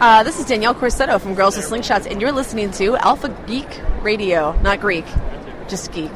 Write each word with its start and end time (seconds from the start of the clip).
Uh, 0.00 0.22
this 0.22 0.40
is 0.40 0.46
Danielle 0.46 0.74
Corsetto 0.74 1.20
from 1.20 1.34
Girls 1.34 1.58
with 1.58 1.66
Slingshots, 1.66 2.10
and 2.10 2.22
you're 2.22 2.32
listening 2.32 2.70
to 2.70 2.96
Alpha 2.96 3.28
Geek 3.46 3.68
Radio. 4.00 4.58
Not 4.62 4.80
Greek, 4.80 5.04
just 5.68 5.92
geek. 5.92 6.10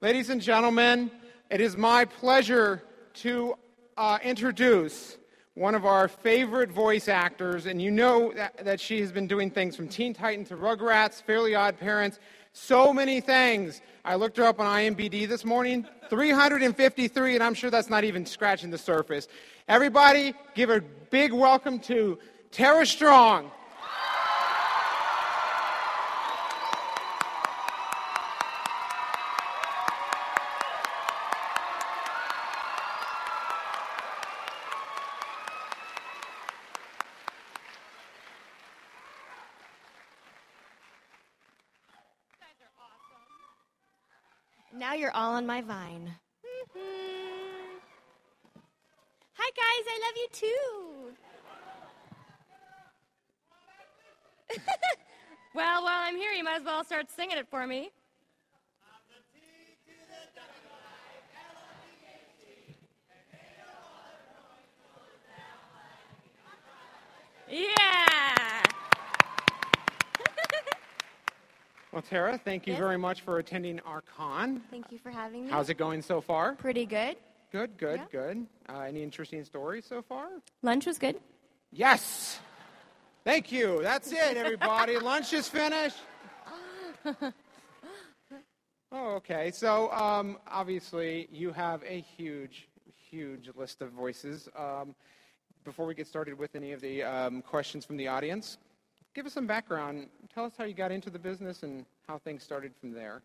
Ladies 0.00 0.30
and 0.30 0.40
gentlemen, 0.40 1.10
it 1.50 1.60
is 1.60 1.76
my 1.76 2.04
pleasure 2.04 2.84
to 3.14 3.54
uh, 3.96 4.20
introduce 4.22 5.18
one 5.54 5.74
of 5.74 5.84
our 5.84 6.06
favorite 6.06 6.70
voice 6.70 7.08
actors, 7.08 7.66
and 7.66 7.82
you 7.82 7.90
know 7.90 8.32
that, 8.36 8.64
that 8.64 8.78
she 8.78 9.00
has 9.00 9.10
been 9.10 9.26
doing 9.26 9.50
things 9.50 9.74
from 9.74 9.88
Teen 9.88 10.14
Titan 10.14 10.44
to 10.44 10.56
Rugrats, 10.56 11.20
Fairly 11.20 11.56
Odd 11.56 11.76
Parents, 11.80 12.20
so 12.52 12.92
many 12.92 13.20
things. 13.20 13.82
I 14.04 14.14
looked 14.14 14.36
her 14.36 14.44
up 14.44 14.60
on 14.60 14.66
IMBD 14.66 15.26
this 15.26 15.44
morning, 15.44 15.88
353, 16.08 17.34
and 17.34 17.42
I'm 17.42 17.54
sure 17.54 17.68
that's 17.68 17.90
not 17.90 18.04
even 18.04 18.24
scratching 18.26 18.70
the 18.70 18.78
surface. 18.78 19.26
Everybody, 19.68 20.34
give 20.56 20.70
a 20.70 20.80
big 21.10 21.32
welcome 21.32 21.78
to 21.80 22.18
Tara 22.50 22.84
Strong. 22.84 23.50
Now 44.74 44.94
you're 44.94 45.12
all 45.12 45.34
on 45.34 45.46
my 45.46 45.60
vine. 45.60 46.16
Hi, 49.44 49.50
guys. 49.56 49.84
I 49.90 49.98
love 50.06 50.16
you 50.16 50.28
too. 50.32 51.10
well, 55.54 55.82
while 55.82 56.00
I'm 56.00 56.16
here, 56.16 56.30
you 56.30 56.44
might 56.44 56.60
as 56.60 56.64
well 56.64 56.84
start 56.84 57.10
singing 57.10 57.38
it 57.38 57.48
for 57.50 57.66
me. 57.66 57.90
Yeah. 67.50 67.66
Well, 71.92 72.00
Tara, 72.00 72.38
thank 72.42 72.66
you 72.66 72.72
Yes? 72.72 72.80
very 72.80 72.96
much 72.96 73.20
for 73.20 73.38
attending 73.38 73.78
our 73.80 74.00
con. 74.00 74.62
Thank 74.70 74.90
you 74.90 74.98
for 74.98 75.10
having 75.10 75.44
me. 75.44 75.50
How's 75.50 75.68
it 75.68 75.74
going 75.74 76.00
so 76.00 76.22
far? 76.22 76.54
Pretty 76.54 76.86
good. 76.86 77.16
Good, 77.52 77.76
good, 77.76 78.00
Yeah. 78.00 78.06
good. 78.10 78.46
Uh, 78.68 78.80
any 78.80 79.02
interesting 79.02 79.44
stories 79.44 79.84
so 79.84 80.00
far? 80.00 80.30
Lunch 80.62 80.86
was 80.86 80.98
good. 80.98 81.20
Yes! 81.70 82.40
Thank 83.24 83.52
you. 83.52 83.80
That's 83.82 84.10
it, 84.10 84.36
everybody. 84.36 84.98
Lunch 85.10 85.32
is 85.32 85.48
finished. 85.48 85.98
Oh, 88.94 89.14
okay. 89.14 89.50
So, 89.50 89.90
um, 89.90 90.36
obviously, 90.46 91.26
you 91.32 91.50
have 91.52 91.82
a 91.82 92.02
huge, 92.02 92.68
huge 92.94 93.48
list 93.56 93.80
of 93.80 93.90
voices. 93.92 94.50
Um, 94.54 94.94
before 95.64 95.86
we 95.86 95.94
get 95.94 96.06
started 96.06 96.36
with 96.38 96.54
any 96.54 96.72
of 96.72 96.82
the 96.82 97.02
um, 97.02 97.40
questions 97.40 97.86
from 97.86 97.96
the 97.96 98.06
audience, 98.08 98.58
give 99.14 99.24
us 99.24 99.32
some 99.32 99.46
background. 99.46 100.08
Tell 100.34 100.44
us 100.44 100.52
how 100.58 100.64
you 100.64 100.74
got 100.74 100.92
into 100.92 101.08
the 101.08 101.18
business 101.18 101.62
and 101.62 101.86
how 102.06 102.18
things 102.18 102.42
started 102.42 102.72
from 102.78 102.92
there. 102.92 103.22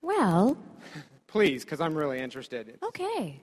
Well, 0.00 0.56
Please, 1.26 1.64
because 1.64 1.80
I'm 1.80 1.94
really 1.94 2.20
interested. 2.20 2.78
okay. 2.82 3.40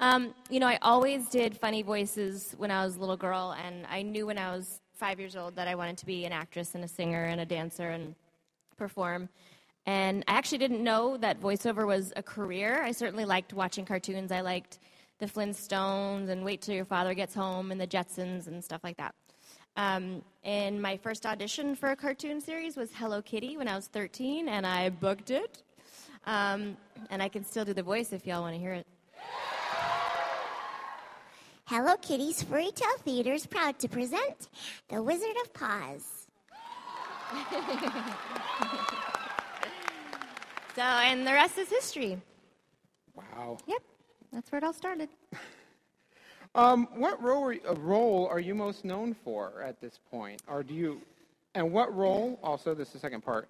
Um, 0.00 0.34
you 0.50 0.58
know, 0.58 0.66
I 0.66 0.78
always 0.82 1.28
did 1.28 1.56
funny 1.56 1.82
voices 1.82 2.54
when 2.58 2.70
I 2.70 2.84
was 2.84 2.96
a 2.96 3.00
little 3.00 3.16
girl, 3.16 3.54
and 3.64 3.86
I 3.88 4.02
knew 4.02 4.26
when 4.26 4.38
I 4.38 4.50
was 4.50 4.80
five 4.94 5.20
years 5.20 5.36
old 5.36 5.54
that 5.56 5.68
I 5.68 5.74
wanted 5.74 5.98
to 5.98 6.06
be 6.06 6.24
an 6.24 6.32
actress 6.32 6.74
and 6.74 6.84
a 6.84 6.88
singer 6.88 7.24
and 7.24 7.40
a 7.40 7.46
dancer 7.46 7.90
and 7.90 8.14
perform. 8.76 9.28
And 9.86 10.24
I 10.26 10.32
actually 10.32 10.58
didn't 10.58 10.82
know 10.82 11.16
that 11.18 11.40
voiceover 11.40 11.86
was 11.86 12.12
a 12.16 12.22
career. 12.22 12.82
I 12.82 12.92
certainly 12.92 13.24
liked 13.24 13.52
watching 13.52 13.84
cartoons. 13.84 14.32
I 14.32 14.40
liked 14.40 14.78
the 15.18 15.26
Flintstones 15.26 16.28
and 16.28 16.44
Wait 16.44 16.62
Till 16.62 16.74
Your 16.74 16.84
Father 16.84 17.14
Gets 17.14 17.34
Home 17.34 17.70
and 17.70 17.80
the 17.80 17.86
Jetsons 17.86 18.46
and 18.46 18.64
stuff 18.64 18.82
like 18.82 18.96
that. 18.96 19.14
Um, 19.76 20.22
and 20.44 20.80
my 20.80 20.96
first 20.96 21.26
audition 21.26 21.74
for 21.74 21.90
a 21.90 21.96
cartoon 21.96 22.40
series 22.40 22.76
was 22.76 22.90
Hello 22.94 23.20
Kitty 23.20 23.56
when 23.56 23.68
I 23.68 23.74
was 23.74 23.88
13, 23.88 24.48
and 24.48 24.66
I 24.66 24.88
booked 24.88 25.30
it. 25.30 25.62
Um, 26.26 26.76
and 27.10 27.22
I 27.22 27.28
can 27.28 27.44
still 27.44 27.64
do 27.64 27.74
the 27.74 27.82
voice 27.82 28.12
if 28.12 28.26
y'all 28.26 28.42
want 28.42 28.54
to 28.54 28.60
hear 28.60 28.72
it. 28.72 28.86
Hello 31.66 31.96
Kitty's 31.96 32.42
Fairy 32.42 32.70
Tale 32.74 32.98
Theater 33.04 33.32
is 33.32 33.46
proud 33.46 33.78
to 33.78 33.88
present 33.88 34.48
The 34.88 35.02
Wizard 35.02 35.36
of 35.42 35.52
Paws. 35.54 36.26
So, 40.74 40.82
and 40.82 41.24
the 41.24 41.32
rest 41.32 41.56
is 41.56 41.68
history. 41.68 42.20
Wow. 43.14 43.58
Yep, 43.68 43.82
that's 44.32 44.50
where 44.50 44.58
it 44.58 44.64
all 44.64 44.72
started. 44.72 45.08
Um, 46.56 46.86
what 46.94 47.20
role 47.20 47.48
are, 47.48 47.56
uh, 47.68 47.74
role 47.74 48.28
are 48.28 48.38
you 48.38 48.54
most 48.54 48.84
known 48.84 49.12
for 49.24 49.60
at 49.60 49.80
this 49.80 49.98
point? 50.08 50.40
Or 50.46 50.62
do 50.62 50.72
you, 50.72 51.00
and 51.56 51.72
what 51.72 51.92
role, 51.92 52.38
also, 52.44 52.76
this 52.76 52.86
is 52.86 52.92
the 52.92 52.98
second 53.00 53.22
part, 53.22 53.48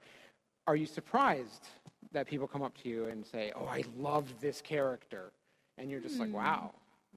are 0.66 0.74
you 0.74 0.86
surprised 0.86 1.68
that 2.14 2.26
people 2.26 2.46
come 2.48 2.62
up 2.62 2.74
to 2.82 2.88
you 2.88 3.04
and 3.06 3.26
say, 3.26 3.52
oh, 3.54 3.66
I 3.66 3.84
love 3.98 4.32
this 4.40 4.62
character? 4.62 5.32
And 5.76 5.90
you're 5.90 6.00
just 6.00 6.18
like, 6.18 6.32
wow. 6.32 6.70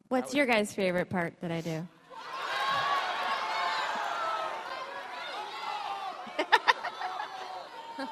What's 0.09 0.34
your 0.34 0.46
guys' 0.46 0.74
favorite 0.74 1.09
part 1.09 1.34
that 1.41 1.52
I 1.52 1.62
do? 1.62 1.88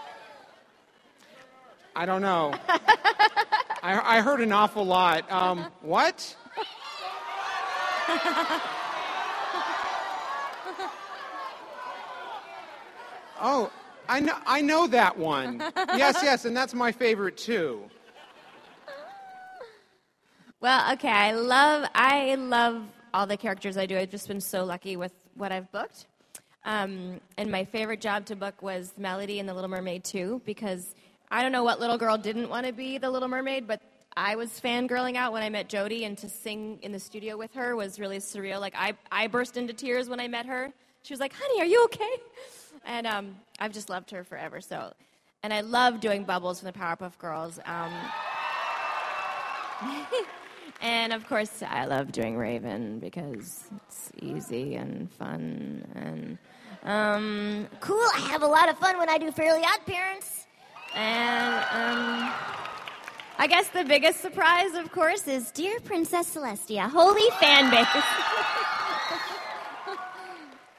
I 1.95 2.05
don't 2.05 2.21
know. 2.21 2.53
I, 3.81 4.17
I 4.17 4.21
heard 4.21 4.41
an 4.41 4.51
awful 4.51 4.85
lot. 4.85 5.31
Um, 5.31 5.65
what? 5.81 6.35
oh, 13.41 13.71
I 14.07 14.19
know, 14.19 14.37
I 14.45 14.61
know 14.61 14.87
that 14.87 15.17
one. 15.17 15.63
Yes, 15.95 16.19
yes, 16.23 16.45
and 16.45 16.55
that's 16.55 16.73
my 16.73 16.91
favorite 16.91 17.37
too. 17.37 17.83
Well, 20.61 20.93
okay, 20.93 21.09
I 21.09 21.31
love 21.31 21.87
I 21.93 22.35
love 22.35 22.83
all 23.13 23.27
the 23.27 23.37
characters 23.37 23.77
I 23.77 23.85
do. 23.85 23.97
I've 23.97 24.09
just 24.09 24.27
been 24.27 24.41
so 24.41 24.65
lucky 24.65 24.97
with 24.97 25.13
what 25.35 25.51
I've 25.51 25.71
booked. 25.71 26.07
Um, 26.65 27.21
and 27.37 27.51
my 27.51 27.63
favorite 27.63 28.01
job 28.01 28.25
to 28.25 28.35
book 28.35 28.61
was 28.61 28.93
Melody 28.97 29.39
in 29.39 29.45
The 29.45 29.53
Little 29.53 29.69
Mermaid 29.69 30.03
2 30.03 30.41
because 30.45 30.95
I 31.29 31.41
don't 31.43 31.51
know 31.51 31.63
what 31.63 31.79
little 31.79 31.97
girl 31.97 32.17
didn't 32.17 32.49
want 32.49 32.65
to 32.65 32.73
be 32.73 32.97
the 32.97 33.09
Little 33.09 33.27
Mermaid, 33.27 33.67
but 33.67 33.81
I 34.17 34.35
was 34.35 34.49
fangirling 34.59 35.15
out 35.15 35.33
when 35.33 35.43
I 35.43 35.49
met 35.49 35.67
Jodi, 35.67 36.05
and 36.05 36.17
to 36.19 36.29
sing 36.29 36.79
in 36.81 36.91
the 36.91 36.99
studio 36.99 37.37
with 37.37 37.53
her 37.53 37.75
was 37.75 37.99
really 37.99 38.17
surreal. 38.17 38.59
Like 38.59 38.73
I, 38.77 38.93
I 39.11 39.27
burst 39.27 39.57
into 39.57 39.73
tears 39.73 40.09
when 40.09 40.19
I 40.19 40.27
met 40.27 40.45
her. 40.45 40.71
She 41.03 41.13
was 41.13 41.19
like, 41.19 41.33
"Honey, 41.33 41.61
are 41.61 41.65
you 41.65 41.83
okay?" 41.85 42.15
And 42.85 43.07
um, 43.07 43.35
I've 43.59 43.73
just 43.73 43.89
loved 43.89 44.11
her 44.11 44.23
forever. 44.23 44.61
So, 44.61 44.93
and 45.43 45.53
I 45.53 45.61
love 45.61 45.99
doing 45.99 46.23
Bubbles 46.23 46.59
from 46.59 46.67
the 46.67 46.73
Powerpuff 46.77 47.17
Girls. 47.17 47.59
Um, 47.65 47.91
and 50.81 51.13
of 51.13 51.27
course, 51.27 51.63
I 51.67 51.85
love 51.85 52.11
doing 52.11 52.37
Raven 52.37 52.99
because 52.99 53.63
it's 53.87 54.11
easy 54.21 54.75
and 54.75 55.11
fun 55.11 55.85
and 55.95 56.37
um, 56.83 57.67
Cool, 57.79 57.97
I 58.15 58.19
have 58.29 58.43
a 58.43 58.47
lot 58.47 58.69
of 58.69 58.77
fun 58.77 58.97
when 58.99 59.09
I 59.09 59.17
do 59.17 59.31
Fairly 59.31 59.61
Odd 59.63 59.85
Parents. 59.87 60.45
and 60.93 61.55
um, 61.71 62.31
I 63.37 63.47
guess 63.47 63.67
the 63.69 63.83
biggest 63.83 64.21
surprise, 64.21 64.75
of 64.75 64.91
course, 64.91 65.27
is 65.27 65.49
Dear 65.51 65.79
Princess 65.79 66.35
Celestia, 66.35 66.87
holy 66.89 67.27
fan 67.39 67.71
base. 67.71 67.87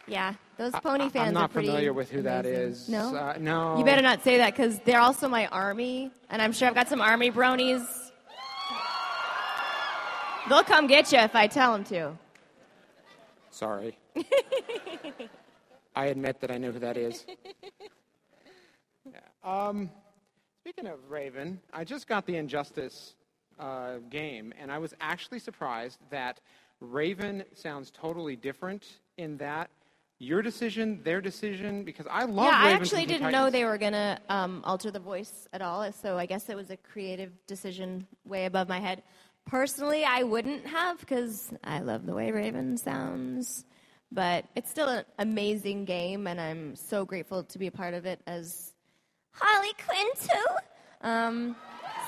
yeah, 0.07 0.35
those 0.57 0.73
pony 0.73 1.09
fans 1.11 1.29
I'm 1.29 1.35
not 1.35 1.45
are 1.45 1.49
pretty 1.53 1.69
familiar 1.69 1.93
with 1.93 2.11
who 2.11 2.23
that 2.23 2.47
amazing. 2.47 2.65
is. 2.71 2.89
No, 2.89 3.15
Uh, 3.15 3.35
no. 3.39 3.79
you 3.79 3.85
better 3.85 4.03
not 4.03 4.23
say 4.23 4.39
that 4.39 4.55
because 4.55 4.79
they're 4.81 5.01
also 5.01 5.29
my 5.29 5.47
army, 5.49 6.11
and 6.31 6.41
I'm 6.41 6.53
sure 6.53 6.69
I've 6.69 6.75
got 6.75 6.89
some 6.89 7.01
army 7.01 7.31
bronies. 7.31 7.85
They'll 10.49 10.63
come 10.63 10.87
get 10.87 11.11
you 11.13 11.19
if 11.19 11.35
I 11.35 11.47
tell 11.49 11.73
them 11.73 11.85
to. 11.85 12.13
Sorry. 13.51 13.99
I 15.97 16.07
admit 16.07 16.41
that 16.41 16.51
I 16.51 16.59
know 16.59 16.71
who 16.71 16.79
that 16.81 16.97
is. 16.97 17.25
Yeah. 19.05 19.21
Um, 19.45 19.91
speaking 20.63 20.89
of 20.89 20.99
Raven, 21.09 21.61
I 21.73 21.85
just 21.85 22.09
got 22.09 22.27
the 22.27 22.35
Injustice 22.37 23.15
uh, 23.61 23.99
game, 24.11 24.53
and 24.61 24.73
I 24.73 24.79
was 24.79 24.93
actually 25.01 25.39
surprised 25.39 26.01
that 26.11 26.41
Raven 26.81 27.45
sounds 27.55 27.93
totally 27.93 28.35
different 28.35 28.99
in 29.19 29.37
that 29.37 29.71
your 30.19 30.41
decision, 30.43 31.01
their 31.05 31.21
decision, 31.21 31.85
because 31.85 32.07
I 32.11 32.25
love 32.25 32.47
yeah, 32.47 32.59
I 32.59 32.71
actually 32.73 33.05
didn't 33.07 33.33
know 33.33 33.51
they 33.51 33.65
were 33.65 33.79
gonna 33.79 34.19
um, 34.29 34.63
alter 34.65 34.91
the 34.91 34.99
voice 35.01 35.47
at 35.53 35.61
all, 35.61 35.91
so 35.93 36.17
I 36.17 36.27
guess 36.27 36.49
it 36.49 36.57
was 36.57 36.71
a 36.71 36.77
creative 36.77 37.33
decision 37.47 38.07
way 38.25 38.47
above 38.47 38.69
my 38.69 38.81
head. 38.81 39.03
Personally, 39.47 40.05
I 40.05 40.23
wouldn't 40.23 40.67
have 40.67 40.99
because 41.01 41.53
I 41.63 41.81
love 41.81 42.07
the 42.07 42.15
way 42.15 42.31
Raven 42.33 42.77
sounds, 42.77 43.65
But 44.11 44.47
it's 44.57 44.71
still 44.71 44.89
an 44.89 45.05
amazing 45.19 45.85
game, 45.85 46.27
and 46.27 46.41
I'm 46.41 46.77
so 46.77 47.05
grateful 47.05 47.45
to 47.45 47.59
be 47.59 47.67
a 47.67 47.73
part 47.73 47.95
of 47.95 48.07
it 48.07 48.21
as 48.27 48.73
Harley 49.33 49.73
Quinn 49.87 50.07
too. 50.21 51.07
Um, 51.09 51.57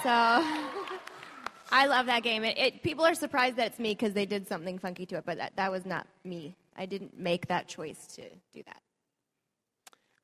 so 0.02 0.08
I 1.70 1.86
love 1.86 2.06
that 2.06 2.22
game. 2.22 2.44
It, 2.44 2.58
it, 2.58 2.82
people 2.82 3.04
are 3.04 3.14
surprised 3.14 3.56
that 3.56 3.66
it's 3.68 3.78
me 3.78 3.90
because 3.90 4.14
they 4.14 4.26
did 4.26 4.48
something 4.48 4.78
funky 4.78 5.04
to 5.06 5.16
it, 5.18 5.24
but 5.26 5.36
that, 5.38 5.52
that 5.56 5.70
was 5.70 5.84
not 5.84 6.06
me. 6.24 6.56
I 6.78 6.86
didn't 6.86 7.18
make 7.18 7.48
that 7.48 7.66
choice 7.66 8.06
to 8.14 8.22
do 8.54 8.62
that. 8.64 8.80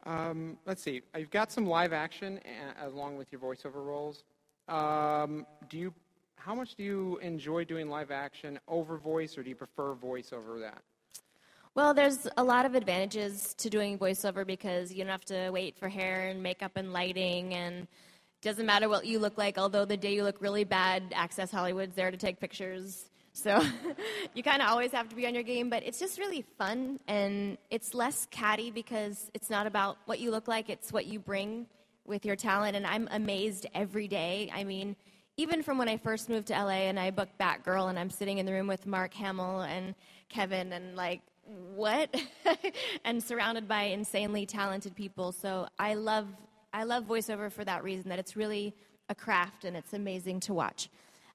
Um, 0.06 0.58
let's 0.66 0.82
see. 0.82 1.02
You've 1.18 1.30
got 1.30 1.50
some 1.50 1.66
live 1.66 1.92
action 1.92 2.38
a- 2.80 2.86
along 2.86 3.16
with 3.16 3.32
your 3.32 3.40
voiceover 3.40 3.84
roles. 3.84 4.22
Um, 4.68 5.46
do 5.68 5.76
you? 5.78 5.94
How 6.36 6.54
much 6.54 6.74
do 6.74 6.82
you 6.82 7.18
enjoy 7.22 7.64
doing 7.64 7.88
live 7.88 8.10
action 8.10 8.60
over 8.68 8.98
voice, 8.98 9.36
or 9.38 9.42
do 9.42 9.48
you 9.48 9.56
prefer 9.56 9.94
voice 9.94 10.32
over 10.32 10.58
that? 10.60 10.82
Well, 11.74 11.94
there's 11.94 12.28
a 12.36 12.44
lot 12.44 12.66
of 12.66 12.74
advantages 12.74 13.54
to 13.54 13.68
doing 13.68 13.98
voiceover 13.98 14.46
because 14.46 14.92
you 14.92 15.02
don't 15.02 15.10
have 15.10 15.24
to 15.24 15.50
wait 15.50 15.76
for 15.76 15.88
hair 15.88 16.28
and 16.28 16.42
makeup 16.42 16.72
and 16.76 16.92
lighting, 16.92 17.54
and 17.54 17.82
it 17.82 17.88
doesn't 18.42 18.66
matter 18.66 18.88
what 18.88 19.06
you 19.06 19.18
look 19.18 19.38
like. 19.38 19.58
Although 19.58 19.86
the 19.86 19.96
day 19.96 20.14
you 20.14 20.22
look 20.22 20.40
really 20.40 20.64
bad, 20.64 21.02
Access 21.14 21.50
Hollywood's 21.50 21.96
there 21.96 22.10
to 22.10 22.16
take 22.16 22.38
pictures. 22.38 23.10
So 23.34 23.60
you 24.34 24.42
kind 24.42 24.62
of 24.62 24.69
always 24.69 24.92
have 24.92 25.08
to 25.10 25.16
be 25.16 25.26
on 25.26 25.34
your 25.34 25.42
game, 25.42 25.69
but 25.69 25.82
it's 25.82 25.98
just 25.98 26.19
really 26.19 26.44
fun 26.56 27.00
and 27.08 27.58
it's 27.69 27.92
less 27.92 28.26
catty 28.31 28.70
because 28.70 29.31
it's 29.34 29.50
not 29.50 29.66
about 29.66 29.98
what 30.06 30.20
you 30.20 30.31
look 30.31 30.48
like, 30.48 30.70
it's 30.70 30.92
what 30.92 31.06
you 31.06 31.19
bring 31.19 31.66
with 32.06 32.25
your 32.25 32.36
talent. 32.36 32.76
And 32.76 32.86
I'm 32.86 33.08
amazed 33.10 33.66
every 33.75 34.08
day. 34.08 34.50
I 34.54 34.62
mean, 34.62 34.94
even 35.36 35.64
from 35.64 35.78
when 35.78 35.88
I 35.88 35.96
first 35.96 36.28
moved 36.28 36.46
to 36.46 36.52
LA 36.54 36.86
and 36.86 36.98
I 36.98 37.10
booked 37.10 37.36
Batgirl 37.38 37.90
and 37.90 37.98
I'm 37.98 38.08
sitting 38.08 38.38
in 38.38 38.46
the 38.46 38.52
room 38.52 38.69
with 38.69 38.86
Mark 38.86 39.12
Hamill 39.14 39.62
and 39.62 39.96
Kevin 40.28 40.72
and 40.72 40.94
like, 40.94 41.20
what? 41.75 42.14
and 43.04 43.22
surrounded 43.22 43.66
by 43.66 43.82
insanely 43.82 44.46
talented 44.46 44.94
people. 44.94 45.32
So 45.32 45.66
I 45.78 45.94
love 45.94 46.28
I 46.72 46.84
love 46.84 47.04
voiceover 47.04 47.52
for 47.52 47.64
that 47.64 47.84
reason 47.84 48.08
that 48.08 48.19
it's 48.19 48.36
really 48.36 48.75
a 49.08 49.14
craft 49.14 49.64
and 49.64 49.76
it's 49.76 49.92
amazing 49.92 50.40
to 50.40 50.54
watch. 50.54 50.88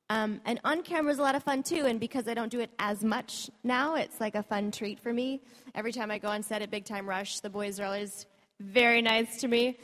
Um, 0.09 0.41
and 0.45 0.59
on 0.63 0.81
camera 0.81 1.11
is 1.11 1.19
a 1.19 1.21
lot 1.21 1.35
of 1.35 1.43
fun 1.43 1.61
too, 1.61 1.85
and 1.85 1.99
because 1.99 2.27
I 2.27 2.33
don't 2.33 2.51
do 2.51 2.59
it 2.59 2.71
as 2.79 3.03
much 3.03 3.49
now, 3.63 3.95
it's 3.95 4.19
like 4.19 4.33
a 4.33 4.41
fun 4.41 4.71
treat 4.71 4.99
for 4.99 5.13
me. 5.13 5.41
Every 5.75 5.91
time 5.91 6.09
I 6.09 6.17
go 6.17 6.29
on 6.29 6.41
set 6.41 6.63
at 6.63 6.71
Big 6.71 6.85
Time 6.85 7.07
Rush, 7.07 7.41
the 7.41 7.49
boys 7.49 7.79
are 7.79 7.85
always 7.85 8.25
very 8.59 9.01
nice 9.01 9.39
to 9.41 9.47
me. 9.47 9.77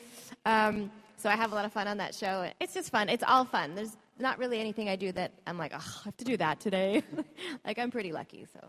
Um, 0.46 0.92
so 1.18 1.30
I 1.30 1.36
have 1.36 1.52
a 1.52 1.56
lot 1.56 1.66
of 1.66 1.74
fun 1.74 1.88
on 1.88 1.98
that 1.98 2.16
show. 2.16 2.50
It's 2.60 2.74
just 2.74 2.90
fun. 2.90 3.08
It's 3.08 3.24
all 3.24 3.46
fun. 3.46 3.76
There's 3.76 3.96
not 4.20 4.40
really 4.40 4.60
anything 4.60 4.90
I 4.90 4.96
do 4.96 5.12
that 5.12 5.32
I'm 5.46 5.58
like, 5.58 5.74
oh, 5.74 5.78
I 6.02 6.06
have 6.06 6.18
to 6.18 6.26
do 6.26 6.38
that 6.38 6.60
today. 6.60 7.04
like 7.66 7.78
I'm 7.78 7.92
pretty 7.92 8.12
lucky. 8.12 8.48
So 8.52 8.60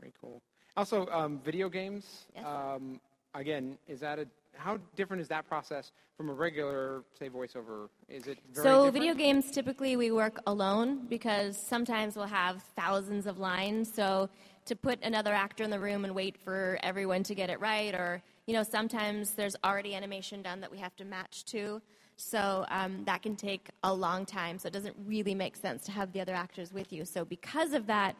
very 0.00 0.12
cool. 0.20 0.42
Also, 0.76 1.06
um, 1.08 1.40
video 1.44 1.68
games. 1.68 2.26
Yes. 2.34 2.44
Um, 2.46 3.00
again, 3.34 3.78
is 3.86 4.00
that 4.00 4.18
a 4.18 4.26
how 4.56 4.78
different 4.96 5.20
is 5.20 5.28
that 5.28 5.46
process 5.48 5.92
from 6.16 6.28
a 6.30 6.32
regular, 6.32 7.02
say, 7.18 7.28
voiceover? 7.28 7.88
Is 8.08 8.26
it 8.26 8.38
very 8.52 8.64
so 8.64 8.86
different? 8.86 8.92
video 8.92 9.14
games 9.14 9.50
typically 9.50 9.96
we 9.96 10.10
work 10.10 10.40
alone 10.46 11.06
because 11.08 11.56
sometimes 11.56 12.16
we'll 12.16 12.26
have 12.26 12.62
thousands 12.76 13.26
of 13.26 13.38
lines. 13.38 13.92
So 13.92 14.28
to 14.66 14.76
put 14.76 15.02
another 15.02 15.32
actor 15.32 15.64
in 15.64 15.70
the 15.70 15.80
room 15.80 16.04
and 16.04 16.14
wait 16.14 16.36
for 16.36 16.78
everyone 16.82 17.22
to 17.24 17.34
get 17.34 17.50
it 17.50 17.60
right, 17.60 17.94
or 17.94 18.22
you 18.46 18.54
know, 18.54 18.62
sometimes 18.62 19.32
there's 19.32 19.56
already 19.64 19.94
animation 19.94 20.42
done 20.42 20.60
that 20.60 20.70
we 20.70 20.78
have 20.78 20.94
to 20.96 21.04
match 21.04 21.44
to. 21.46 21.80
So 22.16 22.64
um, 22.68 23.02
that 23.06 23.22
can 23.22 23.34
take 23.34 23.70
a 23.82 23.92
long 23.92 24.24
time. 24.24 24.58
So 24.58 24.68
it 24.68 24.72
doesn't 24.72 24.96
really 25.04 25.34
make 25.34 25.56
sense 25.56 25.84
to 25.84 25.92
have 25.92 26.12
the 26.12 26.20
other 26.20 26.34
actors 26.34 26.72
with 26.72 26.92
you. 26.92 27.04
So 27.04 27.24
because 27.24 27.72
of 27.72 27.86
that, 27.88 28.16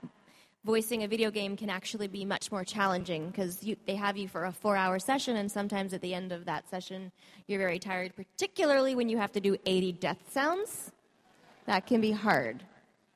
voicing 0.64 1.02
a 1.02 1.08
video 1.08 1.30
game 1.30 1.56
can 1.56 1.68
actually 1.68 2.08
be 2.08 2.24
much 2.24 2.50
more 2.50 2.64
challenging 2.64 3.28
because 3.28 3.64
they 3.86 3.94
have 3.94 4.16
you 4.16 4.26
for 4.28 4.46
a 4.46 4.52
four 4.52 4.76
hour 4.76 4.98
session, 4.98 5.36
and 5.36 5.50
sometimes 5.50 5.92
at 5.92 6.00
the 6.00 6.14
end 6.14 6.32
of 6.32 6.46
that 6.46 6.68
session, 6.68 7.12
you're 7.46 7.58
very 7.58 7.78
tired, 7.78 8.16
particularly 8.16 8.94
when 8.94 9.08
you 9.08 9.18
have 9.18 9.32
to 9.32 9.40
do 9.40 9.56
80 9.66 9.92
death 9.92 10.18
sounds. 10.30 10.90
That 11.66 11.86
can 11.86 12.00
be 12.00 12.12
hard. 12.12 12.62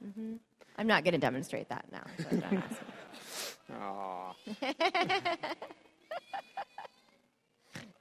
Mm-hmm. 0.04 0.34
I'm 0.76 0.86
not 0.86 1.04
going 1.04 1.12
to 1.12 1.18
demonstrate 1.18 1.68
that 1.70 1.86
now. 1.90 2.04
So 3.66 3.76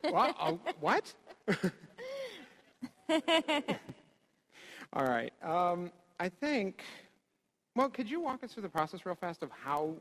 what? 0.11 0.35
Oh, 0.39 0.59
what? 0.79 1.13
All 4.93 5.03
right. 5.03 5.33
Um, 5.43 5.91
I 6.19 6.29
think 6.29 6.83
well, 7.77 7.89
could 7.89 8.09
you 8.09 8.19
walk 8.19 8.43
us 8.43 8.53
through 8.53 8.63
the 8.63 8.69
process 8.69 9.05
real 9.05 9.15
fast 9.15 9.43
of 9.43 9.51
how 9.51 9.93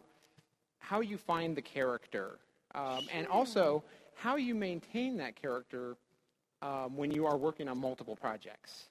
how 0.78 1.00
you 1.00 1.18
find 1.18 1.56
the 1.56 1.62
character, 1.62 2.38
um, 2.74 3.06
and 3.12 3.26
also 3.26 3.82
how 4.14 4.36
you 4.36 4.54
maintain 4.54 5.16
that 5.18 5.36
character 5.36 5.96
um, 6.62 6.96
when 6.96 7.10
you 7.10 7.26
are 7.26 7.36
working 7.36 7.68
on 7.68 7.78
multiple 7.78 8.16
projects? 8.16 8.88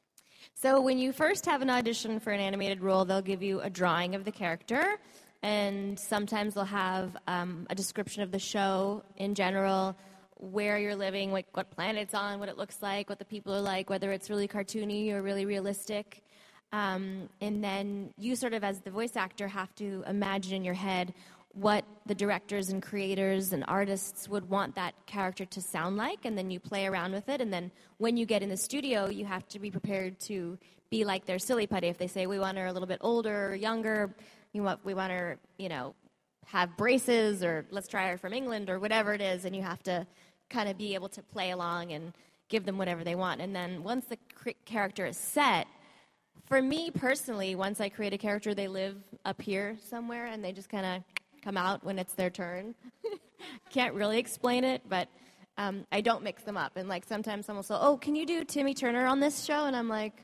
So, 0.53 0.81
when 0.81 0.99
you 0.99 1.11
first 1.11 1.45
have 1.47 1.61
an 1.61 1.69
audition 1.69 2.19
for 2.19 2.31
an 2.31 2.39
animated 2.39 2.81
role, 2.81 3.05
they'll 3.05 3.21
give 3.21 3.41
you 3.41 3.59
a 3.61 3.69
drawing 3.69 4.13
of 4.13 4.23
the 4.23 4.31
character, 4.31 4.97
and 5.41 5.99
sometimes 5.99 6.53
they'll 6.53 6.65
have 6.65 7.17
um, 7.27 7.65
a 7.69 7.75
description 7.75 8.21
of 8.21 8.31
the 8.31 8.39
show 8.39 9.03
in 9.17 9.33
general, 9.33 9.95
where 10.37 10.77
you're 10.77 10.95
living, 10.95 11.31
like 11.31 11.47
what 11.53 11.71
planet 11.71 12.03
it's 12.03 12.13
on, 12.13 12.39
what 12.39 12.49
it 12.49 12.57
looks 12.57 12.81
like, 12.81 13.09
what 13.09 13.19
the 13.19 13.25
people 13.25 13.53
are 13.53 13.61
like, 13.61 13.89
whether 13.89 14.11
it's 14.11 14.29
really 14.29 14.47
cartoony 14.47 15.11
or 15.11 15.21
really 15.21 15.45
realistic. 15.45 16.21
Um, 16.75 17.29
and 17.39 17.63
then 17.63 18.13
you, 18.17 18.35
sort 18.35 18.53
of, 18.53 18.61
as 18.61 18.81
the 18.81 18.91
voice 18.91 19.15
actor, 19.15 19.47
have 19.47 19.73
to 19.75 20.03
imagine 20.07 20.53
in 20.53 20.65
your 20.65 20.73
head 20.73 21.13
what 21.53 21.85
the 22.05 22.13
directors 22.13 22.67
and 22.67 22.83
creators 22.83 23.53
and 23.53 23.63
artists 23.69 24.27
would 24.27 24.49
want 24.49 24.75
that 24.75 24.93
character 25.05 25.45
to 25.45 25.61
sound 25.61 25.95
like, 25.95 26.25
and 26.25 26.37
then 26.37 26.51
you 26.51 26.59
play 26.59 26.85
around 26.85 27.13
with 27.13 27.29
it. 27.29 27.39
And 27.39 27.53
then 27.53 27.71
when 27.97 28.17
you 28.17 28.25
get 28.25 28.43
in 28.43 28.49
the 28.49 28.57
studio, 28.57 29.07
you 29.07 29.23
have 29.23 29.47
to 29.53 29.57
be 29.57 29.71
prepared 29.71 30.19
to 30.31 30.57
be 30.89 31.05
like 31.05 31.25
their 31.25 31.39
silly 31.39 31.65
putty. 31.65 31.87
If 31.87 31.97
they 31.97 32.07
say 32.07 32.27
we 32.27 32.39
want 32.39 32.57
her 32.57 32.65
a 32.65 32.73
little 32.73 32.89
bit 32.89 32.99
older 32.99 33.51
or 33.51 33.55
younger, 33.55 34.13
you 34.51 34.61
want, 34.61 34.83
we 34.83 34.93
want 34.93 35.13
her, 35.13 35.39
you 35.57 35.69
know, 35.69 35.95
have 36.45 36.75
braces, 36.75 37.41
or 37.41 37.65
let's 37.71 37.87
try 37.87 38.09
her 38.09 38.17
from 38.17 38.33
England, 38.33 38.69
or 38.69 38.79
whatever 38.79 39.13
it 39.13 39.21
is, 39.21 39.45
and 39.45 39.55
you 39.55 39.61
have 39.61 39.81
to 39.83 40.05
kind 40.49 40.67
of 40.67 40.77
be 40.77 40.93
able 40.93 41.07
to 41.07 41.23
play 41.23 41.51
along 41.51 41.93
and 41.93 42.11
give 42.49 42.65
them 42.65 42.77
whatever 42.77 43.05
they 43.05 43.15
want. 43.15 43.39
And 43.39 43.55
then 43.55 43.81
once 43.81 44.07
the 44.07 44.17
character 44.65 45.05
is 45.05 45.15
set, 45.17 45.67
for 46.45 46.61
me 46.61 46.91
personally, 46.91 47.55
once 47.55 47.81
I 47.81 47.89
create 47.89 48.13
a 48.13 48.17
character, 48.17 48.53
they 48.53 48.67
live 48.67 48.97
up 49.25 49.41
here 49.41 49.77
somewhere 49.89 50.27
and 50.27 50.43
they 50.43 50.51
just 50.51 50.69
kind 50.69 50.85
of 50.85 51.03
come 51.43 51.57
out 51.57 51.83
when 51.83 51.99
it's 51.99 52.13
their 52.13 52.29
turn. 52.29 52.75
Can't 53.69 53.93
really 53.93 54.17
explain 54.17 54.63
it, 54.63 54.81
but 54.87 55.07
um, 55.57 55.85
I 55.91 56.01
don't 56.01 56.23
mix 56.23 56.43
them 56.43 56.57
up. 56.57 56.73
And 56.75 56.89
like 56.89 57.05
sometimes 57.05 57.45
someone 57.45 57.59
will 57.59 57.63
say, 57.63 57.75
"Oh, 57.79 57.97
can 57.97 58.15
you 58.15 58.25
do 58.25 58.43
Timmy 58.43 58.73
Turner 58.73 59.05
on 59.05 59.19
this 59.19 59.43
show?" 59.43 59.65
And 59.65 59.75
I'm 59.75 59.89
like, 59.89 60.23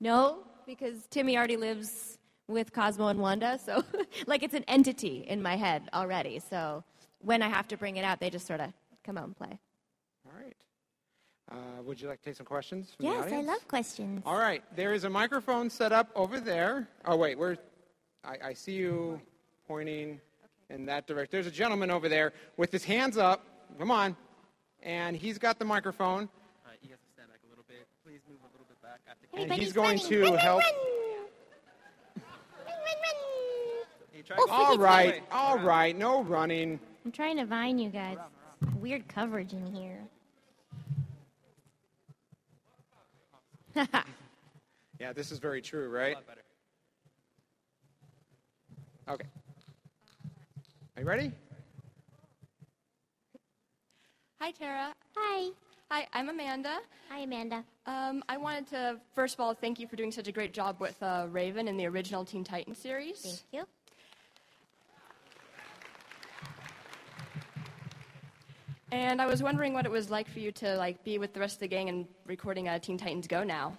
"No, 0.00 0.38
because 0.66 1.06
Timmy 1.08 1.36
already 1.36 1.56
lives 1.56 2.18
with 2.48 2.72
Cosmo 2.72 3.08
and 3.08 3.20
Wanda, 3.20 3.58
so 3.58 3.84
like 4.26 4.42
it's 4.42 4.54
an 4.54 4.64
entity 4.66 5.24
in 5.26 5.42
my 5.42 5.56
head 5.56 5.88
already. 5.92 6.38
So 6.38 6.84
when 7.20 7.42
I 7.42 7.48
have 7.48 7.68
to 7.68 7.76
bring 7.76 7.96
it 7.96 8.04
out, 8.04 8.20
they 8.20 8.30
just 8.30 8.46
sort 8.46 8.60
of 8.60 8.72
come 9.04 9.18
out 9.18 9.24
and 9.24 9.36
play." 9.36 9.58
All 11.50 11.58
right. 11.58 11.64
Uh, 11.78 11.82
would 11.82 12.00
you 12.00 12.08
like 12.08 12.20
to 12.20 12.24
take 12.24 12.36
some 12.36 12.46
questions 12.46 12.92
from 12.96 13.06
yes, 13.06 13.28
the? 13.28 13.36
I 13.36 13.40
love 13.42 13.66
questions. 13.68 14.22
All 14.26 14.38
right, 14.38 14.62
there 14.76 14.92
is 14.94 15.04
a 15.04 15.10
microphone 15.10 15.68
set 15.70 15.92
up 15.92 16.10
over 16.14 16.40
there. 16.40 16.88
Oh 17.04 17.16
wait, 17.16 17.38
where? 17.38 17.56
I, 18.24 18.36
I 18.48 18.52
see 18.54 18.72
you 18.72 19.20
pointing 19.68 20.20
in 20.70 20.86
that 20.86 21.06
direction. 21.06 21.28
There's 21.32 21.46
a 21.46 21.50
gentleman 21.50 21.90
over 21.90 22.08
there 22.08 22.32
with 22.56 22.72
his 22.72 22.84
hands 22.84 23.18
up. 23.18 23.44
Come 23.78 23.90
on, 23.90 24.16
and 24.82 25.16
he's 25.16 25.38
got 25.38 25.58
the 25.58 25.64
microphone. 25.64 26.28
Uh, 26.64 26.70
you 26.82 26.90
have 26.90 27.00
to 27.00 27.06
stand 27.12 27.28
back 27.28 27.40
a 27.46 27.48
little 27.50 27.64
bit. 27.68 27.86
Please 28.04 28.20
move 28.28 28.38
a 28.42 28.50
little 28.52 28.66
bit 28.66 28.80
back. 28.82 29.00
After 29.08 29.26
And 29.38 29.52
he's 29.52 29.72
going 29.72 29.98
running. 29.98 30.06
to 30.06 30.22
run, 30.22 30.30
run, 30.32 30.38
help- 30.40 30.62
Run. 30.62 30.72
Run, 32.16 32.24
run, 32.66 32.84
run. 32.86 34.16
you 34.16 34.22
try 34.22 34.36
Oh, 34.40 34.46
to 34.46 34.52
All 34.52 34.76
go 34.76 34.82
right, 34.82 35.06
this 35.12 35.20
way. 35.20 35.26
all 35.32 35.58
right, 35.58 35.96
no 35.96 36.22
running. 36.22 36.80
I'm 37.04 37.12
trying 37.12 37.36
to 37.36 37.44
vine 37.44 37.78
you 37.78 37.90
guys. 37.90 38.16
Weird 38.80 39.06
coverage 39.08 39.52
in 39.52 39.66
here. 39.74 39.98
Yeah, 45.00 45.12
this 45.12 45.32
is 45.32 45.38
very 45.38 45.60
true, 45.60 45.88
right? 45.88 46.12
A 46.12 46.14
lot 46.14 46.26
better. 46.26 46.44
Okay. 49.08 49.26
Are 50.96 51.02
you 51.02 51.08
ready? 51.08 51.32
Hi, 54.40 54.52
Tara. 54.52 54.94
Hi. 55.16 55.50
Hi, 55.90 56.06
I'm 56.12 56.28
Amanda. 56.28 56.78
Hi, 57.10 57.20
Amanda. 57.20 57.64
Um, 57.86 58.22
I 58.28 58.36
wanted 58.36 58.68
to, 58.68 59.00
first 59.14 59.34
of 59.34 59.40
all, 59.40 59.52
thank 59.52 59.80
you 59.80 59.88
for 59.88 59.96
doing 59.96 60.12
such 60.12 60.28
a 60.28 60.32
great 60.32 60.52
job 60.52 60.76
with 60.80 61.02
uh, 61.02 61.26
Raven 61.30 61.66
in 61.66 61.76
the 61.76 61.86
original 61.86 62.24
Teen 62.24 62.44
Titans 62.44 62.78
series. 62.78 63.20
Thank 63.20 63.40
you. 63.52 63.64
And 68.94 69.20
I 69.20 69.26
was 69.26 69.42
wondering 69.42 69.72
what 69.72 69.86
it 69.86 69.90
was 69.90 70.08
like 70.08 70.28
for 70.28 70.38
you 70.38 70.52
to 70.52 70.76
like 70.76 71.02
be 71.02 71.18
with 71.18 71.32
the 71.32 71.40
rest 71.40 71.56
of 71.56 71.60
the 71.60 71.66
gang 71.66 71.88
and 71.88 72.06
recording 72.26 72.68
uh, 72.68 72.78
Teen 72.78 72.96
Titans 72.96 73.26
Go 73.26 73.42
now. 73.42 73.76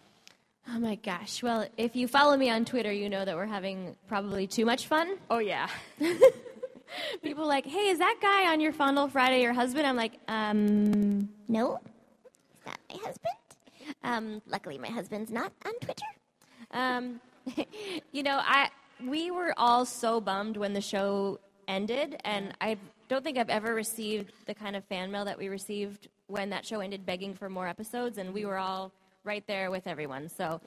Oh 0.69 0.77
my 0.77 0.95
gosh. 0.95 1.41
Well, 1.41 1.65
if 1.77 1.95
you 1.95 2.09
follow 2.09 2.35
me 2.35 2.49
on 2.49 2.65
Twitter, 2.65 2.91
you 2.91 3.07
know 3.07 3.23
that 3.23 3.33
we're 3.33 3.45
having 3.45 3.95
probably 4.09 4.45
too 4.45 4.65
much 4.65 4.87
fun. 4.87 5.15
Oh 5.29 5.37
yeah. 5.37 5.69
People 7.23 7.47
like, 7.47 7.65
hey, 7.65 7.87
is 7.87 7.99
that 7.99 8.17
guy 8.21 8.51
on 8.51 8.59
your 8.59 8.73
Fondle 8.73 9.07
Friday 9.07 9.41
your 9.41 9.53
husband? 9.53 9.87
I'm 9.87 9.95
like, 9.95 10.19
um, 10.27 11.29
No, 11.47 11.77
is 12.25 12.65
that 12.65 12.79
my 12.89 12.97
husband? 12.97 13.35
Um, 14.03 14.41
luckily, 14.47 14.77
my 14.77 14.89
husband's 14.89 15.31
not 15.31 15.53
on 15.65 15.73
Twitter. 15.79 16.03
Um, 16.71 17.21
you 18.11 18.21
know, 18.21 18.41
I 18.43 18.69
we 19.01 19.31
were 19.31 19.53
all 19.55 19.85
so 19.85 20.19
bummed 20.19 20.57
when 20.57 20.73
the 20.73 20.81
show 20.81 21.39
ended, 21.69 22.17
and 22.25 22.53
I 22.59 22.77
don't 23.07 23.23
think 23.23 23.37
I've 23.37 23.49
ever 23.49 23.73
received 23.73 24.31
the 24.45 24.53
kind 24.53 24.75
of 24.75 24.83
fan 24.85 25.11
mail 25.11 25.25
that 25.25 25.37
we 25.37 25.47
received 25.47 26.07
when 26.27 26.49
that 26.49 26.65
show 26.65 26.79
ended, 26.79 27.05
begging 27.05 27.33
for 27.33 27.49
more 27.49 27.67
episodes, 27.67 28.17
and 28.17 28.33
we 28.33 28.45
were 28.45 28.57
all 28.57 28.91
right 29.23 29.45
there 29.47 29.71
with 29.71 29.87
everyone. 29.87 30.29
So 30.29 30.59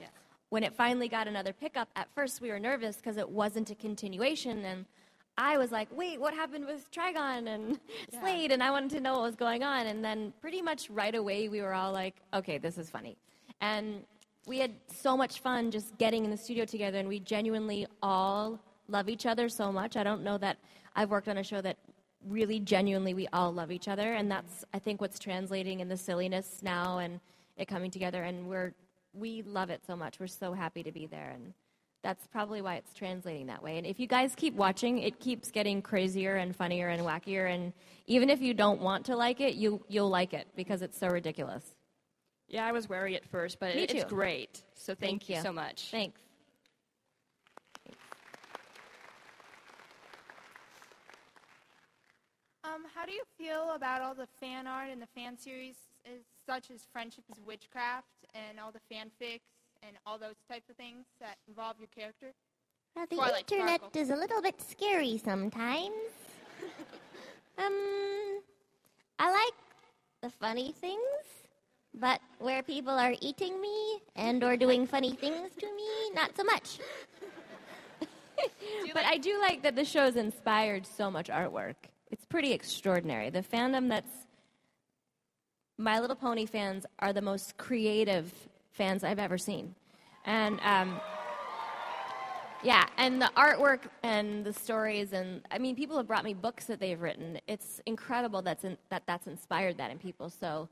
when 0.49 0.63
it 0.63 0.73
finally 0.73 1.07
got 1.07 1.27
another 1.27 1.53
pickup, 1.53 1.89
at 1.95 2.07
first 2.15 2.41
we 2.41 2.49
were 2.49 2.59
nervous 2.59 2.95
because 2.97 3.17
it 3.17 3.29
wasn't 3.29 3.69
a 3.71 3.75
continuation, 3.75 4.65
and 4.65 4.85
I 5.37 5.57
was 5.57 5.71
like, 5.71 5.87
wait, 5.95 6.19
what 6.19 6.33
happened 6.33 6.65
with 6.65 6.91
Trigon 6.91 7.47
and 7.47 7.79
Slade? 8.19 8.51
And 8.51 8.61
I 8.61 8.71
wanted 8.71 8.89
to 8.91 8.99
know 8.99 9.13
what 9.13 9.21
was 9.21 9.35
going 9.35 9.63
on. 9.63 9.87
And 9.87 10.03
then 10.03 10.33
pretty 10.41 10.61
much 10.61 10.89
right 10.89 11.15
away, 11.15 11.47
we 11.47 11.61
were 11.61 11.73
all 11.73 11.93
like, 11.93 12.15
okay, 12.33 12.57
this 12.57 12.77
is 12.77 12.89
funny. 12.89 13.15
And 13.61 14.03
we 14.45 14.59
had 14.59 14.73
so 14.93 15.15
much 15.15 15.39
fun 15.39 15.71
just 15.71 15.97
getting 15.97 16.25
in 16.25 16.31
the 16.31 16.37
studio 16.37 16.65
together, 16.65 16.99
and 16.99 17.07
we 17.07 17.19
genuinely 17.19 17.87
all 18.03 18.59
love 18.89 19.07
each 19.07 19.25
other 19.25 19.47
so 19.47 19.71
much. 19.71 19.95
I 19.95 20.03
don't 20.03 20.23
know 20.23 20.37
that 20.39 20.57
I've 20.95 21.09
worked 21.09 21.29
on 21.29 21.37
a 21.37 21.43
show 21.43 21.61
that 21.61 21.77
really 22.27 22.59
genuinely 22.59 23.13
we 23.13 23.27
all 23.33 23.51
love 23.53 23.71
each 23.71 23.87
other, 23.87 24.13
and 24.13 24.29
that's 24.29 24.65
I 24.73 24.79
think 24.79 25.01
what's 25.01 25.19
translating 25.19 25.79
in 25.79 25.87
the 25.89 25.97
silliness 25.97 26.59
now 26.61 26.97
and 26.99 27.19
it 27.57 27.67
coming 27.67 27.91
together. 27.91 28.23
And 28.23 28.47
we're 28.47 28.73
we 29.13 29.41
love 29.43 29.69
it 29.69 29.81
so 29.85 29.95
much. 29.95 30.19
We're 30.19 30.27
so 30.27 30.53
happy 30.53 30.83
to 30.83 30.91
be 30.91 31.05
there, 31.07 31.31
and 31.33 31.53
that's 32.03 32.27
probably 32.27 32.61
why 32.61 32.75
it's 32.75 32.93
translating 32.93 33.47
that 33.47 33.61
way. 33.61 33.77
And 33.77 33.85
if 33.85 33.99
you 33.99 34.07
guys 34.07 34.33
keep 34.35 34.53
watching, 34.55 34.99
it 34.99 35.19
keeps 35.19 35.51
getting 35.51 35.81
crazier 35.81 36.35
and 36.35 36.55
funnier 36.55 36.87
and 36.89 37.01
wackier. 37.03 37.53
And 37.53 37.73
even 38.07 38.29
if 38.29 38.41
you 38.41 38.53
don't 38.53 38.81
want 38.81 39.05
to 39.07 39.15
like 39.15 39.41
it, 39.41 39.55
you 39.55 39.83
you'll 39.87 40.09
like 40.09 40.33
it 40.33 40.47
because 40.55 40.81
it's 40.81 40.97
so 40.97 41.07
ridiculous. 41.07 41.63
Yeah, 42.47 42.65
I 42.65 42.71
was 42.71 42.89
wary 42.89 43.15
at 43.15 43.25
first, 43.25 43.59
but 43.59 43.75
it- 43.75 43.91
it's 43.93 44.05
great. 44.05 44.63
So 44.73 44.95
thank, 44.95 45.21
Thank 45.21 45.29
you 45.29 45.35
you. 45.35 45.41
so 45.41 45.51
much. 45.53 45.89
Thanks. 45.91 46.19
Um, 52.63 52.83
how 52.93 53.05
do 53.05 53.13
you 53.13 53.23
feel 53.37 53.71
about 53.75 54.01
all 54.01 54.13
the 54.13 54.27
fan 54.39 54.67
art 54.67 54.89
and 54.91 55.01
the 55.01 55.07
fan 55.15 55.37
series, 55.37 55.75
is, 56.05 56.23
such 56.45 56.69
as 56.71 56.81
Friendship 56.91 57.23
is 57.31 57.39
Witchcraft 57.45 58.07
and 58.33 58.59
all 58.59 58.71
the 58.71 58.81
fanfics 58.93 59.47
and 59.81 59.95
all 60.05 60.17
those 60.17 60.35
types 60.49 60.69
of 60.69 60.75
things 60.75 61.05
that 61.21 61.37
involve 61.47 61.77
your 61.79 61.87
character? 61.87 62.33
Well, 62.95 63.05
the 63.09 63.15
Twilight 63.15 63.51
internet 63.51 63.79
Sparkle. 63.79 64.01
is 64.01 64.09
a 64.09 64.15
little 64.15 64.41
bit 64.41 64.61
scary 64.61 65.17
sometimes. 65.23 65.93
um, 67.57 68.41
I 69.19 69.31
like 69.31 69.53
the 70.21 70.29
funny 70.29 70.73
things, 70.81 70.99
but 71.93 72.19
where 72.39 72.61
people 72.61 72.93
are 72.93 73.15
eating 73.21 73.61
me 73.61 74.01
and 74.17 74.43
or 74.43 74.57
doing 74.57 74.85
funny 74.85 75.13
things 75.13 75.51
to 75.59 75.65
me, 75.65 76.11
not 76.13 76.35
so 76.35 76.43
much. 76.43 76.79
But 78.93 79.03
I 79.03 79.17
do 79.17 79.37
like 79.41 79.63
that 79.63 79.75
the 79.75 79.83
show's 79.83 80.15
inspired 80.15 80.87
so 80.87 81.11
much 81.11 81.27
artwork. 81.27 81.75
It's 82.11 82.25
pretty 82.25 82.53
extraordinary. 82.53 83.29
The 83.29 83.41
fandom 83.43 83.89
that's 83.89 84.11
My 85.77 85.99
Little 85.99 86.15
Pony 86.15 86.45
fans 86.45 86.85
are 86.99 87.13
the 87.13 87.21
most 87.21 87.57
creative 87.57 88.33
fans 88.71 89.03
I've 89.03 89.19
ever 89.19 89.37
seen. 89.37 89.75
And 90.25 90.59
um, 90.63 90.99
yeah, 92.63 92.85
and 92.97 93.21
the 93.21 93.31
artwork 93.37 93.81
and 94.03 94.43
the 94.43 94.53
stories 94.53 95.13
and 95.13 95.41
I 95.51 95.59
mean, 95.59 95.75
people 95.75 95.97
have 95.97 96.07
brought 96.07 96.23
me 96.23 96.33
books 96.33 96.65
that 96.65 96.79
they've 96.79 96.99
written. 96.99 97.39
It's 97.47 97.79
incredible 97.85 98.41
that's 98.41 98.63
in, 98.63 98.77
that 98.89 99.03
that's 99.05 99.27
inspired 99.27 99.77
that 99.77 99.91
in 99.91 99.97
people. 99.97 100.29
So 100.29 100.67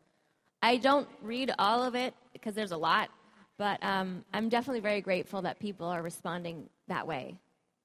I 0.61 0.77
don't 0.77 1.07
read 1.21 1.51
all 1.59 1.83
of 1.83 1.95
it 1.95 2.13
because 2.33 2.55
there's 2.55 2.71
a 2.71 2.77
lot, 2.77 3.09
but 3.57 3.81
um, 3.83 4.25
I'm 4.33 4.49
definitely 4.49 4.81
very 4.81 5.01
grateful 5.01 5.41
that 5.43 5.59
people 5.59 5.87
are 5.87 6.01
responding 6.01 6.67
that 6.87 7.05
way. 7.05 7.37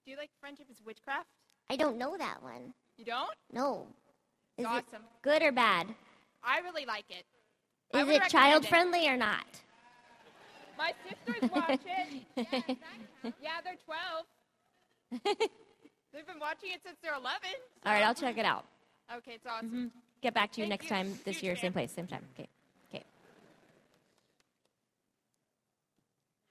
Do 0.05 0.11
you 0.11 0.17
like 0.17 0.31
Friendship 0.41 0.67
is 0.71 0.79
Witchcraft? 0.85 1.29
I 1.71 1.77
don't 1.77 1.97
know 1.97 2.17
that 2.17 2.43
one. 2.43 2.73
You 3.03 3.07
don't? 3.07 3.35
No. 3.53 3.89
Is 4.57 4.65
it 4.65 4.69
awesome. 4.69 5.03
good 5.23 5.43
or 5.43 5.51
bad? 5.51 5.89
I 6.45 6.61
really 6.61 6.87
like 6.87 7.07
it. 7.11 7.25
Is 7.99 8.09
it 8.09 8.29
child 8.29 8.63
it. 8.65 8.69
friendly 8.69 9.09
or 9.09 9.17
not? 9.17 9.45
My 10.79 10.93
sisters 11.03 11.51
watch 11.51 11.81
it. 11.85 12.23
Yeah, 12.37 12.45
exactly. 12.53 13.33
yeah, 13.43 13.61
they're 13.65 13.75
12. 15.11 15.25
They've 16.15 16.27
been 16.27 16.39
watching 16.41 16.71
it 16.71 16.81
since 16.85 16.97
they're 17.03 17.15
11. 17.15 17.29
All 17.85 17.93
right, 17.93 18.05
I'll 18.05 18.15
check 18.15 18.39
it 18.39 18.45
out. 18.45 18.67
Okay, 19.17 19.33
it's 19.33 19.47
awesome. 19.47 19.67
Mm-hmm. 19.69 19.87
Get 20.23 20.35
back 20.35 20.53
to 20.53 20.61
you 20.61 20.69
Thank 20.69 20.71
next 20.71 20.85
you. 20.85 20.91
time 20.91 21.19
this 21.25 21.39
Huge 21.39 21.43
year, 21.43 21.55
fan. 21.57 21.63
same 21.63 21.73
place, 21.73 21.91
same 21.93 22.07
time. 22.07 22.23
Okay. 22.39 22.49
Okay. 22.95 23.05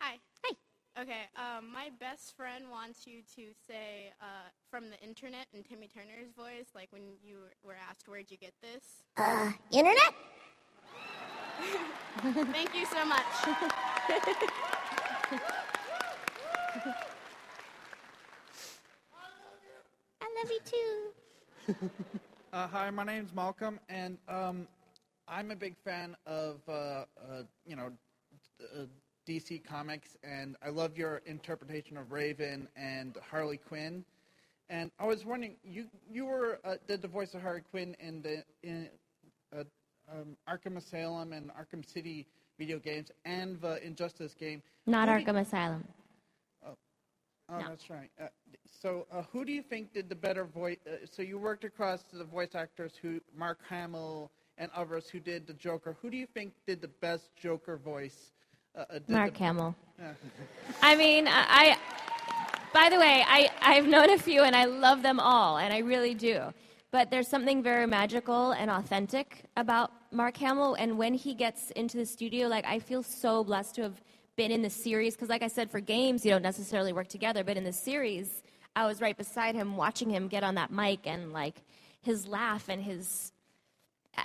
Hi. 0.01 0.17
Hi. 0.43 0.55
Okay, 0.99 1.29
um, 1.37 1.71
my 1.71 1.89
best 2.01 2.35
friend 2.35 2.65
wants 2.69 3.07
you 3.07 3.21
to 3.35 3.53
say 3.65 4.11
uh, 4.19 4.49
from 4.69 4.89
the 4.89 4.99
internet 5.01 5.47
in 5.53 5.63
Timmy 5.63 5.87
Turner's 5.87 6.31
voice, 6.35 6.67
like 6.75 6.91
when 6.91 7.03
you 7.23 7.37
were 7.63 7.77
asked, 7.89 8.09
Where'd 8.09 8.29
you 8.29 8.37
get 8.37 8.53
this? 8.61 8.83
Uh, 9.15 9.51
internet? 9.71 10.13
Thank 12.51 12.75
you 12.75 12.85
so 12.85 13.05
much. 13.05 13.23
I 20.21 20.27
love 20.41 20.51
you 20.51 20.59
too. 20.65 21.11
Uh, 22.53 22.67
hi, 22.67 22.89
my 22.89 23.05
name's 23.05 23.33
Malcolm, 23.33 23.79
and 23.87 24.17
um, 24.27 24.67
I'm 25.25 25.51
a 25.51 25.55
big 25.55 25.73
fan 25.85 26.17
of 26.25 26.59
uh, 26.67 26.71
uh, 26.71 27.43
you 27.65 27.77
know 27.77 27.93
uh, 28.61 28.83
DC 29.27 29.63
comics, 29.63 30.17
and 30.23 30.55
I 30.65 30.69
love 30.69 30.97
your 30.97 31.21
interpretation 31.25 31.97
of 31.97 32.11
Raven 32.11 32.67
and 32.75 33.17
Harley 33.29 33.57
Quinn. 33.57 34.03
And 34.69 34.91
I 34.99 35.05
was 35.05 35.25
wondering, 35.25 35.55
you 35.63 35.85
you 36.09 36.25
were 36.25 36.59
uh, 36.63 36.75
did 36.87 37.01
the 37.01 37.07
voice 37.07 37.33
of 37.33 37.41
Harley 37.41 37.61
Quinn 37.69 37.95
in 37.99 38.21
the 38.21 38.43
in 38.63 38.89
uh, 39.55 39.63
um, 40.11 40.37
Arkham 40.49 40.77
Asylum 40.77 41.33
and 41.33 41.51
Arkham 41.51 41.85
City 41.85 42.25
video 42.57 42.79
games 42.79 43.11
and 43.25 43.59
the 43.61 43.85
Injustice 43.85 44.33
game. 44.33 44.61
Not 44.85 45.09
Who 45.09 45.15
Arkham 45.15 45.39
Asylum. 45.39 45.83
Oh, 47.53 47.63
that's 47.67 47.89
right. 47.89 48.09
Uh, 48.21 48.27
so, 48.81 49.05
uh, 49.11 49.23
who 49.31 49.43
do 49.43 49.51
you 49.51 49.61
think 49.61 49.93
did 49.93 50.07
the 50.07 50.15
better 50.15 50.45
voice? 50.45 50.77
Uh, 50.87 51.05
so, 51.09 51.21
you 51.21 51.37
worked 51.37 51.65
across 51.65 52.03
the 52.13 52.23
voice 52.23 52.55
actors 52.55 52.93
who, 53.01 53.19
Mark 53.37 53.59
Hamill 53.69 54.31
and 54.57 54.71
others 54.73 55.09
who 55.09 55.19
did 55.19 55.47
the 55.47 55.53
Joker. 55.53 55.97
Who 56.01 56.09
do 56.09 56.15
you 56.15 56.27
think 56.27 56.53
did 56.65 56.81
the 56.81 56.87
best 56.87 57.35
Joker 57.35 57.77
voice? 57.77 58.31
Uh, 58.75 58.99
Mark 59.07 59.35
Hamill. 59.37 59.75
Yeah. 59.99 60.13
I 60.81 60.95
mean, 60.95 61.27
I. 61.27 61.77
By 62.73 62.89
the 62.89 62.97
way, 62.97 63.23
I, 63.27 63.49
I've 63.61 63.85
known 63.85 64.09
a 64.11 64.17
few 64.17 64.43
and 64.43 64.55
I 64.55 64.63
love 64.63 65.03
them 65.03 65.19
all, 65.19 65.57
and 65.57 65.73
I 65.73 65.79
really 65.79 66.13
do. 66.13 66.53
But 66.91 67.11
there's 67.11 67.27
something 67.27 67.61
very 67.61 67.85
magical 67.85 68.51
and 68.51 68.71
authentic 68.71 69.43
about 69.57 69.91
Mark 70.11 70.37
Hamill, 70.37 70.75
and 70.75 70.97
when 70.97 71.13
he 71.13 71.33
gets 71.33 71.71
into 71.71 71.97
the 71.97 72.05
studio, 72.05 72.47
like 72.47 72.65
I 72.65 72.79
feel 72.79 73.03
so 73.03 73.43
blessed 73.43 73.75
to 73.75 73.81
have 73.83 74.01
been 74.37 74.51
in 74.51 74.61
the 74.61 74.69
series 74.69 75.15
because, 75.15 75.27
like 75.27 75.43
I 75.43 75.47
said, 75.47 75.69
for 75.69 75.81
games 75.81 76.25
you 76.25 76.31
don't 76.31 76.41
necessarily 76.41 76.93
work 76.93 77.07
together, 77.07 77.43
but 77.43 77.57
in 77.57 77.65
the 77.65 77.73
series, 77.73 78.41
I 78.75 78.85
was 78.85 79.01
right 79.01 79.17
beside 79.17 79.55
him, 79.55 79.75
watching 79.75 80.09
him 80.09 80.29
get 80.29 80.43
on 80.43 80.55
that 80.55 80.71
mic, 80.71 81.05
and 81.05 81.33
like 81.33 81.55
his 82.01 82.25
laugh 82.25 82.69
and 82.69 82.81
his 82.81 83.33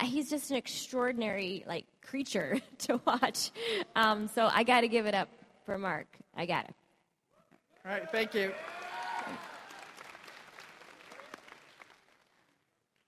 he's 0.03 0.29
just 0.29 0.51
an 0.51 0.57
extraordinary 0.57 1.63
like 1.67 1.85
creature 2.01 2.59
to 2.79 2.99
watch. 3.05 3.51
Um, 3.95 4.27
so 4.27 4.49
I 4.51 4.63
got 4.63 4.81
to 4.81 4.87
give 4.87 5.05
it 5.05 5.13
up 5.13 5.29
for 5.65 5.77
Mark. 5.77 6.07
I 6.35 6.45
got 6.45 6.65
it. 6.65 6.75
All 7.85 7.91
right, 7.91 8.09
thank 8.11 8.33
you. 8.33 8.51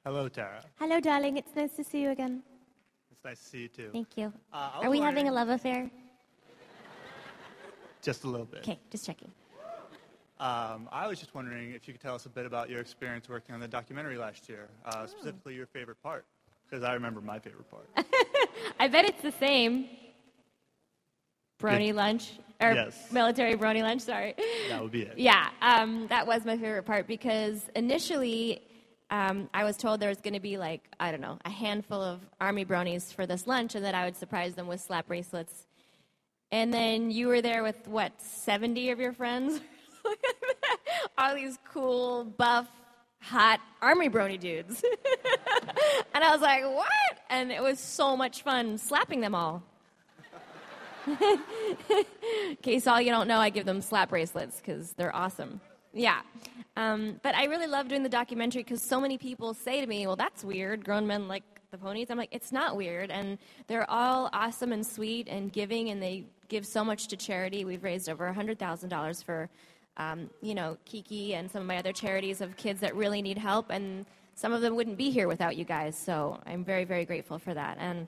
Hello, 0.06 0.28
Tara. 0.30 0.64
Hello, 0.80 1.00
darling. 1.00 1.38
It's 1.38 1.54
nice 1.56 1.76
to 1.76 1.84
see 1.84 2.02
you 2.02 2.12
again. 2.12 2.42
It's 3.12 3.24
nice 3.24 3.40
to 3.40 3.46
see 3.46 3.62
you 3.64 3.68
too. 3.68 3.90
Thank 3.92 4.18
you. 4.18 4.34
Uh, 4.54 4.72
Are 4.82 4.90
we 4.90 5.00
having 5.00 5.28
a 5.28 5.32
love 5.32 5.50
affair? 5.50 5.92
Just 8.02 8.24
a 8.24 8.28
little 8.28 8.46
bit. 8.46 8.62
Okay, 8.62 8.80
just 8.90 9.06
checking. 9.06 9.30
Um, 10.40 10.88
I 10.90 11.06
was 11.06 11.20
just 11.20 11.36
wondering 11.36 11.74
if 11.74 11.86
you 11.86 11.94
could 11.94 12.02
tell 12.02 12.16
us 12.16 12.26
a 12.26 12.30
bit 12.30 12.46
about 12.46 12.70
your 12.70 12.80
experience 12.80 13.28
working 13.28 13.54
on 13.54 13.60
the 13.60 13.68
documentary 13.68 14.18
last 14.18 14.48
year, 14.48 14.70
uh, 14.86 15.06
specifically 15.06 15.54
your 15.54 15.68
favorite 15.68 16.02
part, 16.02 16.26
because 16.70 16.84
I 16.84 16.94
remember 16.94 17.22
my 17.22 17.40
favorite 17.40 17.70
part. 17.70 17.90
I 18.80 18.88
bet 18.88 19.06
it's 19.06 19.22
the 19.22 19.32
same. 19.32 19.88
Brony 21.62 21.88
Yeah. 21.88 21.94
lunch 21.94 22.32
or 22.62 22.74
Yes. 22.74 23.12
military 23.12 23.56
brony 23.56 23.82
lunch. 23.82 24.02
Sorry. 24.02 24.34
That 24.70 24.82
would 24.82 24.92
be 24.92 25.04
it. 25.04 25.18
Yeah, 25.18 25.50
um, 25.62 26.08
that 26.08 26.26
was 26.28 26.46
my 26.46 26.58
favorite 26.58 26.84
part 26.84 27.08
because 27.08 27.70
initially 27.76 28.62
um, 29.12 29.50
I 29.54 29.64
was 29.64 29.76
told 29.76 30.00
there 30.00 30.10
was 30.10 30.22
going 30.22 30.36
to 30.36 30.40
be 30.40 30.58
like 30.58 30.82
I 31.00 31.12
don't 31.12 31.22
know 31.22 31.40
a 31.44 31.50
handful 31.50 32.02
of 32.02 32.22
army 32.40 32.64
bronies 32.66 33.14
for 33.14 33.26
this 33.26 33.48
lunch, 33.48 33.76
and 33.76 33.84
that 33.84 33.96
I 33.96 34.06
would 34.06 34.16
surprise 34.16 34.54
them 34.56 34.68
with 34.68 34.80
slap 34.82 35.08
bracelets. 35.08 35.66
And 36.52 36.74
then 36.74 37.12
you 37.12 37.28
were 37.28 37.42
there 37.42 37.64
with 37.64 37.88
what 37.88 38.20
seventy 38.22 38.92
of 38.92 39.00
your 39.00 39.14
friends, 39.14 39.60
all 41.18 41.36
these 41.36 41.58
cool 41.74 42.24
buff 42.24 42.68
hot 43.20 43.60
army 43.82 44.10
brony 44.10 44.40
dudes. 44.40 44.84
and 46.14 46.24
I 46.24 46.32
was 46.32 46.42
like, 46.42 46.64
what? 46.64 46.88
And 47.30 47.52
it 47.52 47.62
was 47.62 47.80
so 47.80 48.16
much 48.16 48.44
fun 48.44 48.78
slapping 48.78 49.22
them 49.22 49.36
all. 49.36 49.64
In 51.08 51.40
case 52.62 52.88
all 52.88 53.02
you 53.02 53.12
don't 53.12 53.28
know, 53.28 53.40
I 53.40 53.50
give 53.50 53.66
them 53.66 53.82
slap 53.82 54.10
bracelets 54.10 54.58
because 54.58 54.92
they're 54.94 55.16
awesome. 55.16 55.60
Yeah. 55.94 56.22
Um, 56.78 57.20
but 57.24 57.36
I 57.36 57.46
really 57.46 57.68
love 57.68 57.88
doing 57.88 58.04
the 58.04 58.10
documentary 58.10 58.64
because 58.64 58.82
so 58.82 59.02
many 59.02 59.18
people 59.18 59.54
say 59.54 59.82
to 59.82 59.88
me, 59.88 60.06
well, 60.06 60.16
that's 60.16 60.44
weird. 60.44 60.86
Grown 60.86 61.08
men 61.08 61.28
like 61.28 61.44
the 61.72 61.78
ponies. 61.78 62.10
I'm 62.10 62.18
like, 62.18 62.30
it's 62.32 62.52
not 62.52 62.76
weird. 62.76 63.12
And 63.12 63.38
they're 63.68 63.90
all 63.90 64.30
awesome 64.34 64.72
and 64.72 64.86
sweet 64.86 65.28
and 65.28 65.52
giving, 65.52 65.90
and 65.90 66.02
they 66.02 66.26
give 66.48 66.66
so 66.66 66.84
much 66.84 67.08
to 67.08 67.18
charity. 67.18 67.66
We've 67.66 67.84
raised 67.84 68.10
over 68.10 68.32
$100,000 68.32 69.24
for, 69.24 69.50
um, 69.98 70.30
you 70.42 70.56
know, 70.56 70.78
Kiki 70.86 71.36
and 71.36 71.50
some 71.52 71.62
of 71.62 71.68
my 71.68 71.78
other 71.78 71.94
charities 71.94 72.42
of 72.42 72.56
kids 72.58 72.80
that 72.82 72.96
really 72.96 73.22
need 73.22 73.38
help. 73.38 73.70
And 73.70 74.06
some 74.36 74.54
of 74.54 74.62
them 74.62 74.76
wouldn't 74.76 74.98
be 74.98 75.10
here 75.12 75.28
without 75.28 75.58
you 75.58 75.66
guys. 75.66 75.98
So 75.98 76.40
I'm 76.46 76.64
very, 76.64 76.86
very 76.86 77.06
grateful 77.06 77.40
for 77.40 77.54
that. 77.54 77.78
And 77.80 78.08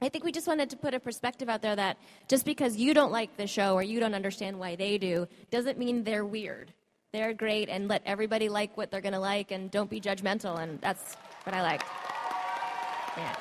I 0.00 0.08
think 0.08 0.24
we 0.24 0.32
just 0.32 0.46
wanted 0.46 0.70
to 0.70 0.76
put 0.76 0.94
a 0.94 1.00
perspective 1.00 1.48
out 1.48 1.62
there 1.62 1.76
that 1.76 1.98
just 2.28 2.44
because 2.44 2.76
you 2.76 2.94
don't 2.94 3.12
like 3.12 3.36
the 3.36 3.46
show 3.46 3.74
or 3.74 3.82
you 3.82 4.00
don't 4.00 4.14
understand 4.14 4.58
why 4.58 4.76
they 4.76 4.98
do 4.98 5.26
doesn't 5.50 5.78
mean 5.78 6.04
they're 6.04 6.24
weird. 6.24 6.72
They're 7.12 7.32
great 7.32 7.68
and 7.68 7.88
let 7.88 8.02
everybody 8.04 8.48
like 8.48 8.76
what 8.76 8.90
they're 8.90 9.00
going 9.00 9.14
to 9.14 9.20
like 9.20 9.50
and 9.50 9.70
don't 9.70 9.88
be 9.88 10.00
judgmental. 10.00 10.58
And 10.60 10.80
that's 10.80 11.14
what 11.44 11.54
I 11.54 11.62
like. 11.62 11.82
Yeah. 13.16 13.36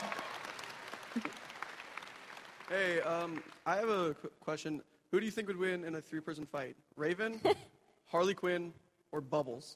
Hey, 2.69 3.01
um, 3.01 3.43
I 3.65 3.75
have 3.75 3.89
a 3.89 4.13
qu- 4.13 4.31
question. 4.39 4.81
Who 5.11 5.19
do 5.19 5.25
you 5.25 5.31
think 5.31 5.47
would 5.47 5.57
win 5.57 5.83
in 5.83 5.95
a 5.95 6.01
three-person 6.01 6.45
fight? 6.45 6.75
Raven, 6.95 7.39
Harley 8.15 8.34
Quinn, 8.34 8.72
or 9.12 9.19
Bubbles? 9.19 9.75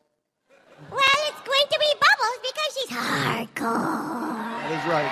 Well, 0.89 1.01
it's 1.27 1.41
going 1.41 1.67
to 1.71 1.77
be 1.77 1.91
Bubbles 1.99 2.39
because 2.41 2.71
she's 2.73 2.89
hardcore. 2.97 4.61
That 4.63 4.71
is 4.71 4.83
right. 4.89 5.11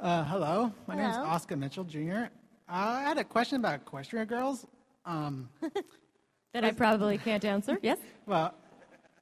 Uh, 0.00 0.24
hello, 0.24 0.72
my 0.88 0.96
name 0.96 1.10
is 1.10 1.16
Oscar 1.16 1.54
Mitchell 1.54 1.84
Jr. 1.84 2.00
Uh, 2.10 2.26
I 2.68 3.02
had 3.02 3.18
a 3.18 3.24
question 3.24 3.60
about 3.60 3.84
Equestria 3.84 4.26
Girls. 4.26 4.66
Um, 5.06 5.48
That 6.52 6.64
I 6.64 6.72
probably 6.72 7.18
can't 7.18 7.44
answer. 7.44 7.78
Yes? 7.82 7.98
well, 8.26 8.52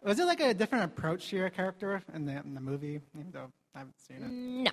was 0.02 0.18
it 0.18 0.24
like 0.24 0.40
a 0.40 0.54
different 0.54 0.84
approach 0.86 1.28
to 1.28 1.36
your 1.36 1.50
character 1.50 2.02
in 2.14 2.24
the 2.24 2.38
in 2.38 2.54
the 2.54 2.62
movie? 2.62 2.98
Even 3.14 3.30
though 3.30 3.52
I 3.74 3.78
haven't 3.80 4.00
seen 4.00 4.16
it. 4.16 4.30
No. 4.30 4.70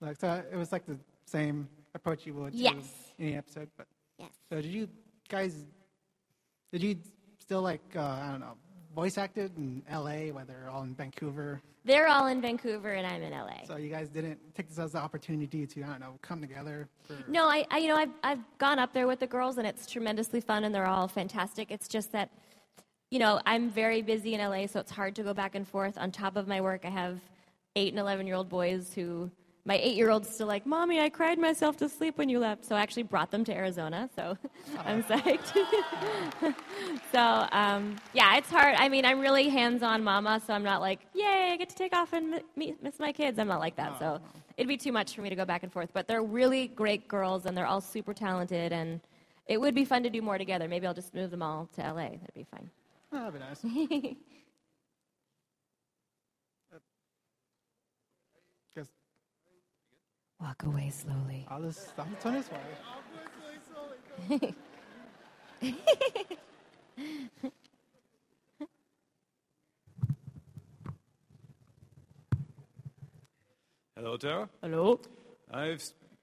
Like 0.00 0.18
so, 0.20 0.42
it 0.50 0.56
was 0.56 0.72
like 0.72 0.86
the 0.86 0.98
same 1.24 1.68
approach 1.94 2.26
you 2.26 2.34
would 2.34 2.54
Yes. 2.54 2.74
to 3.18 3.22
any 3.24 3.36
episode. 3.36 3.68
But 3.76 3.86
Yes. 4.18 4.30
so 4.48 4.56
did 4.60 4.70
you 4.70 4.88
guys? 5.28 5.66
Did 6.72 6.82
you 6.82 6.96
still 7.38 7.62
like 7.62 7.82
uh, 7.94 8.00
I 8.00 8.28
don't 8.30 8.40
know 8.40 8.54
voice 8.94 9.18
acted 9.18 9.56
in 9.56 9.82
L.A. 9.88 10.32
Whether 10.32 10.68
all 10.70 10.82
in 10.82 10.94
Vancouver? 10.94 11.60
They're 11.84 12.08
all 12.08 12.26
in 12.26 12.40
Vancouver 12.40 12.94
and 12.94 13.06
I'm 13.06 13.22
in 13.22 13.32
LA. 13.32 13.64
So 13.66 13.76
you 13.76 13.88
guys 13.88 14.08
didn't 14.08 14.40
take 14.56 14.68
this 14.68 14.78
as 14.78 14.94
an 14.94 15.00
opportunity 15.00 15.66
to 15.66 15.82
I 15.82 15.86
don't 15.86 16.00
know 16.00 16.18
come 16.20 16.40
together 16.40 16.88
for 17.04 17.16
No, 17.28 17.46
I, 17.48 17.64
I 17.70 17.78
you 17.78 17.88
know 17.88 17.94
I've 17.96 18.10
I've 18.24 18.58
gone 18.58 18.78
up 18.78 18.92
there 18.92 19.06
with 19.06 19.20
the 19.20 19.26
girls 19.26 19.56
and 19.58 19.66
it's 19.66 19.86
tremendously 19.86 20.40
fun 20.40 20.64
and 20.64 20.74
they're 20.74 20.86
all 20.86 21.08
fantastic. 21.08 21.70
It's 21.70 21.88
just 21.88 22.12
that 22.12 22.30
you 23.10 23.18
know 23.18 23.40
I'm 23.46 23.70
very 23.70 24.02
busy 24.02 24.34
in 24.34 24.40
LA, 24.40 24.66
so 24.66 24.80
it's 24.80 24.90
hard 24.90 25.14
to 25.16 25.22
go 25.22 25.32
back 25.32 25.54
and 25.54 25.66
forth. 25.66 25.96
On 25.96 26.10
top 26.10 26.36
of 26.36 26.46
my 26.48 26.60
work, 26.60 26.84
I 26.84 26.90
have 26.90 27.20
eight 27.76 27.92
and 27.92 28.00
eleven 28.00 28.26
year 28.26 28.36
old 28.36 28.48
boys 28.48 28.92
who 28.92 29.30
my 29.66 29.76
eight 29.82 29.96
year 29.96 30.10
old's 30.10 30.30
still 30.32 30.46
like, 30.46 30.64
Mommy, 30.64 31.00
I 31.00 31.08
cried 31.08 31.38
myself 31.38 31.76
to 31.78 31.88
sleep 31.88 32.16
when 32.18 32.28
you 32.28 32.38
left. 32.38 32.64
So 32.64 32.76
I 32.76 32.80
actually 32.80 33.02
brought 33.02 33.32
them 33.32 33.44
to 33.44 33.52
Arizona. 33.52 34.08
So 34.14 34.38
I'm 34.84 35.02
psyched. 35.02 35.52
so 37.12 37.48
um, 37.50 37.96
yeah, 38.14 38.36
it's 38.36 38.48
hard. 38.48 38.76
I 38.78 38.88
mean, 38.88 39.04
I'm 39.04 39.18
really 39.18 39.48
hands 39.48 39.82
on 39.82 40.04
mama, 40.04 40.40
so 40.46 40.54
I'm 40.54 40.62
not 40.62 40.80
like, 40.80 41.00
yay, 41.14 41.50
I 41.52 41.56
get 41.56 41.68
to 41.68 41.74
take 41.74 41.94
off 41.94 42.12
and 42.12 42.40
meet, 42.54 42.80
miss 42.82 43.00
my 43.00 43.12
kids. 43.12 43.40
I'm 43.40 43.48
not 43.48 43.58
like 43.58 43.74
that. 43.76 43.98
So 43.98 44.20
it'd 44.56 44.68
be 44.68 44.76
too 44.76 44.92
much 44.92 45.16
for 45.16 45.22
me 45.22 45.30
to 45.30 45.36
go 45.36 45.44
back 45.44 45.64
and 45.64 45.72
forth. 45.72 45.90
But 45.92 46.06
they're 46.06 46.22
really 46.22 46.68
great 46.68 47.08
girls, 47.08 47.44
and 47.44 47.56
they're 47.56 47.66
all 47.66 47.80
super 47.80 48.14
talented, 48.14 48.72
and 48.72 49.00
it 49.48 49.60
would 49.60 49.74
be 49.74 49.84
fun 49.84 50.04
to 50.04 50.10
do 50.10 50.22
more 50.22 50.38
together. 50.38 50.68
Maybe 50.68 50.86
I'll 50.86 50.94
just 50.94 51.12
move 51.12 51.32
them 51.32 51.42
all 51.42 51.68
to 51.74 51.82
LA. 51.82 52.10
That'd 52.10 52.34
be 52.34 52.46
fun. 52.52 52.70
Oh, 53.12 53.30
that'd 53.30 53.34
be 53.34 53.40
nice. 53.40 54.14
Guess 60.46 60.46
Walk 60.46 60.62
away 60.64 60.90
slowly. 60.90 61.46
I'll 61.48 61.62
just 61.62 61.88
I'll 61.98 62.06
turn 62.20 62.34
this 62.34 62.50
way. 62.50 62.60
Hello, 73.96 74.16
Tara. 74.16 74.48
Hello. 74.62 75.00
I've 75.50 75.82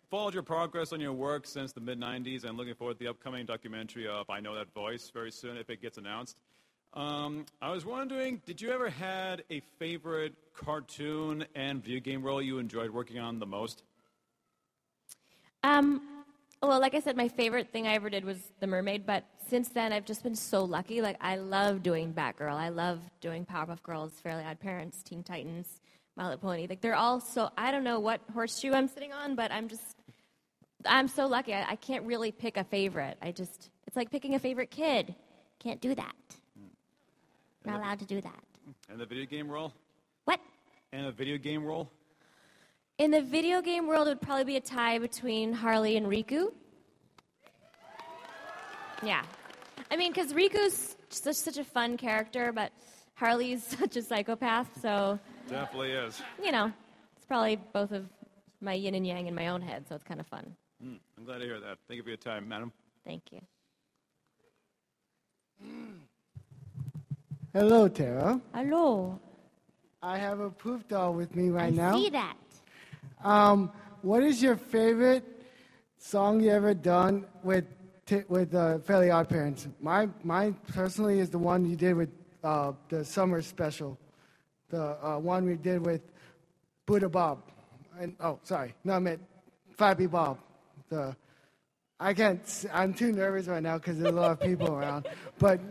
followed 0.09 0.33
your 0.33 0.43
progress 0.43 0.93
on 0.93 1.01
your 1.01 1.11
work 1.11 1.45
since 1.47 1.73
the 1.73 1.81
mid 1.81 1.99
90s 1.99 2.45
and 2.45 2.55
looking 2.55 2.75
forward 2.75 2.97
to 2.99 3.03
the 3.03 3.09
upcoming 3.09 3.45
documentary 3.45 4.07
of 4.07 4.29
I 4.29 4.39
Know 4.39 4.55
That 4.55 4.73
Voice 4.73 5.11
very 5.13 5.31
soon 5.31 5.57
if 5.57 5.69
it 5.69 5.81
gets 5.81 5.97
announced. 5.97 6.37
Um, 6.93 7.45
I 7.61 7.71
was 7.71 7.85
wondering, 7.85 8.41
did 8.45 8.61
you 8.61 8.71
ever 8.71 8.89
had 8.89 9.43
a 9.49 9.59
favorite 9.79 10.35
cartoon 10.53 11.43
and 11.55 11.83
video 11.83 11.99
game 11.99 12.21
role 12.21 12.41
you 12.41 12.59
enjoyed 12.59 12.91
working 12.91 13.19
on 13.19 13.39
the 13.39 13.47
most? 13.47 13.83
Um, 15.63 16.01
well, 16.61 16.79
like 16.79 16.93
I 16.93 16.99
said, 16.99 17.17
my 17.17 17.27
favorite 17.27 17.71
thing 17.71 17.87
I 17.87 17.93
ever 17.95 18.09
did 18.09 18.25
was 18.25 18.37
The 18.59 18.67
Mermaid, 18.67 19.05
but 19.05 19.23
since 19.49 19.69
then 19.69 19.91
I've 19.91 20.05
just 20.05 20.23
been 20.23 20.35
so 20.35 20.63
lucky. 20.63 21.01
Like, 21.01 21.17
I 21.19 21.37
love 21.37 21.83
doing 21.83 22.13
Batgirl. 22.13 22.53
I 22.53 22.69
love 22.69 22.99
doing 23.21 23.45
Powerpuff 23.45 23.81
Girls, 23.83 24.13
Fairly 24.21 24.43
Odd 24.43 24.59
Parents, 24.59 25.03
Teen 25.03 25.23
Titans, 25.23 25.67
My 26.15 26.23
Little 26.23 26.39
Pony. 26.39 26.67
Like, 26.69 26.81
they're 26.81 26.95
all 26.95 27.19
so, 27.19 27.49
I 27.57 27.71
don't 27.71 27.83
know 27.83 27.99
what 27.99 28.21
horseshoe 28.33 28.73
I'm 28.73 28.87
sitting 28.87 29.11
on, 29.11 29.35
but 29.35 29.51
I'm 29.51 29.67
just, 29.67 29.97
I'm 30.85 31.07
so 31.07 31.27
lucky. 31.27 31.53
I, 31.53 31.71
I 31.71 31.75
can't 31.75 32.05
really 32.05 32.31
pick 32.31 32.57
a 32.57 32.63
favorite. 32.63 33.17
I 33.21 33.31
just, 33.31 33.69
it's 33.87 33.95
like 33.95 34.09
picking 34.09 34.35
a 34.35 34.39
favorite 34.39 34.71
kid. 34.71 35.15
Can't 35.59 35.81
do 35.81 35.95
that. 35.95 36.15
Not 37.65 37.79
allowed 37.79 37.99
to 37.99 38.05
do 38.05 38.19
that. 38.19 38.43
And 38.89 38.99
the 38.99 39.05
video 39.05 39.25
game 39.25 39.49
role? 39.49 39.73
What? 40.25 40.39
And 40.91 41.05
a 41.07 41.11
video 41.11 41.37
game 41.37 41.63
role? 41.63 41.89
In 42.99 43.11
the 43.11 43.21
video 43.21 43.61
game 43.61 43.87
world, 43.87 44.07
it 44.07 44.11
would 44.11 44.21
probably 44.21 44.43
be 44.43 44.55
a 44.57 44.61
tie 44.61 44.99
between 44.99 45.51
Harley 45.51 45.97
and 45.97 46.05
Rikku. 46.05 46.51
Yeah. 49.01 49.23
I 49.89 49.97
mean, 49.97 50.11
because 50.13 50.31
Rikku's 50.33 50.95
such, 51.09 51.35
such 51.35 51.57
a 51.57 51.63
fun 51.63 51.97
character, 51.97 52.51
but 52.51 52.71
Harley's 53.15 53.63
such 53.79 53.95
a 53.97 54.01
psychopath, 54.01 54.69
so, 54.81 55.19
Definitely 55.49 55.91
is. 55.91 56.21
you 56.41 56.51
know, 56.51 56.71
it's 57.15 57.25
probably 57.25 57.57
both 57.73 57.91
of 57.91 58.05
my 58.61 58.73
yin 58.73 58.95
and 58.95 59.05
yang 59.05 59.27
in 59.27 59.35
my 59.35 59.47
own 59.47 59.61
head, 59.61 59.85
so 59.89 59.95
it's 59.95 60.03
kind 60.03 60.19
of 60.19 60.27
fun. 60.27 60.55
Hmm, 60.81 60.95
I'm 61.17 61.25
glad 61.25 61.39
to 61.39 61.45
hear 61.45 61.59
that. 61.59 61.77
Thank 61.87 61.97
you 61.97 62.03
for 62.03 62.09
your 62.09 62.17
time, 62.17 62.47
madam. 62.47 62.71
Thank 63.05 63.23
you. 63.31 63.41
Hello, 67.53 67.87
Tara. 67.87 68.39
Hello. 68.53 69.19
I 70.01 70.17
have 70.17 70.39
a 70.39 70.49
poof 70.49 70.87
doll 70.87 71.13
with 71.13 71.35
me 71.35 71.49
right 71.49 71.65
I 71.67 71.69
now. 71.69 71.93
see 71.93 72.09
that. 72.09 72.35
Um, 73.23 73.71
what 74.01 74.23
is 74.23 74.41
your 74.41 74.55
favorite 74.55 75.23
song 75.97 76.41
you 76.41 76.51
ever 76.51 76.73
done 76.73 77.25
with 77.41 77.65
t- 78.05 78.23
with 78.27 78.53
uh, 78.53 78.79
Fairly 78.79 79.09
Odd 79.11 79.29
Parents? 79.29 79.67
My 79.79 80.09
mine 80.23 80.57
personally 80.73 81.19
is 81.19 81.29
the 81.29 81.37
one 81.39 81.65
you 81.65 81.75
did 81.75 81.95
with 81.95 82.09
uh, 82.43 82.73
the 82.89 83.05
summer 83.05 83.41
special, 83.41 83.97
the 84.69 84.97
uh, 85.05 85.17
one 85.19 85.45
we 85.45 85.55
did 85.55 85.85
with 85.85 86.01
Buddha 86.85 87.07
Bob. 87.07 87.41
And 87.99 88.15
oh, 88.19 88.39
sorry, 88.43 88.73
no, 88.83 88.93
I 88.93 88.99
meant 88.99 89.21
Flappy 89.77 90.07
Bob. 90.07 90.39
The 90.89 91.15
I 91.99 92.13
can't. 92.13 92.41
I'm 92.73 92.93
too 92.93 93.13
nervous 93.13 93.47
right 93.47 93.63
now 93.63 93.77
because 93.77 93.97
there's 93.99 94.13
a 94.13 94.19
lot 94.19 94.31
of 94.31 94.41
people 94.41 94.73
around. 94.75 95.07
But 95.39 95.61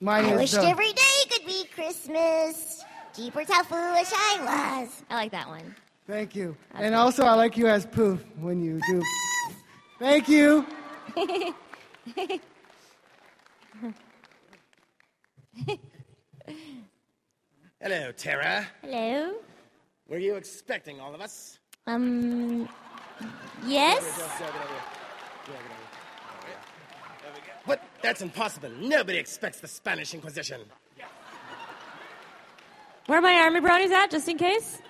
mine 0.00 0.24
I 0.24 0.30
is 0.32 0.38
wished 0.38 0.54
the- 0.54 0.66
every 0.66 0.92
day 0.92 1.16
could 1.30 1.44
be 1.44 1.64
Christmas. 1.74 2.84
Jeepers, 3.14 3.48
how 3.50 3.62
foolish 3.64 4.10
I 4.12 4.80
was. 4.82 5.02
I 5.10 5.14
like 5.14 5.32
that 5.32 5.48
one. 5.48 5.74
Thank 6.06 6.36
you. 6.36 6.56
And 6.74 6.94
also, 6.94 7.24
I 7.24 7.34
like 7.34 7.56
you 7.56 7.66
as 7.66 7.84
poof 7.84 8.24
when 8.38 8.62
you 8.62 8.80
do. 8.88 9.02
Thank 9.98 10.28
you. 10.28 10.64
Hello, 17.80 18.12
Tara. 18.12 18.66
Hello. 18.82 19.34
Were 20.08 20.18
you 20.18 20.36
expecting 20.36 21.00
all 21.00 21.12
of 21.14 21.20
us? 21.20 21.58
Um. 21.86 22.68
Yes. 23.64 24.30
But 27.66 27.82
that's 28.00 28.22
impossible. 28.22 28.70
Nobody 28.80 29.18
expects 29.18 29.58
the 29.60 29.66
Spanish 29.66 30.14
Inquisition. 30.14 30.60
Where 33.06 33.18
are 33.18 33.22
my 33.22 33.34
army 33.34 33.60
bronies 33.60 33.90
at, 33.90 34.10
just 34.10 34.28
in 34.28 34.38
case? 34.38 34.80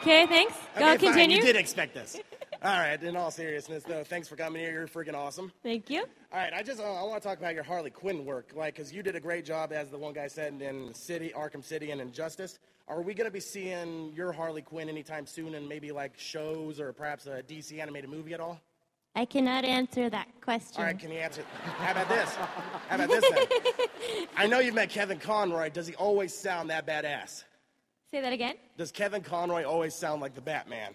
Okay, 0.00 0.26
thanks. 0.26 0.54
Go 0.78 0.92
okay, 0.92 0.96
fine. 0.96 0.98
continue. 0.98 1.36
You 1.36 1.42
did 1.42 1.56
expect 1.56 1.94
this. 1.94 2.16
All 2.62 2.78
right, 2.78 3.02
in 3.02 3.16
all 3.16 3.30
seriousness, 3.30 3.84
though, 3.84 4.02
thanks 4.02 4.28
for 4.28 4.36
coming 4.36 4.62
here. 4.62 4.72
You're 4.72 4.88
freaking 4.88 5.14
awesome. 5.14 5.52
Thank 5.62 5.88
you. 5.90 6.04
All 6.32 6.38
right, 6.38 6.52
I 6.54 6.62
just 6.62 6.80
uh, 6.80 6.84
I 6.84 7.02
want 7.02 7.22
to 7.22 7.28
talk 7.28 7.38
about 7.38 7.54
your 7.54 7.64
Harley 7.64 7.90
Quinn 7.90 8.24
work, 8.24 8.52
like, 8.54 8.74
because 8.74 8.92
you 8.92 9.02
did 9.02 9.14
a 9.14 9.20
great 9.20 9.44
job, 9.44 9.72
as 9.72 9.90
the 9.90 9.98
one 9.98 10.12
guy 10.14 10.26
said, 10.26 10.60
in 10.60 10.92
City, 10.94 11.32
Arkham 11.36 11.62
City, 11.62 11.90
and 11.90 12.00
Injustice. 12.00 12.58
Are 12.88 13.02
we 13.02 13.14
going 13.14 13.26
to 13.26 13.30
be 13.30 13.40
seeing 13.40 14.12
your 14.14 14.32
Harley 14.32 14.62
Quinn 14.62 14.88
anytime 14.88 15.26
soon, 15.26 15.54
in 15.54 15.68
maybe 15.68 15.92
like 15.92 16.18
shows 16.18 16.80
or 16.80 16.92
perhaps 16.92 17.26
a 17.26 17.42
DC 17.42 17.78
animated 17.78 18.08
movie 18.08 18.32
at 18.32 18.40
all? 18.40 18.60
I 19.16 19.24
cannot 19.24 19.64
answer 19.64 20.08
that 20.08 20.28
question. 20.40 20.80
All 20.80 20.84
right, 20.84 20.98
can 20.98 21.10
you 21.10 21.18
answer? 21.18 21.44
How 21.62 21.92
about 21.92 22.08
this? 22.08 22.34
How 22.88 22.94
about 22.96 23.08
this 23.08 23.24
then? 23.30 24.26
I 24.36 24.46
know 24.46 24.60
you've 24.60 24.74
met 24.74 24.90
Kevin 24.90 25.18
Conroy. 25.18 25.70
Does 25.70 25.86
he 25.86 25.94
always 25.94 26.34
sound 26.34 26.70
that 26.70 26.86
badass? 26.86 27.44
Say 28.12 28.20
that 28.20 28.32
again. 28.32 28.54
Does 28.76 28.90
Kevin 28.90 29.22
Conroy 29.22 29.64
always 29.64 29.94
sound 29.94 30.20
like 30.20 30.34
the 30.34 30.40
Batman? 30.40 30.94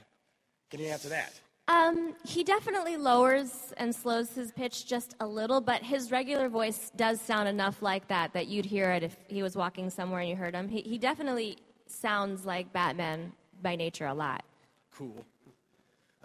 Can 0.69 0.82
you 0.82 0.88
answer 0.88 1.10
that? 1.10 1.34
Um, 1.67 2.13
he 2.25 2.43
definitely 2.43 2.97
lowers 2.97 3.73
and 3.78 3.95
slows 3.95 4.32
his 4.32 4.51
pitch 4.51 4.86
just 4.86 5.15
a 5.19 5.25
little, 5.25 5.62
but 5.62 5.82
his 5.82 6.12
regular 6.12 6.49
voice 6.49 6.91
does 6.95 7.21
sound 7.21 7.47
enough 7.47 7.82
like 7.82 8.08
that 8.10 8.34
that 8.34 8.47
you'd 8.47 8.65
hear 8.65 8.91
it 8.91 9.01
if 9.01 9.15
he 9.28 9.41
was 9.41 9.56
walking 9.56 9.89
somewhere 9.89 10.19
and 10.19 10.30
you 10.30 10.36
heard 10.36 10.54
him. 10.54 10.67
He, 10.67 10.82
he 10.82 10.97
definitely 10.97 11.58
sounds 11.88 12.45
like 12.45 12.71
Batman 12.73 13.32
by 13.63 13.75
nature 13.75 14.08
a 14.08 14.13
lot. 14.13 14.43
Cool. 14.91 15.25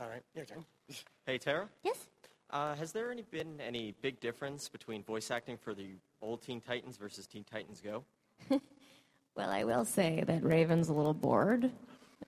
All 0.01 0.09
right, 0.09 0.23
your 0.35 0.45
turn. 0.45 0.65
Hey, 1.25 1.39
Tara? 1.39 1.69
Yes? 1.85 2.09
Uh, 2.51 2.75
has 2.75 2.91
there 2.91 3.13
any 3.13 3.23
been 3.23 3.61
any 3.61 3.95
big 4.03 4.19
difference 4.19 4.69
between 4.69 5.05
voice 5.05 5.31
acting 5.31 5.57
for 5.57 5.73
the 5.75 5.91
old 6.21 6.43
Teen 6.43 6.61
Titans 6.61 6.97
versus 6.97 7.29
Teen 7.29 7.45
Titans 7.45 7.81
Go? 7.81 8.03
Well, 9.37 9.51
I 9.51 9.65
will 9.65 9.85
say 9.85 10.23
that 10.27 10.43
Raven's 10.43 10.89
a 10.89 10.93
little 10.93 11.15
bored 11.15 11.71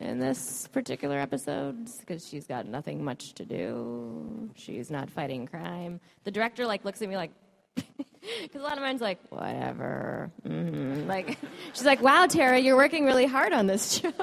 in 0.01 0.19
this 0.19 0.67
particular 0.69 1.19
episode 1.19 1.88
because 2.01 2.27
she's 2.27 2.47
got 2.47 2.67
nothing 2.67 3.05
much 3.05 3.35
to 3.35 3.45
do. 3.45 4.51
She's 4.55 4.91
not 4.91 5.11
fighting 5.11 5.47
crime. 5.47 6.01
The 6.25 6.31
director 6.31 6.67
like 6.67 6.85
looks 6.85 7.03
at 7.03 7.09
me 7.09 7.17
like, 7.17 7.33
because 7.75 8.61
a 8.61 8.65
lot 8.65 8.77
of 8.77 8.81
mine's 8.83 9.01
like, 9.01 9.19
whatever. 9.31 10.31
hmm 10.47 11.07
Like, 11.07 11.38
she's 11.73 11.85
like, 11.85 12.01
wow, 12.03 12.27
Tara, 12.27 12.59
you're 12.59 12.77
working 12.77 13.05
really 13.05 13.27
hard 13.27 13.53
on 13.53 13.67
this 13.67 13.93
show. 13.99 14.12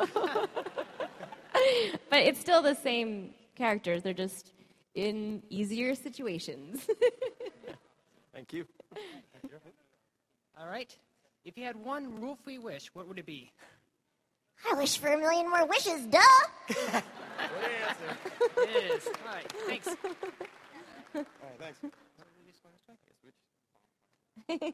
but 2.10 2.20
it's 2.20 2.40
still 2.40 2.62
the 2.62 2.76
same 2.76 3.34
characters. 3.56 4.04
They're 4.04 4.14
just 4.14 4.54
in 4.96 5.44
easier 5.50 5.96
situations. 5.96 6.88
Thank 8.34 8.54
you. 8.54 8.66
All 10.58 10.68
right. 10.68 10.96
If 11.50 11.58
you 11.58 11.64
had 11.64 11.78
one 11.84 12.22
rule-free 12.22 12.60
wish, 12.60 12.92
what 12.94 13.08
would 13.08 13.18
it 13.18 13.26
be? 13.26 13.52
I 14.72 14.76
wish 14.76 15.00
for 15.00 15.08
a 15.08 15.18
million 15.18 15.50
more 15.50 15.66
wishes, 15.66 16.06
duh! 16.06 16.20
it 16.70 17.04
is. 18.70 19.08
All 19.26 19.34
right. 19.34 19.52
Thanks. 19.66 19.88
All 21.16 21.24
right, 21.24 21.74
thanks. 24.48 24.66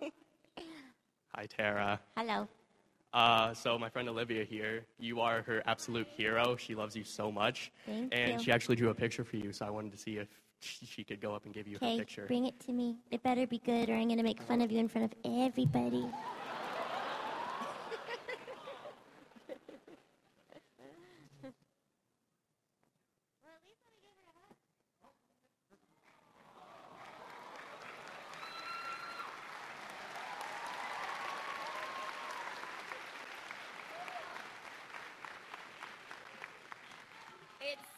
Hi, 1.33 1.45
Tara. 1.45 1.97
Hello. 2.17 2.45
Uh, 3.13 3.53
so 3.53 3.79
my 3.79 3.87
friend 3.87 4.09
Olivia 4.09 4.43
here, 4.43 4.83
you 4.99 5.21
are 5.21 5.43
her 5.43 5.63
absolute 5.65 6.07
hero. 6.17 6.57
She 6.57 6.75
loves 6.75 6.93
you 6.93 7.05
so 7.05 7.31
much, 7.31 7.71
Thank 7.85 8.13
and 8.13 8.33
you. 8.33 8.39
she 8.39 8.51
actually 8.51 8.75
drew 8.75 8.89
a 8.89 8.93
picture 8.93 9.23
for 9.23 9.37
you. 9.37 9.53
So 9.53 9.65
I 9.65 9.69
wanted 9.69 9.93
to 9.93 9.97
see 9.97 10.17
if 10.17 10.27
she 10.59 10.85
she 10.85 11.05
could 11.05 11.21
go 11.21 11.33
up 11.33 11.45
and 11.45 11.53
give 11.53 11.69
you 11.69 11.77
her 11.79 11.85
Okay, 11.85 11.99
picture. 11.99 12.25
bring 12.27 12.45
it 12.47 12.59
to 12.65 12.73
me. 12.73 12.97
It 13.11 13.23
better 13.23 13.47
be 13.47 13.59
good, 13.59 13.89
or 13.89 13.93
I'm 13.93 14.09
gonna 14.09 14.23
make 14.23 14.41
fun 14.41 14.59
of 14.59 14.73
you 14.73 14.79
in 14.79 14.89
front 14.89 15.13
of 15.13 15.17
everybody. 15.23 16.05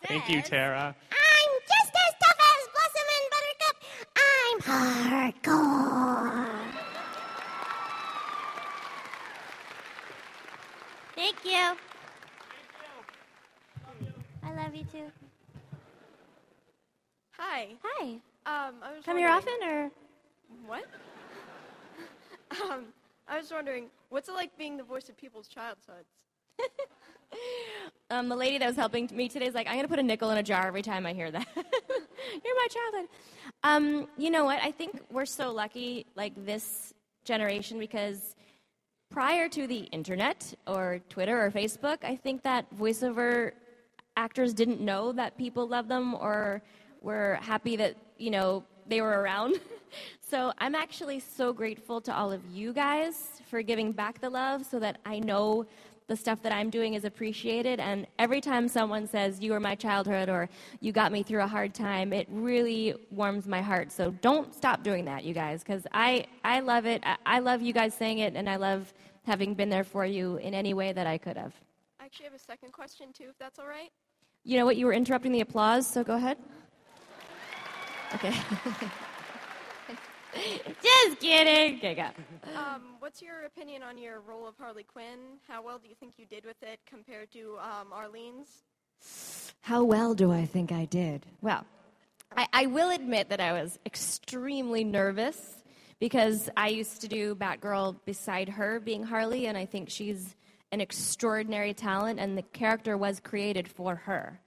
Thank 0.07 0.29
you, 0.29 0.41
Tara. 0.41 0.95
I'm 1.11 1.51
just 1.67 1.91
as 1.91 2.13
tough 2.23 2.39
as 2.53 2.67
Blossom 2.73 3.07
and 3.17 3.27
Buttercup. 3.33 3.75
I'm 4.17 4.57
hardcore. 5.41 6.61
Thank 11.15 11.43
you. 11.43 11.75
Thank 13.83 14.01
you. 14.01 14.13
I 14.43 14.53
love 14.53 14.73
you 14.75 14.83
too. 14.85 15.11
Hi. 17.31 17.67
Hi. 17.83 18.03
Um, 18.45 18.75
I 18.81 18.93
was 18.95 19.03
Come 19.03 19.17
here 19.17 19.29
often, 19.29 19.53
or 19.63 19.91
What? 20.65 20.85
um, 22.63 22.85
I 23.27 23.37
was 23.37 23.51
wondering, 23.51 23.87
what's 24.09 24.29
it 24.29 24.33
like 24.33 24.57
being 24.57 24.77
the 24.77 24.83
voice 24.83 25.09
of 25.09 25.17
people's 25.17 25.49
childhoods? 25.49 26.07
um, 28.09 28.29
the 28.29 28.35
lady 28.35 28.57
that 28.57 28.67
was 28.67 28.75
helping 28.75 29.09
me 29.13 29.27
today 29.27 29.47
is 29.47 29.53
like, 29.53 29.67
I'm 29.67 29.73
going 29.73 29.83
to 29.83 29.89
put 29.89 29.99
a 29.99 30.03
nickel 30.03 30.31
in 30.31 30.37
a 30.37 30.43
jar 30.43 30.67
every 30.67 30.81
time 30.81 31.05
I 31.05 31.13
hear 31.13 31.29
that. 31.29 31.47
You're 31.55 32.55
my 32.55 32.67
childhood. 32.69 33.09
Um, 33.63 34.07
you 34.17 34.29
know 34.29 34.45
what? 34.45 34.59
I 34.61 34.71
think 34.71 35.01
we're 35.11 35.25
so 35.25 35.51
lucky, 35.51 36.05
like 36.15 36.33
this 36.45 36.93
generation, 37.25 37.79
because 37.79 38.35
prior 39.09 39.49
to 39.49 39.67
the 39.67 39.79
internet 39.91 40.53
or 40.65 41.01
Twitter 41.09 41.43
or 41.43 41.51
Facebook, 41.51 41.97
I 42.03 42.15
think 42.15 42.43
that 42.43 42.65
voiceover 42.75 43.51
actors 44.15 44.53
didn't 44.53 44.79
know 44.79 45.11
that 45.11 45.37
people 45.37 45.67
loved 45.67 45.89
them 45.89 46.15
or 46.15 46.61
were 47.01 47.37
happy 47.41 47.75
that, 47.75 47.95
you 48.17 48.31
know, 48.31 48.63
they 48.87 49.01
were 49.01 49.21
around. 49.21 49.59
so 50.21 50.53
I'm 50.59 50.75
actually 50.75 51.19
so 51.19 51.51
grateful 51.51 51.99
to 52.01 52.15
all 52.15 52.31
of 52.31 52.41
you 52.45 52.71
guys 52.73 53.41
for 53.49 53.61
giving 53.61 53.91
back 53.91 54.21
the 54.21 54.29
love 54.29 54.65
so 54.65 54.79
that 54.79 54.99
I 55.05 55.19
know 55.19 55.65
the 56.07 56.15
stuff 56.15 56.41
that 56.41 56.51
I'm 56.51 56.69
doing 56.69 56.93
is 56.93 57.03
appreciated. 57.03 57.79
And 57.79 58.07
every 58.17 58.41
time 58.41 58.67
someone 58.67 59.07
says, 59.07 59.41
You 59.41 59.51
were 59.51 59.59
my 59.59 59.75
childhood 59.75 60.29
or 60.29 60.49
you 60.79 60.91
got 60.91 61.11
me 61.11 61.23
through 61.23 61.41
a 61.41 61.47
hard 61.47 61.73
time, 61.73 62.13
it 62.13 62.27
really 62.31 62.95
warms 63.11 63.47
my 63.47 63.61
heart. 63.61 63.91
So 63.91 64.11
don't 64.21 64.53
stop 64.53 64.83
doing 64.83 65.05
that, 65.05 65.23
you 65.23 65.33
guys, 65.33 65.63
because 65.63 65.85
I, 65.93 66.25
I 66.43 66.61
love 66.61 66.85
it. 66.85 67.03
I, 67.05 67.17
I 67.25 67.39
love 67.39 67.61
you 67.61 67.73
guys 67.73 67.93
saying 67.93 68.19
it, 68.19 68.35
and 68.35 68.49
I 68.49 68.55
love 68.55 68.93
having 69.25 69.53
been 69.53 69.69
there 69.69 69.83
for 69.83 70.05
you 70.05 70.37
in 70.37 70.53
any 70.53 70.73
way 70.73 70.93
that 70.93 71.05
I 71.05 71.17
could 71.17 71.37
have. 71.37 71.53
I 71.99 72.05
actually 72.05 72.25
have 72.25 72.35
a 72.35 72.39
second 72.39 72.71
question, 72.71 73.07
too, 73.13 73.25
if 73.29 73.37
that's 73.37 73.59
all 73.59 73.67
right. 73.67 73.91
You 74.43 74.57
know 74.57 74.65
what? 74.65 74.77
You 74.77 74.85
were 74.85 74.93
interrupting 74.93 75.33
the 75.33 75.41
applause, 75.41 75.85
so 75.85 76.03
go 76.03 76.15
ahead. 76.15 76.37
Okay. 78.13 78.33
Just 80.83 81.19
kidding. 81.19 81.77
Okay, 81.77 81.95
go. 81.95 82.07
Um, 82.55 82.95
what's 82.99 83.21
your 83.21 83.43
opinion 83.45 83.83
on 83.83 83.97
your 83.97 84.19
role 84.21 84.47
of 84.47 84.55
Harley 84.57 84.83
Quinn? 84.83 85.39
How 85.47 85.63
well 85.63 85.79
do 85.79 85.87
you 85.87 85.95
think 85.95 86.13
you 86.17 86.25
did 86.25 86.45
with 86.45 86.61
it 86.61 86.79
compared 86.85 87.31
to 87.31 87.57
um, 87.59 87.87
Arleen's? 87.91 88.63
How 89.61 89.83
well 89.83 90.13
do 90.13 90.31
I 90.31 90.45
think 90.45 90.71
I 90.71 90.85
did? 90.85 91.25
Well, 91.41 91.65
I, 92.35 92.47
I 92.53 92.65
will 92.67 92.91
admit 92.91 93.29
that 93.29 93.39
I 93.39 93.53
was 93.53 93.79
extremely 93.85 94.83
nervous 94.83 95.63
because 95.99 96.49
I 96.55 96.69
used 96.69 97.01
to 97.01 97.07
do 97.07 97.35
Batgirl 97.35 97.97
beside 98.05 98.49
her 98.49 98.79
being 98.79 99.03
Harley, 99.03 99.47
and 99.47 99.57
I 99.57 99.65
think 99.65 99.89
she's 99.89 100.35
an 100.71 100.81
extraordinary 100.81 101.73
talent, 101.73 102.19
and 102.19 102.37
the 102.37 102.43
character 102.43 102.97
was 102.97 103.19
created 103.19 103.67
for 103.67 103.95
her. 103.95 104.39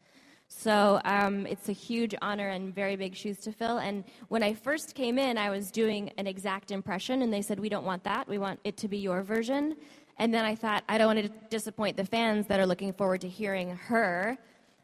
So 0.52 1.00
um, 1.04 1.46
it's 1.46 1.68
a 1.68 1.72
huge 1.72 2.14
honor 2.20 2.48
and 2.48 2.74
very 2.74 2.96
big 2.96 3.14
shoes 3.14 3.38
to 3.38 3.52
fill. 3.52 3.78
And 3.78 4.04
when 4.28 4.42
I 4.42 4.52
first 4.52 4.94
came 4.94 5.16
in, 5.16 5.38
I 5.38 5.48
was 5.48 5.70
doing 5.70 6.10
an 6.18 6.26
exact 6.26 6.72
impression, 6.72 7.22
and 7.22 7.32
they 7.32 7.40
said, 7.40 7.60
We 7.60 7.68
don't 7.68 7.86
want 7.86 8.04
that. 8.04 8.28
We 8.28 8.36
want 8.36 8.60
it 8.64 8.76
to 8.78 8.88
be 8.88 8.98
your 8.98 9.22
version. 9.22 9.76
And 10.18 10.34
then 10.34 10.44
I 10.44 10.54
thought, 10.54 10.84
I 10.88 10.98
don't 10.98 11.06
want 11.06 11.22
to 11.22 11.28
disappoint 11.48 11.96
the 11.96 12.04
fans 12.04 12.46
that 12.48 12.60
are 12.60 12.66
looking 12.66 12.92
forward 12.92 13.22
to 13.22 13.28
hearing 13.28 13.70
her. 13.70 14.36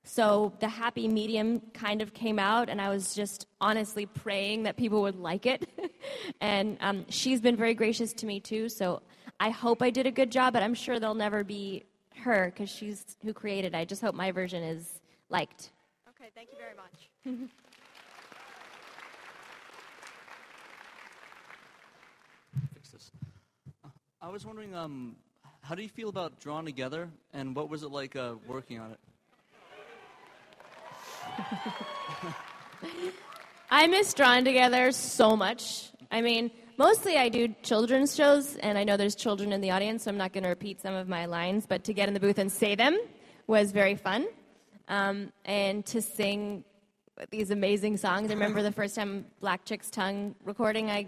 So 0.05 0.53
the 0.61 0.69
happy 0.69 1.09
medium 1.09 1.61
kind 1.75 2.01
of 2.01 2.15
came 2.15 2.39
out, 2.39 2.71
and 2.71 2.81
I 2.81 2.89
was 2.89 3.13
just 3.13 3.47
honestly 3.61 4.07
praying 4.07 4.63
that 4.63 4.77
people 4.77 5.03
would 5.03 5.17
like 5.17 5.47
it. 5.47 5.69
and 6.41 6.79
um, 6.81 7.05
she's 7.11 7.41
been 7.41 7.57
very 7.57 7.75
gracious 7.75 8.13
to 8.15 8.27
me, 8.27 8.39
too. 8.39 8.69
So 8.69 9.03
I 9.41 9.51
hope 9.51 9.83
I 9.83 9.91
did 9.91 10.07
a 10.07 10.13
good 10.13 10.31
job, 10.31 10.53
but 10.53 10.63
I'm 10.63 10.75
sure 10.75 11.01
there'll 11.01 11.17
never 11.17 11.43
be 11.43 11.85
her 12.15 12.53
because 12.55 12.71
she's 12.71 13.17
who 13.23 13.35
created. 13.35 13.75
I 13.75 13.85
just 13.85 14.01
hope 14.01 14.15
my 14.15 14.31
version 14.31 14.63
is 14.63 15.01
liked. 15.29 15.71
Okay, 16.09 16.31
thank 16.35 16.51
you 16.53 16.59
very 16.59 16.75
much. 16.75 17.11
fix 22.75 22.91
this. 22.91 23.11
Uh, 23.85 23.89
I 24.21 24.29
was 24.29 24.47
wondering, 24.47 24.75
um, 24.75 25.17
how 25.63 25.75
do 25.75 25.83
you 25.83 25.89
feel 25.89 26.09
about 26.09 26.39
Drawn 26.41 26.65
Together, 26.65 27.09
and 27.33 27.55
what 27.55 27.69
was 27.69 27.83
it 27.83 27.91
like 27.91 28.17
uh, 28.17 28.35
working 28.47 28.79
on 28.79 28.93
it? 28.93 28.99
I 33.71 33.87
miss 33.89 34.15
Drawn 34.15 34.45
Together 34.45 34.93
so 34.93 35.37
much. 35.37 35.91
I 36.11 36.21
mean, 36.21 36.51
mostly 36.79 37.17
I 37.17 37.29
do 37.29 37.55
children's 37.63 38.15
shows, 38.15 38.57
and 38.57 38.79
I 38.79 38.85
know 38.85 38.97
there's 38.97 39.17
children 39.17 39.53
in 39.53 39.61
the 39.61 39.73
audience, 39.73 40.05
so 40.05 40.11
I'm 40.11 40.17
not 40.17 40.33
going 40.33 40.45
to 40.45 40.51
repeat 40.51 40.81
some 40.81 40.95
of 40.95 41.09
my 41.09 41.27
lines, 41.27 41.67
but 41.67 41.85
to 41.85 41.93
get 41.93 42.09
in 42.09 42.15
the 42.15 42.21
booth 42.21 42.39
and 42.39 42.51
say 42.51 42.75
them 42.77 42.97
was 43.47 43.73
very 43.73 43.97
fun. 43.97 44.27
Um, 44.89 45.33
and 45.45 45.85
to 45.87 46.01
sing 46.01 46.65
these 47.31 47.51
amazing 47.51 47.97
songs. 47.97 48.31
I 48.31 48.35
remember 48.35 48.63
the 48.63 48.73
first 48.73 48.95
time 48.95 49.27
Black 49.41 49.65
Chick's 49.65 49.91
Tongue 49.91 50.35
recording, 50.45 50.91
I 50.91 51.07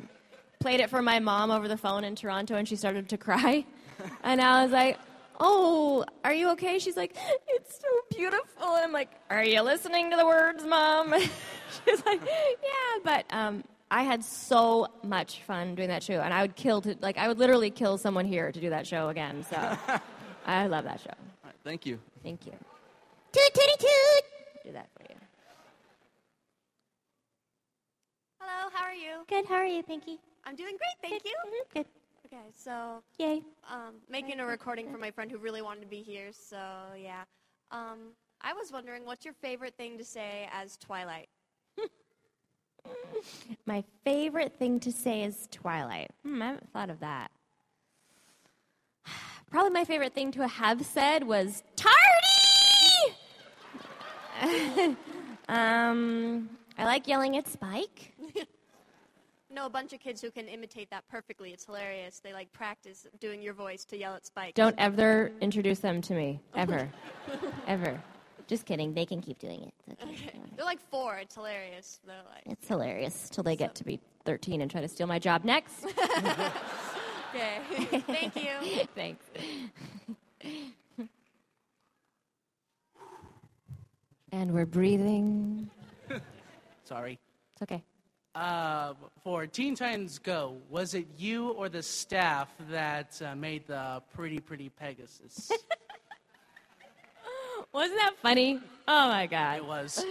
played 0.59 0.81
it 0.81 0.91
for 0.91 1.03
my 1.03 1.19
mom 1.19 1.51
over 1.51 1.69
the 1.69 1.77
phone 1.77 2.05
in 2.05 2.15
Toronto, 2.15 2.57
and 2.57 2.67
she 2.67 2.77
started 2.77 3.09
to 3.11 3.19
cry. 3.19 3.65
And 4.23 4.41
I 4.41 4.63
was 4.63 4.71
like, 4.71 4.97
"Oh, 5.41 6.05
are 6.23 6.33
you 6.33 6.51
okay?" 6.51 6.79
She's 6.79 6.97
like, 6.97 7.17
"It's 7.49 7.81
so 7.81 8.17
beautiful." 8.17 8.77
And 8.77 8.85
I'm 8.85 8.93
like, 8.93 9.11
"Are 9.29 9.43
you 9.43 9.61
listening 9.63 10.09
to 10.13 10.17
the 10.17 10.25
words, 10.25 10.65
mom?" 10.65 11.13
She's 11.85 12.07
like, 12.07 12.21
"Yeah," 12.23 13.01
but 13.03 13.25
um, 13.31 13.65
I 13.91 14.05
had 14.05 14.23
so 14.23 14.87
much 15.03 15.43
fun 15.43 15.75
doing 15.75 15.89
that 15.89 16.05
show, 16.05 16.21
and 16.21 16.33
I 16.33 16.43
would 16.43 16.55
kill 16.55 16.81
to 16.83 16.97
like 17.01 17.19
I 17.19 17.27
would 17.27 17.39
literally 17.39 17.71
kill 17.71 17.99
someone 17.99 18.25
here 18.25 18.53
to 18.53 18.61
do 18.61 18.71
that 18.71 18.87
show 18.87 19.09
again. 19.09 19.45
So 19.51 19.57
I 20.47 20.69
love 20.69 20.85
that 20.85 21.01
show. 21.01 21.15
Right, 21.45 21.55
thank 21.65 21.85
you. 21.85 21.99
Thank 22.23 22.47
you. 22.47 22.53
Toot 23.33 23.55
tooty 23.55 23.73
toot. 23.79 24.25
Do 24.65 24.73
that 24.73 24.89
for 24.97 25.03
you. 25.03 25.17
Hello, 28.41 28.71
how 28.73 28.85
are 28.85 28.95
you? 28.95 29.25
Good. 29.29 29.47
How 29.47 29.57
are 29.57 29.67
you, 29.67 29.83
Pinky? 29.83 30.19
I'm 30.45 30.57
doing 30.57 30.77
great, 30.79 31.11
thank 31.11 31.25
you. 31.25 31.35
Good. 31.75 31.87
Okay, 32.27 32.43
so 32.55 33.03
Yay. 33.19 33.43
um, 33.71 33.95
making 34.11 34.41
a 34.41 34.47
recording 34.47 34.91
for 34.91 34.99
my 34.99 35.11
friend 35.11 35.31
who 35.31 35.39
really 35.39 35.63
wanted 35.63 35.81
to 35.81 35.87
be 35.87 36.03
here. 36.03 36.29
So 36.33 36.59
yeah, 37.01 37.23
um, 37.71 38.13
I 38.41 38.53
was 38.53 38.71
wondering, 38.73 39.05
what's 39.05 39.25
your 39.25 39.35
favorite 39.35 39.75
thing 39.77 39.99
to 39.99 40.05
say 40.05 40.49
as 40.53 40.77
Twilight? 40.77 41.29
My 43.67 43.83
favorite 44.05 44.59
thing 44.59 44.81
to 44.81 44.93
say 44.93 45.23
is 45.23 45.49
Twilight. 45.51 46.11
Hmm, 46.23 46.41
I 46.43 46.47
haven't 46.47 46.73
thought 46.73 46.91
of 46.91 47.01
that. 47.01 47.31
Probably 49.51 49.71
my 49.71 49.85
favorite 49.85 50.15
thing 50.15 50.31
to 50.33 50.47
have 50.47 50.85
said 50.85 51.25
was 51.25 51.63
tardy. 51.77 51.95
um, 55.49 56.49
I 56.77 56.85
like 56.85 57.09
yelling 57.09 57.37
at 57.37 57.49
Spike. 57.49 58.15
know 59.59 59.67
a 59.67 59.71
bunch 59.71 59.93
of 59.93 60.01
kids 60.01 60.21
who 60.21 60.31
can 60.31 60.47
imitate 60.47 60.91
that 60.91 61.07
perfectly. 61.09 61.53
It's 61.53 61.65
hilarious. 61.65 62.21
They 62.21 62.33
like 62.33 62.53
practice 62.53 63.07
doing 63.21 63.43
your 63.43 63.55
voice 63.55 63.85
to 63.87 63.99
yell 63.99 64.15
at 64.15 64.25
Spike. 64.25 64.55
Don't 64.55 64.77
ever 64.79 65.33
introduce 65.41 65.81
them 65.81 66.01
to 66.03 66.15
me, 66.15 66.41
ever, 66.55 66.89
ever. 67.67 68.01
Just 68.47 68.65
kidding. 68.65 68.95
They 68.95 69.05
can 69.05 69.21
keep 69.21 69.39
doing 69.39 69.63
it. 69.63 69.75
It's 69.89 70.03
okay. 70.03 70.13
Okay. 70.13 70.41
They're 70.57 70.65
like 70.65 70.81
four. 70.91 71.17
It's 71.19 71.35
hilarious. 71.35 72.01
They're 72.07 72.17
like. 72.33 72.45
It's 72.47 72.67
hilarious 72.67 73.29
till 73.29 73.45
they 73.45 73.57
get 73.57 73.75
to 73.75 73.85
be 73.85 74.01
13 74.25 74.63
and 74.63 74.71
try 74.71 74.81
to 74.81 74.89
steal 74.89 75.07
my 75.07 75.19
job 75.19 75.45
next. 75.45 75.85
Okay. 77.35 77.61
Thank 78.07 78.37
you. 78.37 78.87
Thanks. 78.95 79.25
And 84.33 84.53
we're 84.53 84.67
breathing. 84.67 85.71
Sorry. 86.85 87.19
It's 87.55 87.63
okay. 87.63 87.83
Uh, 88.35 88.95
for 89.23 89.47
Teen 89.47 89.75
Titans 89.75 90.19
Go, 90.19 90.59
was 90.71 90.95
it 90.95 91.07
you 91.17 91.51
or 91.51 91.69
the 91.69 91.83
staff 91.83 92.49
that 92.71 93.21
uh, 93.25 93.35
made 93.35 93.67
the 93.67 94.03
pretty, 94.15 94.39
pretty 94.39 94.69
Pegasus? 94.69 95.51
Wasn't 97.73 97.99
that 98.01 98.15
funny? 98.23 98.61
Oh 98.87 99.09
my 99.09 99.27
god. 99.27 99.59
It 99.59 99.67
was. 99.67 100.05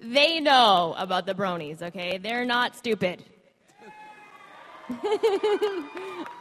They 0.00 0.40
know 0.40 0.94
about 0.98 1.26
the 1.26 1.34
bronies, 1.34 1.82
okay? 1.82 2.18
They're 2.18 2.44
not 2.44 2.76
stupid. 2.76 3.22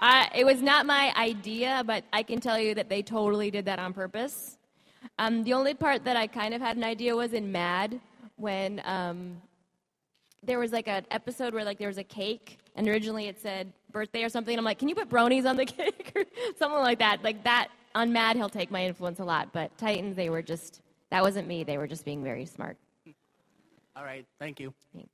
I, 0.02 0.30
it 0.36 0.45
was 0.45 0.62
not 0.62 0.86
my 0.86 1.13
idea, 1.17 1.84
but 1.86 2.04
I 2.13 2.24
can 2.24 2.39
tell 2.39 2.60
you 2.60 2.76
that 2.76 2.89
they 2.89 3.02
totally 3.02 3.50
did 3.50 3.65
that 3.65 3.80
on 3.80 3.93
purpose. 3.93 4.55
Um, 5.20 5.44
the 5.44 5.54
only 5.54 5.74
part 5.74 6.04
that 6.06 6.18
I 6.18 6.28
kind 6.28 6.54
of 6.54 6.62
had 6.62 6.78
an 6.78 6.84
idea 6.84 7.15
was 7.15 7.34
in 7.34 7.52
Mad 7.52 8.00
when 8.38 8.82
um, 8.86 9.41
there 10.44 10.60
was 10.60 10.72
like 10.72 10.88
an 10.88 11.06
episode 11.12 11.54
where 11.54 11.63
like 11.63 11.80
there 11.80 11.88
was 11.88 11.98
a 11.98 12.04
cake, 12.04 12.60
and 12.76 12.88
originally 12.88 13.28
it 13.28 13.39
said 13.41 13.72
birthday 13.91 14.24
or 14.24 14.30
something. 14.30 14.54
And 14.54 14.60
I'm 14.60 14.65
like, 14.65 14.80
can 14.80 14.89
you 14.89 14.96
put 14.96 15.10
bronies 15.10 15.50
on 15.50 15.58
the 15.58 15.65
cake 15.78 16.12
or 16.15 16.26
something 16.58 16.80
like 16.80 17.00
that? 17.00 17.24
Like 17.24 17.44
that 17.44 17.70
on 17.94 18.12
Mad, 18.12 18.36
he'll 18.36 18.50
take 18.50 18.72
my 18.72 18.86
influence 18.86 19.20
a 19.20 19.26
lot. 19.26 19.54
But 19.54 19.78
Titans, 19.78 20.15
they 20.15 20.30
were 20.30 20.41
just 20.41 20.82
that 21.10 21.22
wasn't 21.22 21.48
me. 21.48 21.63
They 21.63 21.78
were 21.78 21.88
just 21.88 22.04
being 22.04 22.24
very 22.24 22.46
smart. 22.46 22.78
All 23.96 24.04
right. 24.04 24.26
Thank 24.39 24.60
you. 24.60 24.74
Thanks. 24.94 25.10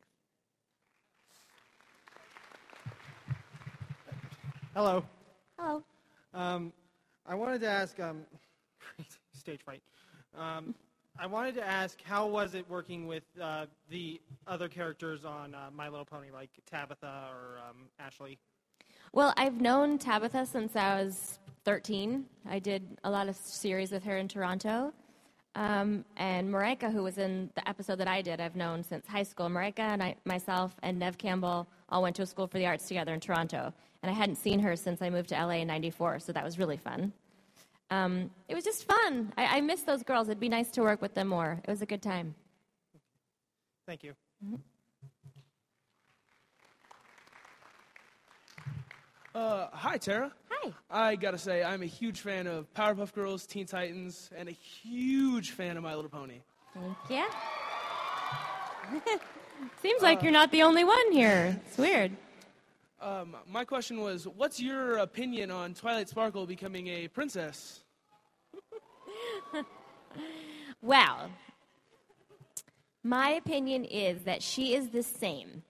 Hello. 4.73 5.03
Hello. 5.59 5.83
Um, 6.33 6.73
I 7.27 7.35
wanted 7.35 7.61
to 7.61 7.67
ask, 7.67 7.99
um, 7.99 8.21
stage 9.41 9.61
fright. 9.63 9.81
Um, 10.37 10.73
I 11.19 11.27
wanted 11.27 11.55
to 11.55 11.67
ask, 11.67 12.01
how 12.01 12.25
was 12.27 12.55
it 12.55 12.65
working 12.69 13.05
with 13.05 13.23
uh, 13.41 13.65
the 13.89 14.21
other 14.47 14.69
characters 14.69 15.25
on 15.25 15.53
uh, 15.53 15.69
My 15.75 15.89
Little 15.89 16.05
Pony, 16.05 16.27
like 16.33 16.49
Tabitha 16.69 17.29
or 17.29 17.59
um, 17.69 17.89
Ashleigh? 17.99 18.37
Well, 19.13 19.33
I've 19.35 19.59
known 19.59 19.97
Tabitha 19.97 20.45
since 20.45 20.75
I 20.75 21.03
was 21.03 21.39
13. 21.65 22.25
I 22.49 22.59
did 22.59 22.97
a 23.03 23.09
lot 23.09 23.27
of 23.27 23.35
series 23.35 23.91
with 23.91 24.03
her 24.05 24.17
in 24.17 24.27
Toronto. 24.27 24.93
Um, 25.53 26.05
and 26.15 26.49
Marika, 26.49 26.91
who 26.91 27.03
was 27.03 27.17
in 27.17 27.49
the 27.55 27.67
episode 27.67 27.97
that 27.97 28.07
I 28.07 28.21
did, 28.21 28.39
I've 28.39 28.55
known 28.55 28.83
since 28.83 29.05
high 29.05 29.23
school. 29.23 29.49
Marika 29.49 29.79
and 29.79 30.01
I, 30.01 30.15
myself 30.23 30.75
and 30.81 30.97
Neve 30.97 31.17
Campbell 31.17 31.67
all 31.89 32.01
went 32.01 32.15
to 32.15 32.21
a 32.21 32.25
school 32.25 32.47
for 32.47 32.57
the 32.57 32.65
arts 32.65 32.87
together 32.87 33.13
in 33.13 33.19
Toronto. 33.19 33.73
And 34.01 34.09
I 34.09 34.13
hadn't 34.13 34.37
seen 34.37 34.59
her 34.61 34.77
since 34.77 35.01
I 35.01 35.09
moved 35.09 35.29
to 35.29 35.35
LA 35.35 35.55
in 35.55 35.67
94, 35.67 36.19
so 36.19 36.31
that 36.31 36.43
was 36.43 36.57
really 36.57 36.77
fun. 36.77 37.11
Um, 37.91 38.31
it 38.47 38.55
was 38.55 38.63
just 38.63 38.87
fun. 38.87 39.33
I, 39.37 39.57
I 39.57 39.61
miss 39.61 39.81
those 39.81 40.01
girls. 40.01 40.29
It'd 40.29 40.39
be 40.39 40.47
nice 40.47 40.71
to 40.71 40.81
work 40.81 41.01
with 41.01 41.13
them 41.13 41.27
more. 41.27 41.59
It 41.61 41.69
was 41.69 41.81
a 41.81 41.85
good 41.85 42.01
time. 42.01 42.33
Thank 43.85 44.03
you. 44.03 44.13
Uh, 49.35 49.67
hi, 49.73 49.97
Tara. 49.97 50.31
Hi. 50.49 50.73
I 50.89 51.15
gotta 51.17 51.37
say, 51.37 51.63
I'm 51.63 51.83
a 51.83 51.85
huge 51.85 52.21
fan 52.21 52.47
of 52.47 52.73
Powerpuff 52.73 53.13
Girls, 53.13 53.45
Teen 53.45 53.65
Titans, 53.65 54.29
and 54.37 54.47
a 54.47 54.53
huge 54.53 55.51
fan 55.51 55.75
of 55.75 55.83
My 55.83 55.93
Little 55.93 56.09
Pony. 56.09 56.41
Thank 56.73 56.97
you. 57.09 57.25
Seems 59.81 60.01
like 60.01 60.23
you're 60.23 60.31
not 60.31 60.51
the 60.51 60.63
only 60.63 60.83
one 60.83 61.11
here. 61.11 61.59
It's 61.67 61.77
weird. 61.77 62.11
Um, 63.01 63.35
my 63.47 63.65
question 63.65 63.99
was, 63.99 64.27
what's 64.27 64.59
your 64.59 64.97
opinion 64.97 65.49
on 65.49 65.73
Twilight 65.73 66.07
Sparkle 66.07 66.45
becoming 66.45 66.87
a 66.87 67.07
princess? 67.07 67.81
Well, 70.81 71.29
my 73.03 73.29
opinion 73.31 73.85
is 73.85 74.23
that 74.23 74.41
she 74.41 74.73
is 74.73 74.89
the 74.89 75.03
same. 75.03 75.61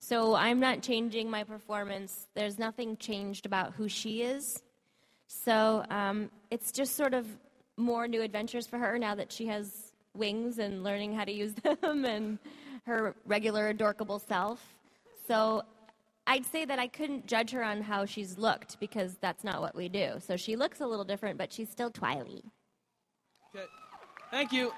So 0.00 0.34
I'm 0.34 0.58
not 0.58 0.82
changing 0.82 1.30
my 1.30 1.44
performance. 1.44 2.26
There's 2.34 2.58
nothing 2.58 2.96
changed 2.96 3.46
about 3.46 3.74
who 3.74 3.88
she 3.88 4.22
is. 4.22 4.62
So 5.28 5.84
um, 5.90 6.30
it's 6.50 6.72
just 6.72 6.96
sort 6.96 7.14
of 7.14 7.26
more 7.76 8.08
new 8.08 8.22
adventures 8.22 8.66
for 8.66 8.78
her 8.78 8.98
now 8.98 9.14
that 9.14 9.30
she 9.30 9.46
has 9.46 9.92
wings 10.14 10.58
and 10.58 10.82
learning 10.82 11.14
how 11.14 11.24
to 11.24 11.32
use 11.32 11.54
them 11.62 12.04
and 12.04 12.38
her 12.86 13.14
regular 13.26 13.68
adorable 13.68 14.18
self. 14.18 14.60
So 15.28 15.62
I'd 16.30 16.46
say 16.46 16.64
that 16.64 16.78
I 16.78 16.86
couldn't 16.86 17.26
judge 17.26 17.50
her 17.50 17.64
on 17.64 17.82
how 17.82 18.04
she's 18.04 18.38
looked 18.38 18.78
because 18.78 19.16
that's 19.20 19.42
not 19.42 19.60
what 19.60 19.74
we 19.74 19.88
do. 19.88 20.12
So 20.24 20.36
she 20.36 20.54
looks 20.54 20.80
a 20.80 20.86
little 20.86 21.04
different, 21.04 21.36
but 21.36 21.52
she's 21.52 21.68
still 21.68 21.90
Twilight. 21.90 22.44
Okay. 23.52 23.64
Thank 24.30 24.52
you. 24.52 24.72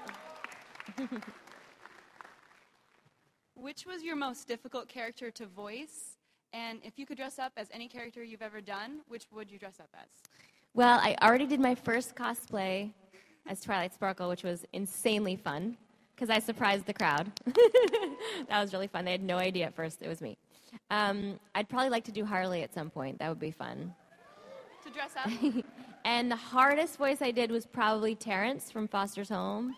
Which 3.53 3.85
was 3.85 4.01
your 4.01 4.15
most 4.15 4.47
difficult 4.47 4.87
character 4.89 5.29
to 5.29 5.45
voice? 5.45 6.17
And 6.53 6.79
if 6.83 6.97
you 6.97 7.05
could 7.05 7.17
dress 7.17 7.37
up 7.37 7.51
as 7.55 7.67
any 7.71 7.87
character 7.87 8.23
you've 8.23 8.41
ever 8.41 8.59
done, 8.59 9.01
which 9.07 9.27
would 9.31 9.51
you 9.51 9.59
dress 9.59 9.79
up 9.79 9.89
as? 9.93 10.07
Well, 10.73 10.99
I 11.03 11.15
already 11.21 11.45
did 11.45 11.59
my 11.59 11.75
first 11.75 12.15
cosplay 12.15 12.91
as 13.45 13.61
Twilight 13.61 13.93
Sparkle, 13.93 14.27
which 14.27 14.41
was 14.41 14.65
insanely 14.73 15.35
fun 15.35 15.77
because 16.15 16.31
I 16.31 16.39
surprised 16.39 16.87
the 16.87 16.93
crowd. 16.95 17.31
that 17.45 18.59
was 18.59 18.73
really 18.73 18.87
fun. 18.87 19.05
They 19.05 19.11
had 19.11 19.21
no 19.21 19.37
idea 19.37 19.67
at 19.67 19.75
first 19.75 20.01
it 20.01 20.07
was 20.07 20.19
me. 20.19 20.35
Um, 20.89 21.39
I'd 21.55 21.69
probably 21.69 21.89
like 21.89 22.03
to 22.05 22.11
do 22.11 22.25
Harley 22.25 22.63
at 22.63 22.73
some 22.73 22.89
point. 22.89 23.19
That 23.19 23.29
would 23.29 23.39
be 23.39 23.51
fun. 23.51 23.93
To 24.85 24.89
dress 24.91 25.11
up? 25.15 25.29
and 26.05 26.29
the 26.29 26.35
hardest 26.35 26.97
voice 26.97 27.21
I 27.21 27.31
did 27.31 27.51
was 27.51 27.65
probably 27.65 28.15
Terrence 28.15 28.69
from 28.69 28.87
Foster's 28.87 29.29
Home. 29.29 29.75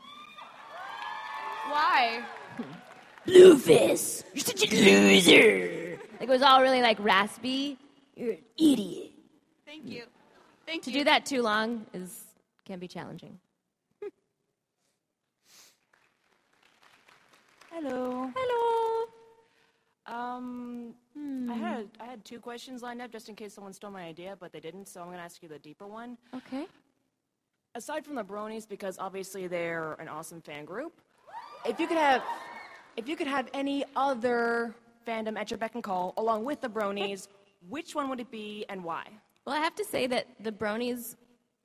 Why? 1.69 2.23
Blueface, 3.25 4.23
you're 4.33 4.43
such 4.43 4.71
a 4.71 4.75
loser. 4.75 5.99
Like 6.19 6.29
it 6.29 6.31
was 6.31 6.41
all 6.43 6.61
really 6.61 6.81
like 6.81 6.97
raspy. 6.99 7.77
You're 8.15 8.33
an 8.33 8.37
idiot. 8.57 9.11
Thank 9.65 9.85
you. 9.85 10.03
Thank 10.65 10.83
to 10.83 10.91
you. 10.91 10.99
do 10.99 11.03
that 11.05 11.25
too 11.25 11.41
long 11.41 11.85
is 11.93 12.23
can 12.65 12.79
be 12.79 12.87
challenging. 12.87 13.39
Hello. 17.71 18.31
Hello. 18.35 19.05
Um, 20.07 20.93
I 21.15 21.19
Hmm. 21.19 21.49
had 21.61 21.89
I 21.99 22.05
had 22.05 22.23
two 22.23 22.39
questions 22.39 22.81
lined 22.83 23.01
up 23.01 23.11
just 23.11 23.27
in 23.29 23.35
case 23.35 23.53
someone 23.53 23.73
stole 23.73 23.91
my 23.91 24.03
idea, 24.03 24.35
but 24.39 24.51
they 24.51 24.59
didn't. 24.59 24.87
So 24.87 25.01
I'm 25.01 25.07
gonna 25.07 25.19
ask 25.21 25.41
you 25.41 25.49
the 25.49 25.59
deeper 25.59 25.87
one. 25.87 26.17
Okay. 26.35 26.67
Aside 27.73 28.05
from 28.05 28.15
the 28.15 28.23
Bronies, 28.23 28.67
because 28.67 28.97
obviously 28.99 29.47
they're 29.47 29.93
an 29.93 30.07
awesome 30.07 30.41
fan 30.41 30.63
group, 30.65 30.93
if 31.65 31.79
you 31.79 31.87
could 31.87 31.97
have, 31.97 32.23
if 32.95 33.09
you 33.09 33.15
could 33.17 33.27
have 33.27 33.49
any 33.53 33.83
other 33.95 34.73
fandom 35.05 35.37
at 35.37 35.51
your 35.51 35.57
beck 35.57 35.73
and 35.75 35.83
call 35.83 36.13
along 36.17 36.45
with 36.45 36.61
the 36.61 36.69
Bronies, 36.69 37.27
which 37.69 37.93
one 37.95 38.09
would 38.09 38.19
it 38.19 38.31
be 38.31 38.65
and 38.69 38.83
why? 38.83 39.03
Well, 39.45 39.55
I 39.55 39.59
have 39.59 39.75
to 39.75 39.85
say 39.85 40.07
that 40.07 40.27
the 40.39 40.51
bronies 40.51 41.15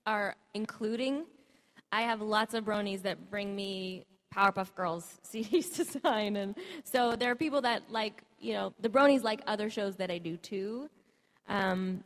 are 0.07 0.35
including. 0.55 1.25
I 1.93 2.03
have 2.03 2.21
lots 2.21 2.55
of 2.55 2.65
bronies 2.65 3.03
that 3.03 3.31
bring 3.31 3.55
me 3.55 4.05
Powerpuff 4.35 4.75
Girls 4.75 5.19
CDs 5.27 5.75
to 5.77 5.85
sign, 5.85 6.37
and 6.37 6.57
so 6.85 7.15
there 7.17 7.31
are 7.31 7.35
people 7.37 7.61
that 7.63 7.83
like 7.91 8.23
you 8.41 8.55
know 8.55 8.75
the 8.81 8.89
bronies 8.89 9.23
like 9.23 9.43
other 9.47 9.71
shows 9.71 9.97
that 9.97 10.11
I 10.11 10.19
do 10.19 10.37
too. 10.37 10.89
Um, 11.49 12.03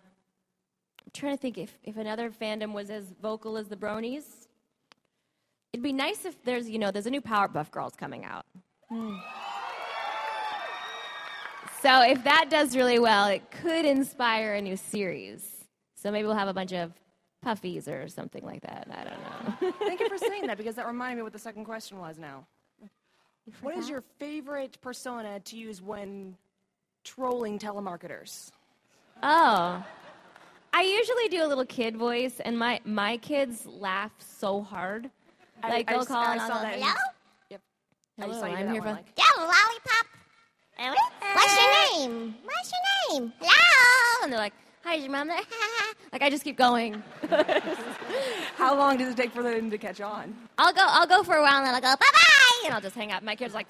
I'm 1.01 1.11
trying 1.13 1.37
to 1.37 1.41
think 1.41 1.59
if 1.59 1.79
if 1.83 1.97
another 1.97 2.31
fandom 2.31 2.73
was 2.73 2.91
as 2.91 3.05
vocal 3.23 3.57
as 3.57 3.69
the 3.69 3.77
bronies. 3.77 4.25
It'd 5.73 5.83
be 5.83 5.93
nice 5.93 6.25
if 6.25 6.43
there's 6.45 6.69
you 6.69 6.79
know 6.79 6.91
there's 6.91 7.07
a 7.07 7.11
new 7.11 7.21
Powerpuff 7.23 7.71
Girls 7.71 7.95
coming 7.97 8.25
out. 8.25 8.47
So 11.85 12.01
if 12.01 12.25
that 12.25 12.47
does 12.49 12.75
really 12.75 12.99
well, 12.99 13.27
it 13.27 13.51
could 13.51 13.85
inspire 13.85 14.55
a 14.55 14.63
new 14.63 14.75
series. 14.75 15.67
So 15.97 16.11
maybe 16.11 16.27
we'll 16.27 16.35
have 16.35 16.49
a 16.49 16.55
bunch 16.55 16.73
of 16.73 16.93
puffies 17.45 17.89
or 17.89 18.09
something 18.09 18.43
like 18.43 18.63
that. 18.63 18.89
I 18.91 19.05
don't 19.05 19.21
know. 19.21 19.73
Thank 19.81 20.01
you 20.01 20.09
for 20.09 20.17
saying 20.17 20.47
that 20.47 20.57
because 20.57 20.77
that 20.77 20.87
reminded 20.87 21.17
me 21.17 21.23
what 21.23 21.35
the 21.35 21.39
second 21.39 21.67
question 21.67 21.99
was 21.99 22.19
now. 22.19 22.47
What 23.61 23.77
is 23.77 23.89
your 23.91 24.03
favorite 24.19 24.79
persona 24.81 25.41
to 25.41 25.57
use 25.57 25.83
when 25.83 26.37
trolling 27.05 27.59
telemarketers? 27.59 28.51
Oh. 29.23 29.85
I 30.73 30.83
usually 30.83 31.29
do 31.29 31.45
a 31.45 31.49
little 31.49 31.65
kid 31.67 31.97
voice, 31.97 32.41
and 32.41 32.59
my, 32.59 32.81
my 32.85 33.17
kids 33.19 33.65
laugh 33.67 34.13
so 34.19 34.63
hard. 34.63 35.11
I- 35.63 35.69
Like, 35.69 35.89
I 35.91 35.93
they'll 35.93 36.03
s- 36.03 36.09
call 36.09 36.25
I 36.25 36.33
and 36.33 36.41
I'll 36.41 36.49
saw 36.49 36.55
go, 36.57 36.63
that 36.63 36.75
in- 36.77 36.83
hello? 36.83 36.95
Yep. 37.51 37.61
I 38.19 38.23
Hello, 38.23 38.41
saw 38.41 38.47
you 38.47 38.53
do 38.53 38.59
I'm 38.59 38.67
that 38.67 38.73
here 38.73 38.83
one, 38.83 38.89
for- 38.91 38.95
like- 38.97 39.13
Yeah, 39.19 39.43
lollipop. 39.43 40.07
What's 41.35 41.61
your 41.61 42.09
name? 42.09 42.35
What's 42.45 42.73
your 42.73 43.21
name? 43.21 43.33
Hello. 43.41 44.25
And 44.25 44.33
they're 44.33 44.41
like, 44.41 44.55
hi, 44.85 44.97
is 44.97 45.03
your 45.03 45.13
mom 45.13 45.29
there? 45.29 45.41
like, 46.13 46.23
I 46.23 46.31
just 46.31 46.45
keep 46.45 46.57
going. 46.57 47.03
How 48.57 48.77
long 48.77 48.99
does 48.99 49.13
it 49.13 49.17
take 49.17 49.33
for 49.33 49.43
them 49.43 49.71
to 49.71 49.79
catch 49.79 50.01
on? 50.01 50.35
I'll 50.59 50.73
go, 50.73 50.83
I'll 50.85 51.07
go 51.07 51.23
for 51.23 51.37
a 51.37 51.43
while, 51.43 51.57
and 51.57 51.67
then 51.67 51.75
I'll 51.75 51.81
go, 51.81 51.89
bye-bye, 51.89 52.67
and 52.67 52.75
I'll 52.75 52.81
just 52.81 52.95
hang 52.95 53.11
up. 53.11 53.23
My 53.23 53.35
kid's 53.35 53.55
like, 53.55 53.67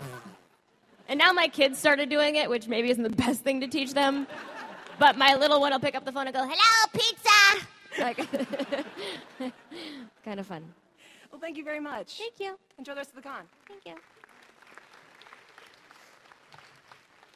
and 1.09 1.19
now 1.19 1.33
my 1.33 1.49
kids 1.49 1.79
started 1.79 2.09
doing 2.09 2.35
it, 2.35 2.51
which 2.51 2.67
maybe 2.67 2.91
isn't 2.91 3.03
the 3.03 3.11
best 3.25 3.43
thing 3.43 3.61
to 3.61 3.69
teach 3.69 3.95
them. 3.95 4.27
But 4.99 5.17
my 5.17 5.35
little 5.35 5.61
one 5.61 5.73
will 5.73 5.81
pick 5.81 5.95
up 5.95 6.05
the 6.05 6.13
phone 6.13 6.27
and 6.27 6.35
go, 6.35 6.43
hello, 6.43 6.91
pizza. 6.93 7.67
Like, 7.99 9.53
kind 10.25 10.41
of 10.41 10.47
fun. 10.47 10.65
Well, 11.31 11.41
thank 11.41 11.57
you 11.57 11.65
very 11.65 11.81
much. 11.81 12.19
Thank 12.19 12.41
you. 12.41 12.59
Enjoy 12.79 12.93
the 12.93 12.99
rest 12.99 13.11
of 13.11 13.17
the 13.17 13.23
con. 13.23 13.43
Thank 13.69 13.87
you. 13.87 13.95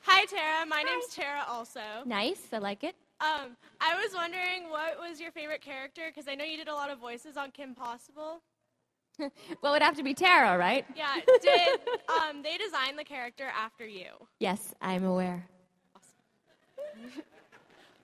Hi, 0.03 0.25
Tara. 0.25 0.67
My 0.67 0.83
name's 0.83 1.07
Tara 1.15 1.45
also. 1.49 1.81
Nice, 2.05 2.43
I 2.53 2.59
like 2.59 2.83
it. 2.83 2.95
Um, 3.21 3.57
I 3.81 3.95
was 3.95 4.15
wondering 4.15 4.71
what 4.71 4.99
was 5.01 5.21
your 5.21 5.33
favorite 5.33 5.61
character 5.61 6.03
because 6.07 6.29
I 6.29 6.35
know 6.35 6.45
you 6.45 6.57
did 6.57 6.69
a 6.69 6.75
lot 6.75 6.91
of 6.91 6.99
voices 6.99 7.37
on 7.37 7.51
Kim 7.51 7.75
Possible. 7.75 8.43
Well, 9.63 9.73
it 9.73 9.77
would 9.77 9.83
have 9.83 9.97
to 9.97 10.05
be 10.05 10.15
Tara, 10.15 10.57
right? 10.57 10.87
Yeah, 10.95 11.17
did 11.43 11.81
um, 12.09 12.41
they 12.45 12.57
design 12.57 12.95
the 12.97 13.03
character 13.03 13.51
after 13.53 13.85
you? 13.85 14.11
Yes, 14.39 14.73
I'm 14.81 15.05
aware. 15.05 15.45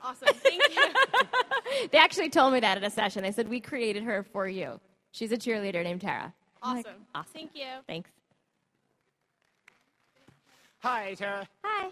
Awesome. 0.02 0.26
awesome. 0.26 0.34
Thank 0.42 0.62
you. 0.74 0.82
They 1.92 1.98
actually 1.98 2.30
told 2.30 2.52
me 2.52 2.60
that 2.60 2.78
at 2.78 2.84
a 2.84 2.90
session. 2.90 3.22
They 3.22 3.30
said, 3.30 3.48
we 3.48 3.60
created 3.60 4.02
her 4.02 4.24
for 4.24 4.48
you. 4.48 4.80
She's 5.12 5.30
a 5.30 5.36
cheerleader 5.36 5.84
named 5.84 6.00
Tara. 6.00 6.32
Awesome. 6.62 6.76
like, 6.76 6.86
awesome. 7.14 7.32
Thank 7.32 7.50
you. 7.54 7.66
Thanks. 7.86 8.10
Hi, 10.80 11.14
Tara. 11.14 11.48
Hi. 11.62 11.90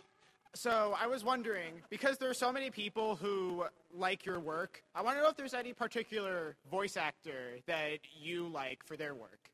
So 0.54 0.94
I 1.00 1.06
was 1.06 1.24
wondering, 1.24 1.82
because 1.88 2.18
there 2.18 2.28
are 2.28 2.34
so 2.34 2.52
many 2.52 2.70
people 2.70 3.16
who 3.16 3.64
like 3.94 4.26
your 4.26 4.38
work, 4.38 4.82
I 4.94 5.00
want 5.00 5.16
to 5.16 5.22
know 5.22 5.30
if 5.30 5.36
there's 5.36 5.54
any 5.54 5.72
particular 5.72 6.56
voice 6.70 6.96
actor 6.96 7.58
that 7.66 8.00
you 8.20 8.48
like 8.48 8.84
for 8.84 8.96
their 8.96 9.14
work. 9.14 9.50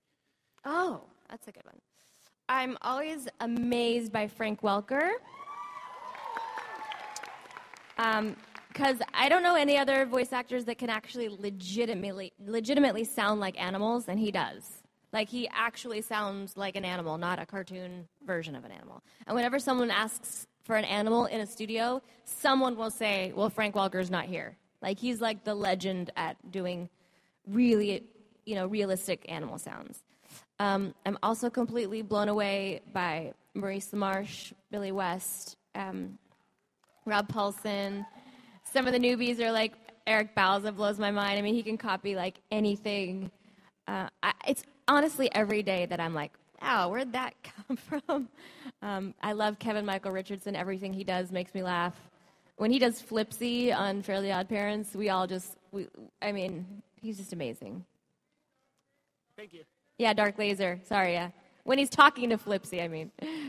Oh, 0.65 1.03
that's 1.31 1.47
a 1.47 1.53
good 1.53 1.65
one. 1.65 1.81
I'm 2.49 2.77
always 2.83 3.29
amazed 3.41 4.11
by 4.11 4.27
Frank 4.27 4.63
Welker. 4.63 5.11
Um, 7.99 8.37
because 8.69 8.99
I 9.13 9.29
don't 9.29 9.43
know 9.43 9.57
any 9.57 9.77
other 9.77 10.07
voice 10.07 10.33
actors 10.33 10.65
that 10.67 10.79
can 10.79 10.89
actually 10.89 11.29
legitimately, 11.29 12.33
legitimately 12.45 13.05
sound 13.05 13.41
like 13.41 13.61
animals, 13.61 14.07
and 14.09 14.21
he 14.21 14.31
does. 14.31 14.83
Like 15.13 15.29
he 15.29 15.49
actually 15.53 16.01
sounds 16.03 16.57
like 16.57 16.77
an 16.77 16.85
animal, 16.85 17.19
not 17.19 17.41
a 17.41 17.47
cartoon 17.47 18.07
version 18.25 18.55
of 18.55 18.65
an 18.65 18.71
animal. 18.71 19.03
And 19.27 19.35
whenever 19.35 19.59
someone 19.59 19.91
asks 19.91 20.47
for 20.69 20.77
an 20.77 20.85
animal 20.85 21.25
in 21.25 21.41
a 21.41 21.47
studio, 21.47 22.03
someone 22.27 22.77
will 22.77 22.91
say, 22.91 23.33
"Well, 23.35 23.49
Frank 23.49 23.75
Welker's 23.75 24.11
not 24.11 24.27
here." 24.27 24.55
Like 24.83 24.99
he's 24.99 25.21
like 25.21 25.43
the 25.43 25.55
legend 25.55 26.11
at 26.15 26.37
doing 26.53 26.91
really, 27.47 28.05
you 28.45 28.55
know, 28.55 28.67
realistic 28.67 29.25
animal 29.29 29.59
sounds. 29.59 30.03
Um, 30.61 30.95
I'm 31.07 31.17
also 31.23 31.49
completely 31.49 32.03
blown 32.03 32.29
away 32.29 32.83
by 32.93 33.33
Maurice 33.55 33.91
LaMarche, 33.93 34.53
Billy 34.71 34.93
West, 34.93 35.57
um, 35.75 36.19
Rob 37.07 37.33
Paulsen. 37.33 38.05
Some 38.71 38.87
of 38.87 38.93
the 38.93 38.99
newbies 38.99 39.41
are 39.41 39.51
like 39.51 39.73
Eric 40.07 40.37
Bauza 40.37 40.77
blows 40.77 40.99
my 40.99 41.11
mind. 41.11 41.39
I 41.39 41.43
mean, 41.43 41.55
he 41.55 41.63
can 41.63 41.79
copy 41.79 42.15
like 42.15 42.41
anything. 42.51 43.31
Uh, 43.87 44.09
I, 44.23 44.35
it's 44.47 44.65
honestly 44.87 45.33
every 45.35 45.63
day 45.63 45.87
that 45.87 45.99
I'm 45.99 46.13
like, 46.13 46.33
wow, 46.61 46.89
where'd 46.89 47.13
that 47.13 47.35
come 47.69 47.77
from? 47.77 48.29
Um, 48.83 49.15
I 49.23 49.33
love 49.33 49.59
Kevin 49.59 49.85
Michael 49.85 50.13
Richardson. 50.13 50.57
Everything 50.57 50.93
he 50.93 51.05
does 51.05 51.33
makes 51.33 51.55
me 51.55 51.63
laugh. 51.63 51.95
When 52.57 52.71
he 52.71 52.79
does 52.79 53.01
Flipsy 53.01 53.75
on 53.75 54.03
Fairly 54.03 54.33
Odd 54.33 54.49
Parents, 54.49 54.95
we 54.95 55.11
all 55.11 55.27
just, 55.27 55.57
we, 55.71 55.87
I 56.21 56.33
mean, 56.33 56.67
he's 57.01 57.17
just 57.17 57.33
amazing. 57.33 57.85
Thank 59.37 59.53
you. 59.53 59.63
Yeah, 59.99 60.13
Dark 60.13 60.39
Laser. 60.39 60.81
Sorry, 60.85 61.13
yeah. 61.13 61.31
When 61.65 61.79
he's 61.79 61.91
talking 61.91 62.31
to 62.31 62.39
Flipsy, 62.39 62.83
I 62.83 62.89
mean. 62.89 63.13
Thank 63.21 63.47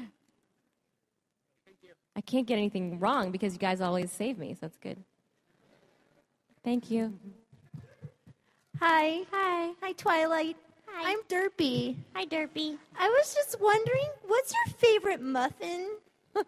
you. 1.81 1.89
I 2.15 2.21
can't 2.21 2.45
get 2.45 2.57
anything 2.57 2.99
wrong 2.99 3.31
because 3.31 3.53
you 3.53 3.59
guys 3.59 3.81
always 3.81 4.11
save 4.11 4.37
me, 4.37 4.53
so 4.53 4.59
that's 4.61 4.77
good. 4.77 4.97
Thank 6.63 6.91
you. 6.91 7.17
Hi. 8.79 9.23
Hi. 9.31 9.71
Hi, 9.81 9.91
Twilight. 9.93 10.57
Hi. 10.93 11.11
I'm 11.11 11.19
Derpy. 11.29 11.95
Hi, 12.15 12.25
Derpy. 12.25 12.77
I 12.97 13.07
was 13.09 13.33
just 13.33 13.59
wondering, 13.61 14.09
what's 14.27 14.53
your 14.53 14.73
favorite 14.75 15.21
muffin? 15.21 15.89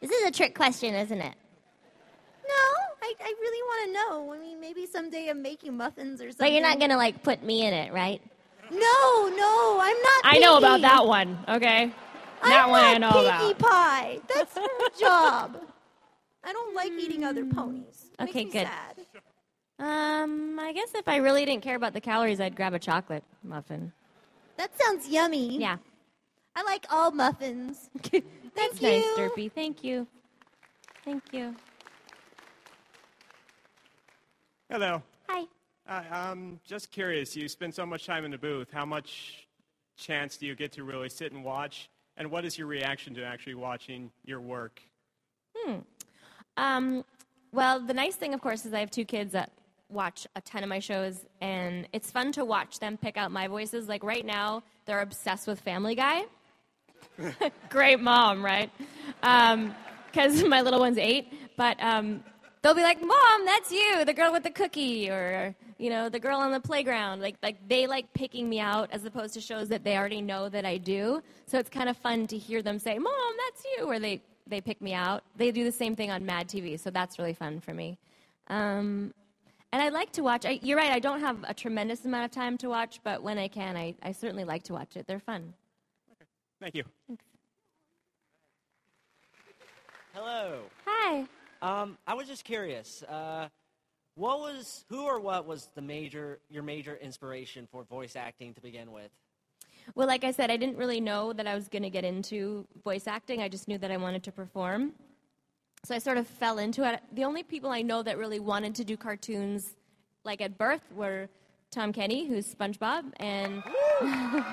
This 0.00 0.10
is 0.10 0.26
a 0.26 0.30
trick 0.30 0.54
question, 0.54 0.94
isn't 0.94 1.20
it? 1.20 1.34
No, 2.46 2.64
I, 3.02 3.14
I 3.20 3.34
really 3.40 3.62
want 3.62 3.86
to 3.86 3.92
know. 3.92 4.32
I 4.34 4.38
mean, 4.38 4.60
maybe 4.60 4.84
someday 4.86 5.28
I'm 5.30 5.40
making 5.42 5.76
muffins 5.76 6.20
or 6.20 6.30
something. 6.30 6.36
But 6.38 6.52
you're 6.52 6.60
not 6.62 6.78
gonna 6.80 6.96
like 6.96 7.22
put 7.22 7.42
me 7.42 7.64
in 7.66 7.72
it, 7.72 7.92
right? 7.92 8.20
No, 8.70 9.28
no, 9.28 9.78
I'm 9.80 9.96
not. 10.02 10.22
I 10.24 10.38
know 10.40 10.58
about 10.58 10.80
that 10.82 11.06
one, 11.06 11.38
okay? 11.48 11.92
I'm 12.42 12.50
that 12.50 12.68
one 12.68 12.84
I 12.84 12.98
know 12.98 13.12
Pinkie 13.12 13.26
about. 13.26 13.58
Pie. 13.58 14.18
That's 14.34 14.54
her 14.56 14.66
job. 15.00 15.56
I 16.44 16.52
don't 16.52 16.74
like 16.74 16.92
eating 16.92 17.24
other 17.24 17.44
ponies. 17.46 18.10
It 18.18 18.28
Okay, 18.28 18.44
good. 18.44 18.66
sad. 18.66 18.96
Um, 19.78 20.58
I 20.58 20.72
guess 20.72 20.94
if 20.94 21.06
I 21.06 21.16
really 21.16 21.44
didn't 21.44 21.62
care 21.62 21.76
about 21.76 21.92
the 21.92 22.00
calories, 22.00 22.40
I'd 22.40 22.56
grab 22.56 22.72
a 22.72 22.78
chocolate 22.78 23.24
muffin. 23.42 23.92
That 24.56 24.70
sounds 24.80 25.08
yummy. 25.08 25.58
Yeah. 25.58 25.76
I 26.54 26.62
like 26.62 26.86
all 26.90 27.10
muffins. 27.10 27.90
That's 27.94 28.18
Thank 28.54 28.82
nice. 28.82 29.04
Derpy. 29.18 29.52
Thank 29.52 29.84
you. 29.84 30.06
Thank 31.04 31.22
you. 31.32 31.54
Hello. 34.70 35.02
Hi. 35.28 35.44
Hi. 35.86 36.08
Um, 36.08 36.58
just 36.64 36.90
curious. 36.90 37.36
You 37.36 37.46
spend 37.46 37.74
so 37.74 37.84
much 37.84 38.06
time 38.06 38.24
in 38.24 38.30
the 38.30 38.38
booth. 38.38 38.68
How 38.72 38.86
much 38.86 39.46
chance 39.96 40.38
do 40.38 40.46
you 40.46 40.54
get 40.54 40.72
to 40.72 40.84
really 40.84 41.10
sit 41.10 41.32
and 41.32 41.44
watch? 41.44 41.90
And 42.16 42.30
what 42.30 42.46
is 42.46 42.56
your 42.56 42.66
reaction 42.66 43.14
to 43.14 43.24
actually 43.24 43.54
watching 43.54 44.10
your 44.24 44.40
work? 44.40 44.80
Hmm. 45.54 45.76
Um, 46.56 47.04
well, 47.52 47.78
the 47.80 47.94
nice 47.94 48.16
thing, 48.16 48.32
of 48.32 48.40
course, 48.40 48.64
is 48.64 48.72
I 48.72 48.80
have 48.80 48.90
two 48.90 49.04
kids 49.04 49.32
that 49.32 49.52
watch 49.88 50.26
a 50.36 50.40
ton 50.40 50.62
of 50.62 50.68
my 50.68 50.78
shows, 50.78 51.24
and 51.40 51.88
it's 51.92 52.10
fun 52.10 52.32
to 52.32 52.44
watch 52.44 52.78
them 52.78 52.96
pick 52.96 53.16
out 53.16 53.30
my 53.30 53.48
voices. 53.48 53.88
Like 53.88 54.02
right 54.02 54.24
now, 54.24 54.62
they're 54.84 55.00
obsessed 55.00 55.46
with 55.46 55.60
Family 55.60 55.94
Guy. 55.94 56.24
Great 57.70 58.00
mom, 58.00 58.44
right? 58.44 58.70
Because 59.20 60.42
my 60.48 60.62
little 60.62 60.80
one's 60.80 60.98
eight, 60.98 61.32
but 61.56 61.80
um, 61.82 62.22
they'll 62.62 62.74
be 62.74 62.82
like, 62.82 63.00
"Mom, 63.00 63.44
that's 63.44 63.70
you, 63.70 64.04
the 64.04 64.14
girl 64.14 64.32
with 64.32 64.42
the 64.42 64.50
cookie," 64.50 65.10
or 65.10 65.54
you 65.78 65.90
know, 65.90 66.08
the 66.08 66.18
girl 66.18 66.38
on 66.38 66.52
the 66.52 66.60
playground. 66.60 67.20
Like, 67.20 67.36
like 67.42 67.56
they 67.68 67.86
like 67.86 68.12
picking 68.12 68.48
me 68.48 68.60
out 68.60 68.90
as 68.92 69.04
opposed 69.04 69.34
to 69.34 69.40
shows 69.40 69.68
that 69.68 69.84
they 69.84 69.96
already 69.96 70.22
know 70.22 70.48
that 70.48 70.64
I 70.64 70.78
do. 70.78 71.22
So 71.46 71.58
it's 71.58 71.70
kind 71.70 71.88
of 71.88 71.96
fun 71.96 72.26
to 72.28 72.38
hear 72.38 72.62
them 72.62 72.78
say, 72.78 72.98
"Mom, 72.98 73.12
that's 73.46 73.64
you," 73.76 73.86
or 73.86 73.98
they 73.98 74.22
they 74.46 74.60
pick 74.60 74.80
me 74.80 74.94
out. 74.94 75.22
They 75.36 75.50
do 75.50 75.64
the 75.64 75.72
same 75.72 75.96
thing 75.96 76.10
on 76.10 76.24
Mad 76.24 76.48
TV, 76.48 76.78
so 76.78 76.90
that's 76.90 77.18
really 77.18 77.34
fun 77.34 77.60
for 77.60 77.74
me. 77.74 77.98
Um, 78.48 79.12
and 79.76 79.82
I 79.82 79.90
like 79.90 80.10
to 80.12 80.22
watch. 80.22 80.46
I, 80.46 80.58
you're 80.62 80.78
right. 80.78 80.90
I 80.90 80.98
don't 80.98 81.20
have 81.20 81.36
a 81.46 81.52
tremendous 81.52 82.06
amount 82.06 82.24
of 82.24 82.30
time 82.30 82.56
to 82.58 82.68
watch, 82.68 82.98
but 83.04 83.22
when 83.22 83.36
I 83.36 83.46
can, 83.46 83.76
I, 83.76 83.94
I 84.02 84.12
certainly 84.12 84.44
like 84.44 84.62
to 84.64 84.72
watch 84.72 84.96
it. 84.96 85.06
They're 85.06 85.20
fun. 85.20 85.52
Okay. 86.12 86.24
Thank 86.62 86.76
you. 86.76 86.84
Hello. 90.14 90.60
Hi. 90.86 91.26
Um, 91.60 91.98
I 92.06 92.14
was 92.14 92.26
just 92.26 92.42
curious. 92.42 93.02
Uh, 93.02 93.48
what 94.14 94.40
was 94.40 94.86
who 94.88 95.04
or 95.04 95.20
what 95.20 95.46
was 95.46 95.68
the 95.74 95.82
major 95.82 96.38
your 96.48 96.62
major 96.62 96.96
inspiration 96.96 97.68
for 97.70 97.84
voice 97.84 98.16
acting 98.16 98.54
to 98.54 98.62
begin 98.62 98.92
with? 98.92 99.10
Well, 99.94 100.06
like 100.06 100.24
I 100.24 100.30
said, 100.30 100.50
I 100.50 100.56
didn't 100.56 100.78
really 100.78 101.02
know 101.02 101.34
that 101.34 101.46
I 101.46 101.54
was 101.54 101.68
going 101.68 101.82
to 101.82 101.90
get 101.90 102.02
into 102.02 102.66
voice 102.82 103.06
acting. 103.06 103.42
I 103.42 103.50
just 103.50 103.68
knew 103.68 103.76
that 103.76 103.90
I 103.90 103.98
wanted 103.98 104.22
to 104.22 104.32
perform. 104.32 104.94
So 105.86 105.94
I 105.94 105.98
sort 105.98 106.18
of 106.18 106.26
fell 106.26 106.58
into 106.58 106.82
it. 106.82 107.00
The 107.12 107.22
only 107.22 107.44
people 107.44 107.70
I 107.70 107.80
know 107.80 108.02
that 108.02 108.18
really 108.18 108.40
wanted 108.40 108.74
to 108.74 108.84
do 108.84 108.96
cartoons, 108.96 109.76
like 110.24 110.40
at 110.40 110.58
birth, 110.58 110.82
were 110.92 111.28
Tom 111.70 111.92
Kenny, 111.92 112.26
who's 112.26 112.52
SpongeBob, 112.52 113.04
and 113.20 113.62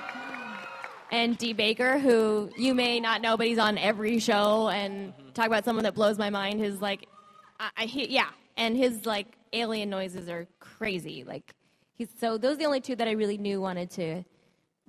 and 1.11 1.35
Dee 1.39 1.53
Baker, 1.53 1.97
who 1.97 2.51
you 2.55 2.75
may 2.75 2.99
not 2.99 3.21
know, 3.21 3.35
but 3.35 3.47
he's 3.47 3.57
on 3.57 3.79
every 3.79 4.19
show. 4.19 4.69
And 4.69 5.11
talk 5.33 5.47
about 5.47 5.65
someone 5.65 5.83
that 5.85 5.95
blows 5.95 6.19
my 6.19 6.29
mind. 6.29 6.59
His 6.59 6.83
like, 6.83 7.07
I, 7.59 7.69
I 7.77 7.85
he, 7.85 8.09
yeah, 8.09 8.29
and 8.55 8.77
his 8.77 9.07
like 9.07 9.35
alien 9.53 9.89
noises 9.89 10.29
are 10.29 10.47
crazy. 10.59 11.23
Like 11.23 11.55
he's 11.95 12.09
so 12.19 12.37
those 12.37 12.57
are 12.57 12.59
the 12.59 12.65
only 12.65 12.81
two 12.81 12.95
that 12.95 13.07
I 13.07 13.13
really 13.13 13.39
knew 13.39 13.59
wanted 13.59 13.89
to 13.91 14.23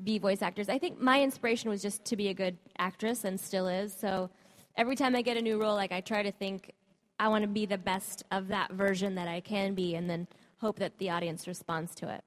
be 0.03 0.18
voice 0.18 0.42
actors. 0.42 0.68
I 0.68 0.78
think 0.78 1.01
my 1.01 1.22
inspiration 1.22 1.70
was 1.70 1.80
just 1.80 2.05
to 2.05 2.16
be 2.16 2.28
a 2.28 2.34
good 2.34 2.59
actress 2.76 3.24
and 3.24 3.40
still 3.40 3.66
is. 3.66 3.97
So 3.99 4.28
every 4.76 4.96
time 4.96 5.14
I 5.14 5.22
get 5.22 5.36
a 5.36 5.42
new 5.42 5.60
role, 5.60 5.74
like 5.74 5.92
I 5.92 6.00
try 6.00 6.22
to 6.22 6.32
think 6.32 6.72
I 7.18 7.28
want 7.28 7.42
to 7.42 7.48
be 7.48 7.66
the 7.66 7.78
best 7.78 8.24
of 8.30 8.48
that 8.48 8.72
version 8.72 9.14
that 9.14 9.28
I 9.28 9.40
can 9.40 9.74
be 9.74 9.94
and 9.94 10.08
then 10.08 10.26
hope 10.58 10.78
that 10.78 10.96
the 10.98 11.10
audience 11.10 11.46
responds 11.46 11.94
to 11.96 12.12
it. 12.12 12.22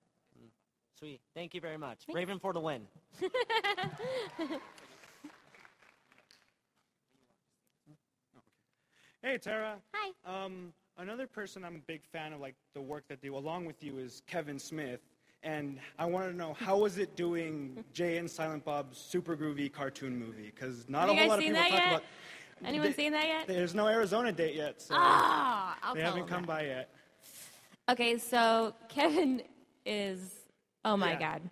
Sweet. 0.97 1.19
Thank 1.35 1.53
you 1.53 1.61
very 1.61 1.77
much. 1.77 1.99
Raven 2.11 2.39
for 2.39 2.53
the 2.53 2.59
win. 2.59 2.87
Hey, 9.23 9.37
Tara. 9.37 9.75
Hi. 9.93 10.11
Um, 10.45 10.71
another 10.97 11.27
person 11.27 11.65
I'm 11.65 11.75
a 11.75 11.79
big 11.79 12.01
fan 12.05 12.33
of, 12.33 12.39
like 12.39 12.55
the 12.73 12.81
work 12.81 13.07
that 13.09 13.21
they 13.21 13.27
do 13.29 13.35
along 13.35 13.65
with 13.65 13.83
you, 13.83 13.97
is 13.97 14.21
Kevin 14.27 14.59
Smith. 14.59 14.99
And 15.43 15.79
I 15.99 16.05
want 16.05 16.29
to 16.29 16.35
know 16.35 16.53
how 16.53 16.77
was 16.77 16.97
it 16.97 17.15
doing 17.15 17.83
Jay 17.93 18.17
and 18.17 18.29
Silent 18.29 18.63
Bob's 18.63 18.97
super 18.97 19.35
groovy 19.35 19.71
cartoon 19.71 20.17
movie? 20.17 20.51
Because 20.53 20.85
not 20.87 21.09
Have 21.09 21.09
a 21.09 21.19
whole 21.19 21.27
lot 21.29 21.39
of 21.39 21.43
people 21.43 21.61
talk 21.61 21.71
yet? 21.71 21.87
about. 21.87 22.03
Anyone 22.65 22.87
They- 22.87 22.93
seen 22.93 23.11
that 23.13 23.25
yet? 23.27 23.47
There's 23.47 23.75
no 23.75 23.87
Arizona 23.87 24.31
date 24.31 24.55
yet, 24.55 24.81
so 24.81 24.95
Ah, 24.97 25.77
I'll 25.83 25.95
they 25.95 26.01
haven't 26.01 26.27
come 26.27 26.43
by 26.43 26.63
yet. 26.65 26.89
Okay, 27.89 28.17
so 28.17 28.73
Kevin 28.89 29.41
is, 29.85 30.19
oh 30.83 30.97
my 30.97 31.13
Yeah. 31.13 31.19
God. 31.37 31.49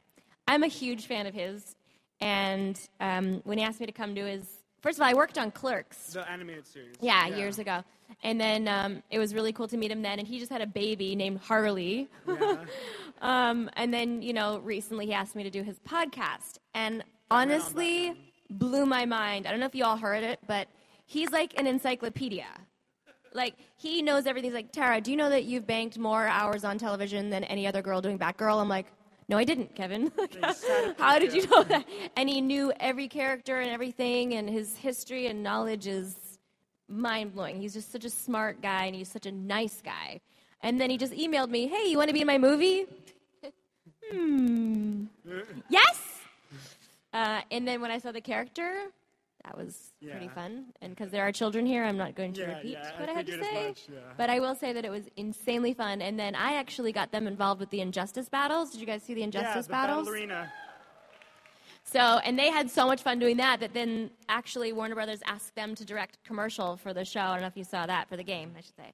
I'm 0.47 0.63
a 0.63 0.67
huge 0.67 1.05
fan 1.07 1.25
of 1.27 1.33
his. 1.33 1.75
And 2.21 2.79
um, 2.99 3.41
when 3.45 3.57
he 3.57 3.63
asked 3.63 3.79
me 3.79 3.85
to 3.85 3.91
come 3.91 4.13
do 4.13 4.25
his, 4.25 4.47
first 4.81 4.97
of 4.97 5.01
all, 5.03 5.09
I 5.09 5.13
worked 5.13 5.37
on 5.37 5.51
Clerks. 5.51 6.13
The 6.13 6.29
animated 6.29 6.67
series. 6.67 6.95
Yeah, 7.01 7.27
years 7.27 7.59
ago. 7.59 7.83
And 8.23 8.39
then 8.39 8.67
um, 8.67 9.01
it 9.09 9.17
was 9.19 9.33
really 9.33 9.51
cool 9.53 9.67
to 9.67 9.77
meet 9.77 9.91
him 9.91 10.01
then. 10.01 10.19
And 10.19 10.27
he 10.27 10.39
just 10.39 10.51
had 10.51 10.61
a 10.61 10.67
baby 10.67 11.15
named 11.15 11.39
Harley. 11.39 12.07
um, 13.21 13.69
and 13.75 13.93
then, 13.93 14.21
you 14.21 14.33
know, 14.33 14.59
recently 14.59 15.05
he 15.07 15.13
asked 15.13 15.35
me 15.35 15.43
to 15.43 15.49
do 15.49 15.63
his 15.63 15.79
podcast. 15.79 16.57
And 16.73 17.03
honestly, 17.31 18.13
blew 18.49 18.85
my 18.85 19.05
mind. 19.05 19.47
I 19.47 19.51
don't 19.51 19.59
know 19.59 19.65
if 19.65 19.75
you 19.75 19.83
all 19.85 19.97
heard 19.97 20.23
it, 20.23 20.39
but 20.47 20.67
he's 21.05 21.31
like 21.31 21.57
an 21.57 21.67
encyclopedia. 21.67 22.47
Like, 23.33 23.55
he 23.75 24.01
knows 24.01 24.25
everything. 24.25 24.49
He's 24.49 24.55
like, 24.55 24.71
Tara, 24.71 25.01
do 25.01 25.11
you 25.11 25.17
know 25.17 25.29
that 25.29 25.43
you've 25.43 25.67
banked 25.67 25.97
more 25.97 26.25
hours 26.25 26.63
on 26.63 26.77
television 26.77 27.29
than 27.29 27.43
any 27.43 27.67
other 27.67 27.81
girl 27.81 28.01
doing 28.01 28.17
Batgirl? 28.17 28.61
I'm 28.61 28.69
like, 28.69 28.85
no, 29.27 29.37
I 29.37 29.43
didn't, 29.43 29.75
Kevin. 29.75 30.11
How 30.97 31.19
did 31.19 31.33
you 31.33 31.47
know 31.47 31.63
that? 31.63 31.85
And 32.15 32.29
he 32.29 32.41
knew 32.41 32.71
every 32.79 33.07
character 33.07 33.59
and 33.59 33.71
everything, 33.71 34.35
and 34.35 34.49
his 34.49 34.77
history 34.77 35.27
and 35.27 35.41
knowledge 35.41 35.87
is 35.87 36.15
mind 36.87 37.33
blowing. 37.33 37.59
He's 37.59 37.73
just 37.73 37.91
such 37.91 38.05
a 38.05 38.09
smart 38.09 38.61
guy, 38.61 38.85
and 38.85 38.95
he's 38.95 39.09
such 39.09 39.25
a 39.25 39.31
nice 39.31 39.81
guy. 39.83 40.21
And 40.61 40.79
then 40.79 40.89
he 40.89 40.97
just 40.97 41.13
emailed 41.13 41.49
me, 41.49 41.67
"Hey, 41.67 41.89
you 41.89 41.97
want 41.97 42.09
to 42.09 42.13
be 42.13 42.21
in 42.21 42.27
my 42.27 42.37
movie?" 42.37 42.85
hmm. 44.11 45.05
Yes. 45.69 46.01
Uh, 47.11 47.41
and 47.49 47.67
then 47.67 47.81
when 47.81 47.91
I 47.91 47.97
saw 47.97 48.11
the 48.11 48.21
character, 48.21 48.91
that 49.45 49.57
was 49.57 49.91
pretty 50.01 50.27
fun. 50.29 50.65
And 50.81 50.95
because 50.95 51.11
there 51.11 51.23
are 51.27 51.31
children 51.31 51.65
here, 51.65 51.83
I'm 51.83 51.97
not 51.97 52.15
going 52.15 52.33
to 52.33 52.41
Yeah, 52.41 52.55
repeat 52.57 52.71
yeah, 52.73 52.99
what 52.99 53.09
I 53.09 53.13
had 53.13 53.25
to 53.27 53.43
say. 53.43 53.67
much, 53.67 53.87
yeah. 53.91 53.99
But 54.17 54.29
I 54.29 54.39
will 54.39 54.55
say 54.55 54.73
that 54.73 54.83
it 54.85 54.89
was 54.91 55.03
insanely 55.15 55.73
fun. 55.73 56.01
And 56.01 56.19
then 56.19 56.35
I 56.35 56.55
actually 56.55 56.91
got 56.91 57.11
them 57.11 57.27
involved 57.27 57.59
with 57.59 57.69
the 57.69 57.81
Injustice 57.81 58.27
battles. 58.29 58.71
Did 58.71 58.81
you 58.81 58.87
guys 58.87 59.03
see 59.03 59.13
the 59.13 59.23
Injustice 59.23 59.55
yeah, 59.55 59.61
the 59.61 59.69
battles? 59.69 60.05
ballerina. 60.07 60.51
So, 61.83 61.99
and 61.99 62.37
they 62.39 62.49
had 62.49 62.71
so 62.71 62.87
much 62.87 63.03
fun 63.03 63.19
doing 63.19 63.37
that 63.37 63.59
that 63.59 63.73
then 63.75 64.09
actually 64.27 64.73
Warner 64.73 64.95
Brothers 64.95 65.19
asked 65.27 65.53
them 65.55 65.75
to 65.75 65.85
direct 65.85 66.17
commercial 66.23 66.77
for 66.77 66.93
the 66.93 67.05
show. 67.05 67.19
I 67.19 67.33
don't 67.33 67.41
know 67.41 67.47
if 67.47 67.57
you 67.57 67.63
saw 67.63 67.85
that 67.85 68.09
for 68.09 68.17
the 68.17 68.23
game, 68.23 68.53
I 68.57 68.61
should 68.61 68.75
say. 68.75 68.91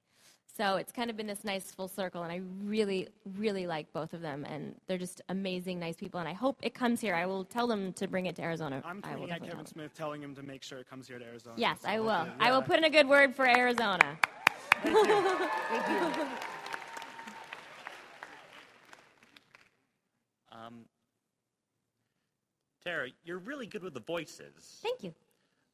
So 0.54 0.76
it's 0.76 0.92
kind 0.92 1.08
of 1.08 1.16
been 1.16 1.26
this 1.26 1.44
nice 1.44 1.70
full 1.70 1.88
circle, 1.88 2.22
and 2.24 2.30
I 2.30 2.42
really, 2.62 3.08
really 3.38 3.66
like 3.66 3.90
both 3.94 4.12
of 4.12 4.20
them, 4.20 4.44
and 4.44 4.74
they're 4.86 4.98
just 4.98 5.22
amazing, 5.30 5.80
nice 5.80 5.96
people. 5.96 6.20
And 6.20 6.28
I 6.28 6.34
hope 6.34 6.58
it 6.60 6.74
comes 6.74 7.00
here. 7.00 7.14
I 7.14 7.24
will 7.24 7.44
tell 7.44 7.66
them 7.66 7.94
to 7.94 8.06
bring 8.06 8.26
it 8.26 8.36
to 8.36 8.42
Arizona. 8.42 8.82
I'm 8.84 9.00
I 9.02 9.16
will 9.16 9.22
tweeting 9.26 9.32
at 9.32 9.40
Kevin 9.40 9.56
them. 9.56 9.66
Smith, 9.66 9.94
telling 9.94 10.22
him 10.22 10.34
to 10.34 10.42
make 10.42 10.62
sure 10.62 10.78
it 10.78 10.90
comes 10.90 11.08
here 11.08 11.18
to 11.18 11.24
Arizona. 11.24 11.54
Yes, 11.56 11.78
I 11.86 12.00
will. 12.00 12.10
Okay, 12.10 12.30
I 12.38 12.50
will 12.50 12.60
put 12.60 12.76
in 12.76 12.84
a 12.84 12.90
good 12.90 13.08
word 13.08 13.34
for 13.34 13.46
Arizona. 13.48 14.18
Thank 14.82 14.94
you. 14.94 15.38
Thank 15.70 15.88
you. 15.88 16.24
Um, 20.52 20.84
Tara, 22.84 23.08
you're 23.24 23.38
really 23.38 23.66
good 23.66 23.82
with 23.82 23.94
the 23.94 24.00
voices. 24.00 24.80
Thank 24.82 25.02
you. 25.02 25.14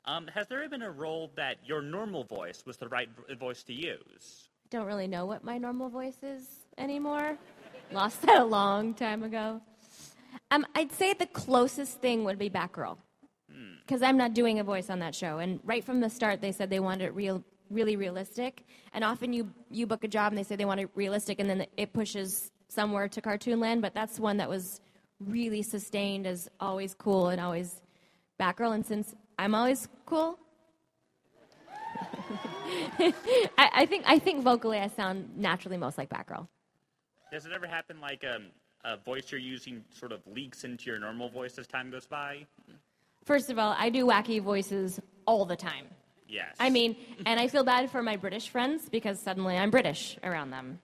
Um, 0.05 0.29
has 0.29 0.47
there 0.47 0.61
ever 0.61 0.69
been 0.69 0.83
a 0.83 0.91
role 0.91 1.33
that 1.35 1.57
your 1.65 1.83
normal 1.83 2.23
voice 2.23 2.63
was 2.65 2.77
the 2.77 2.89
right 2.89 3.09
voice 3.41 3.65
to 3.65 3.75
use? 3.75 4.51
Don't 4.71 4.87
really 4.87 5.07
know 5.07 5.25
what 5.25 5.45
my 5.45 5.57
normal 5.57 5.89
voice 5.89 6.23
is 6.23 6.45
anymore. 6.77 7.39
Lost 7.91 8.21
that 8.23 8.41
a 8.41 8.45
long 8.45 8.93
time 8.93 9.23
ago. 9.23 9.63
Um, 10.51 10.67
I'd 10.75 10.93
say 10.93 11.15
the 11.15 11.27
closest 11.27 12.01
thing 12.01 12.25
would 12.25 12.39
be 12.39 12.51
Batgirl. 12.51 12.99
Because 13.81 14.03
I'm 14.03 14.19
not 14.19 14.35
doing 14.35 14.59
a 14.59 14.65
voice 14.65 14.91
on 14.91 14.99
that 14.99 15.15
show. 15.15 15.39
And 15.39 15.61
right 15.65 15.83
from 15.83 16.01
the 16.01 16.11
start, 16.11 16.43
they 16.43 16.53
said 16.53 16.69
they 16.69 16.81
wanted 16.81 17.05
it 17.07 17.15
real, 17.15 17.43
really 17.71 17.97
realistic. 17.97 18.67
And 18.93 19.03
often 19.03 19.33
you, 19.33 19.51
you 19.71 19.87
book 19.87 20.05
a 20.05 20.09
job 20.09 20.33
and 20.33 20.39
they 20.39 20.43
say 20.43 20.57
they 20.57 20.67
want 20.67 20.81
it 20.81 20.91
realistic, 20.95 21.41
and 21.41 21.49
then 21.49 21.65
it 21.79 21.95
pushes 21.95 22.51
somewhere 22.69 23.09
to 23.09 23.23
cartoon 23.23 23.61
land. 23.61 23.81
But 23.81 23.95
that's 23.95 24.21
one 24.21 24.37
that 24.37 24.49
was 24.51 24.83
really 25.19 25.63
sustained 25.63 26.27
as 26.27 26.51
always 26.61 26.93
cool 26.93 27.29
and 27.29 27.41
always 27.41 27.81
Batgirl. 28.39 28.75
And 28.75 28.85
since 28.85 29.15
I'm 29.39 29.55
always 29.55 29.89
cool, 30.05 30.39
I, 33.59 33.71
I 33.73 33.87
think 33.87 34.05
I 34.07 34.19
think 34.19 34.43
vocally 34.43 34.79
I 34.79 34.89
sound 34.89 35.37
naturally 35.37 35.77
most 35.77 35.99
like 35.99 36.09
Batgirl. 36.09 36.47
Does 37.33 37.47
it 37.47 37.53
ever 37.53 37.67
happen 37.67 38.01
like 38.01 38.25
um, 38.25 38.47
a 38.85 38.97
voice 38.97 39.31
you're 39.31 39.41
using 39.41 39.85
sort 39.91 40.13
of 40.13 40.21
leaks 40.27 40.65
into 40.65 40.87
your 40.87 40.99
normal 40.99 41.29
voice 41.29 41.59
as 41.59 41.67
time 41.67 41.91
goes 41.91 42.07
by? 42.07 42.47
First 43.25 43.51
of 43.51 43.59
all, 43.59 43.75
I 43.79 43.91
do 43.91 44.07
wacky 44.07 44.41
voices 44.43 45.01
all 45.27 45.45
the 45.45 45.57
time. 45.57 45.87
Yes. 46.29 46.55
I 46.61 46.71
mean, 46.71 46.97
and 47.27 47.41
I 47.41 47.49
feel 47.49 47.65
bad 47.65 47.91
for 47.91 48.03
my 48.03 48.17
British 48.17 48.49
friends 48.49 48.89
because 48.89 49.19
suddenly 49.19 49.57
I'm 49.57 49.71
British 49.71 50.19
around 50.23 50.51
them. 50.51 50.79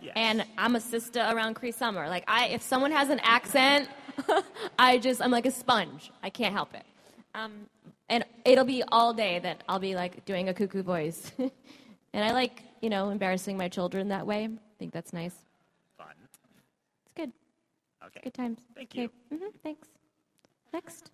Yes. 0.00 0.12
And 0.16 0.44
I'm 0.56 0.76
a 0.76 0.80
sister 0.80 1.20
around 1.20 1.54
Cree 1.54 1.72
Summer. 1.72 2.08
Like 2.08 2.24
I, 2.28 2.48
if 2.48 2.62
someone 2.62 2.92
has 2.92 3.10
an 3.10 3.20
accent, 3.22 3.88
I 4.78 4.98
just 4.98 5.20
I'm 5.20 5.30
like 5.30 5.46
a 5.46 5.50
sponge. 5.50 6.10
I 6.22 6.30
can't 6.30 6.54
help 6.54 6.74
it. 6.74 6.84
Um, 7.34 7.66
and 8.08 8.24
it'll 8.44 8.64
be 8.64 8.82
all 8.90 9.12
day 9.12 9.38
that 9.40 9.62
I'll 9.68 9.78
be 9.78 9.94
like 9.94 10.24
doing 10.24 10.48
a 10.48 10.54
cuckoo 10.54 10.82
voice. 10.82 11.32
and 11.38 12.24
I 12.24 12.32
like 12.32 12.62
you 12.80 12.90
know 12.90 13.10
embarrassing 13.10 13.56
my 13.56 13.68
children 13.68 14.08
that 14.08 14.26
way. 14.26 14.44
I 14.44 14.78
think 14.78 14.92
that's 14.92 15.12
nice. 15.12 15.34
Fun. 15.96 16.06
It's 16.24 16.38
good. 17.16 17.32
Okay. 18.06 18.20
Good 18.24 18.34
times. 18.34 18.58
Thank 18.74 18.90
Okay. 18.92 19.02
you. 19.02 19.10
hmm 19.36 19.44
Thanks. 19.62 19.88
Next. 20.72 21.10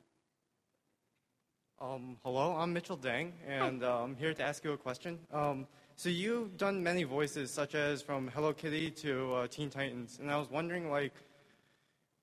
Um, 1.81 2.17
hello, 2.25 2.57
I'm 2.57 2.73
Mitchell 2.73 2.97
Dang, 2.97 3.33
and 3.47 3.83
I'm 3.85 4.15
here 4.17 4.33
to 4.33 4.43
ask 4.43 4.65
you 4.65 4.73
a 4.73 4.77
question. 4.77 5.19
Um, 5.33 5.67
so 5.97 6.09
you've 6.09 6.57
done 6.57 6.83
many 6.83 7.03
voices, 7.05 7.51
such 7.51 7.75
as 7.75 8.01
from 8.01 8.29
Hello 8.29 8.53
Kitty 8.55 8.91
to 8.93 9.35
uh, 9.35 9.47
Teen 9.49 9.69
Titans, 9.71 10.19
and 10.21 10.31
I 10.31 10.39
was 10.39 10.49
wondering, 10.51 10.91
like, 10.91 11.13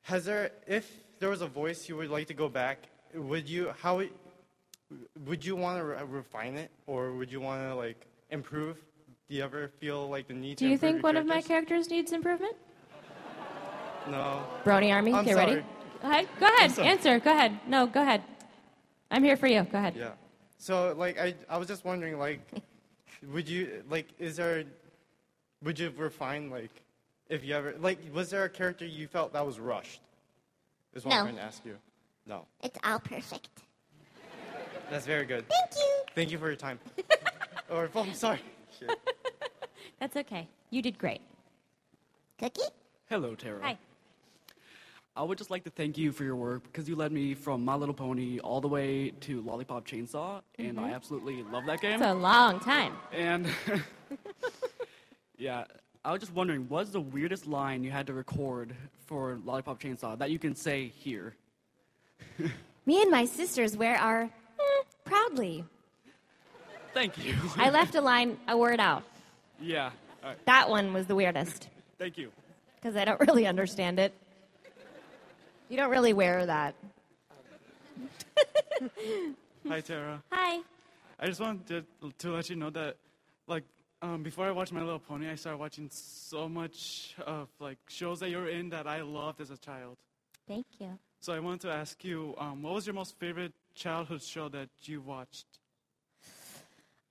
has 0.04 0.26
there, 0.26 0.52
if 0.68 0.90
there 1.20 1.30
was 1.30 1.42
a 1.42 1.48
voice 1.48 1.88
you 1.88 1.96
would 1.98 2.10
like 2.10 2.28
to 2.28 2.34
go 2.34 2.50
back, 2.50 2.88
would 3.14 3.48
you, 3.48 3.72
how, 3.82 4.00
it- 4.00 4.14
would 5.26 5.46
you 5.46 5.56
want 5.56 5.78
to 5.80 5.84
re- 5.84 5.98
refine 6.08 6.56
it, 6.56 6.72
or 6.88 7.14
would 7.14 7.32
you 7.32 7.42
want 7.42 7.62
to 7.70 7.76
like 7.76 8.06
improve? 8.30 8.78
Do 9.30 9.36
you 9.36 9.44
ever 9.44 9.70
feel 9.80 10.10
like 10.10 10.28
the 10.28 10.34
need 10.34 10.58
to 10.58 10.66
Do 10.66 10.70
you 10.70 10.78
think 10.78 10.96
your 10.98 11.04
one 11.04 11.18
of 11.18 11.26
my 11.26 11.42
characters? 11.42 11.88
characters 11.88 11.90
needs 11.90 12.12
improvement? 12.12 12.56
No. 14.10 14.44
Brony 14.64 14.92
Army, 14.92 15.14
I'm 15.14 15.24
get 15.24 15.36
sorry. 15.36 15.46
ready. 15.56 15.66
Go 16.02 16.10
ahead. 16.10 16.28
Go 16.40 16.46
ahead. 16.48 16.80
Answer. 16.80 17.20
Go 17.20 17.32
ahead. 17.32 17.60
No, 17.68 17.86
go 17.88 18.02
ahead. 18.02 18.24
I'm 19.12 19.24
here 19.24 19.38
for 19.38 19.48
you. 19.48 19.64
Go 19.64 19.78
ahead. 19.78 19.96
Yeah. 19.96 20.12
So 20.58 20.94
like 20.98 21.20
I 21.20 21.36
I 21.50 21.58
was 21.58 21.68
just 21.68 21.86
wondering 21.86 22.18
like 22.18 22.40
would 23.32 23.48
you 23.48 23.84
like 23.90 24.08
is 24.20 24.36
there 24.38 24.64
would 25.64 25.78
you 25.78 25.92
refine 25.96 26.50
like 26.50 26.72
if 27.30 27.44
you 27.46 27.54
ever 27.56 27.76
like 27.80 28.00
was 28.14 28.30
there 28.32 28.44
a 28.46 28.50
character 28.50 28.86
you 28.86 29.08
felt 29.08 29.34
that 29.34 29.46
was 29.46 29.60
rushed? 29.60 30.02
Is 30.94 31.06
what 31.06 31.12
No. 31.12 31.18
I'm 31.18 31.26
trying 31.26 31.36
to 31.38 31.42
ask 31.44 31.64
you. 31.66 31.78
No. 32.26 32.46
It's 32.64 32.78
all 32.84 33.00
perfect. 33.00 33.50
That's 34.92 35.06
very 35.06 35.26
good. 35.26 35.46
Thank 35.48 35.72
you. 35.78 35.94
Thank 36.16 36.32
you 36.32 36.38
for 36.38 36.48
your 36.48 36.58
time. 36.58 36.78
or, 37.72 37.90
oh, 37.96 38.02
I'm 38.02 38.14
sorry. 38.14 38.42
Shit. 38.78 38.92
That's 40.02 40.18
okay. 40.18 40.50
You 40.70 40.82
did 40.82 40.98
great. 40.98 41.22
Cookie? 42.38 42.60
Hello, 43.10 43.34
Tara. 43.34 43.60
Hi. 43.64 43.78
I 45.16 45.24
would 45.24 45.38
just 45.38 45.50
like 45.50 45.64
to 45.64 45.70
thank 45.70 45.98
you 45.98 46.12
for 46.12 46.26
your 46.26 46.36
work 46.36 46.64
because 46.64 46.90
you 46.90 46.98
led 46.98 47.14
me 47.14 47.34
from 47.36 47.64
My 47.64 47.76
Little 47.76 47.94
Pony 47.96 48.40
all 48.40 48.60
the 48.60 48.68
way 48.68 49.12
to 49.22 49.42
Lollipop 49.42 49.88
Chainsaw, 49.88 50.42
and 50.60 50.78
I 50.78 50.90
Mhm. 50.90 50.96
absolutely 50.96 51.42
love 51.44 51.66
that 51.68 51.80
game. 51.80 51.94
It's 52.02 52.10
a 52.10 52.14
long 52.14 52.60
time. 52.60 52.98
And 53.14 53.48
yeah, 55.38 55.64
I 56.04 56.12
was 56.12 56.20
just 56.20 56.34
wondering, 56.34 56.68
what's 56.68 56.90
the 56.90 57.00
weirdest 57.02 57.48
line 57.48 57.82
you 57.86 57.92
had 57.92 58.08
to 58.08 58.14
record 58.14 58.76
for 59.06 59.40
Lollipop 59.46 59.80
Chainsaw 59.82 60.18
that 60.18 60.32
you 60.32 60.40
can 60.40 60.54
say 60.54 60.88
here? 60.90 61.36
Me 62.86 63.02
and 63.02 63.10
my 63.12 63.24
sisters 63.24 63.78
wear 63.78 63.96
our 63.98 64.30
proudly. 65.12 65.66
Thank 66.94 67.24
you. 67.24 67.36
I 67.58 67.70
left 67.70 67.96
a 67.96 68.02
line, 68.02 68.38
a 68.48 68.58
word 68.58 68.80
out. 68.80 69.04
Yeah. 69.60 69.92
All 70.24 70.30
right. 70.30 70.46
That 70.46 70.70
one 70.70 70.94
was 70.94 71.06
the 71.08 71.16
weirdest 71.16 71.70
Thank 71.98 72.18
you. 72.18 72.32
because 72.76 72.96
I 72.96 73.06
don't 73.06 73.20
really 73.20 73.46
understand 73.46 74.00
it. 74.00 74.14
You 75.70 75.78
don't 75.78 75.90
really 75.90 76.14
wear 76.14 76.46
that. 76.46 76.76
Hi, 79.68 79.82
Tara. 79.82 80.22
Hi. 80.32 80.62
I 81.20 81.28
just 81.28 81.40
wanted 81.40 81.86
to, 82.02 82.12
to 82.20 82.32
let 82.32 82.50
you 82.50 82.56
know 82.56 82.70
that, 82.72 82.98
like, 83.48 83.64
um, 84.02 84.24
before 84.24 84.48
I 84.48 84.52
watched 84.52 84.74
My 84.74 84.82
Little 84.82 85.00
Pony, 85.00 85.30
I 85.30 85.36
started 85.36 85.60
watching 85.60 85.90
so 85.92 86.50
much 86.50 87.16
of 87.26 87.48
like 87.60 87.78
shows 87.88 88.20
that 88.22 88.30
you're 88.32 88.50
in 88.50 88.70
that 88.70 88.88
I 88.88 89.02
loved 89.02 89.40
as 89.40 89.52
a 89.52 89.58
child. 89.58 89.98
Thank 90.48 90.66
you. 90.80 90.98
So 91.20 91.34
I 91.34 91.40
wanted 91.40 91.62
to 91.62 91.72
ask 91.72 92.04
you, 92.04 92.34
um, 92.40 92.64
what 92.64 92.74
was 92.74 92.88
your 92.88 92.96
most 92.96 93.16
favorite 93.20 93.54
childhood 93.76 94.22
show 94.22 94.50
that 94.50 94.70
you 94.84 95.02
watched? 95.02 95.46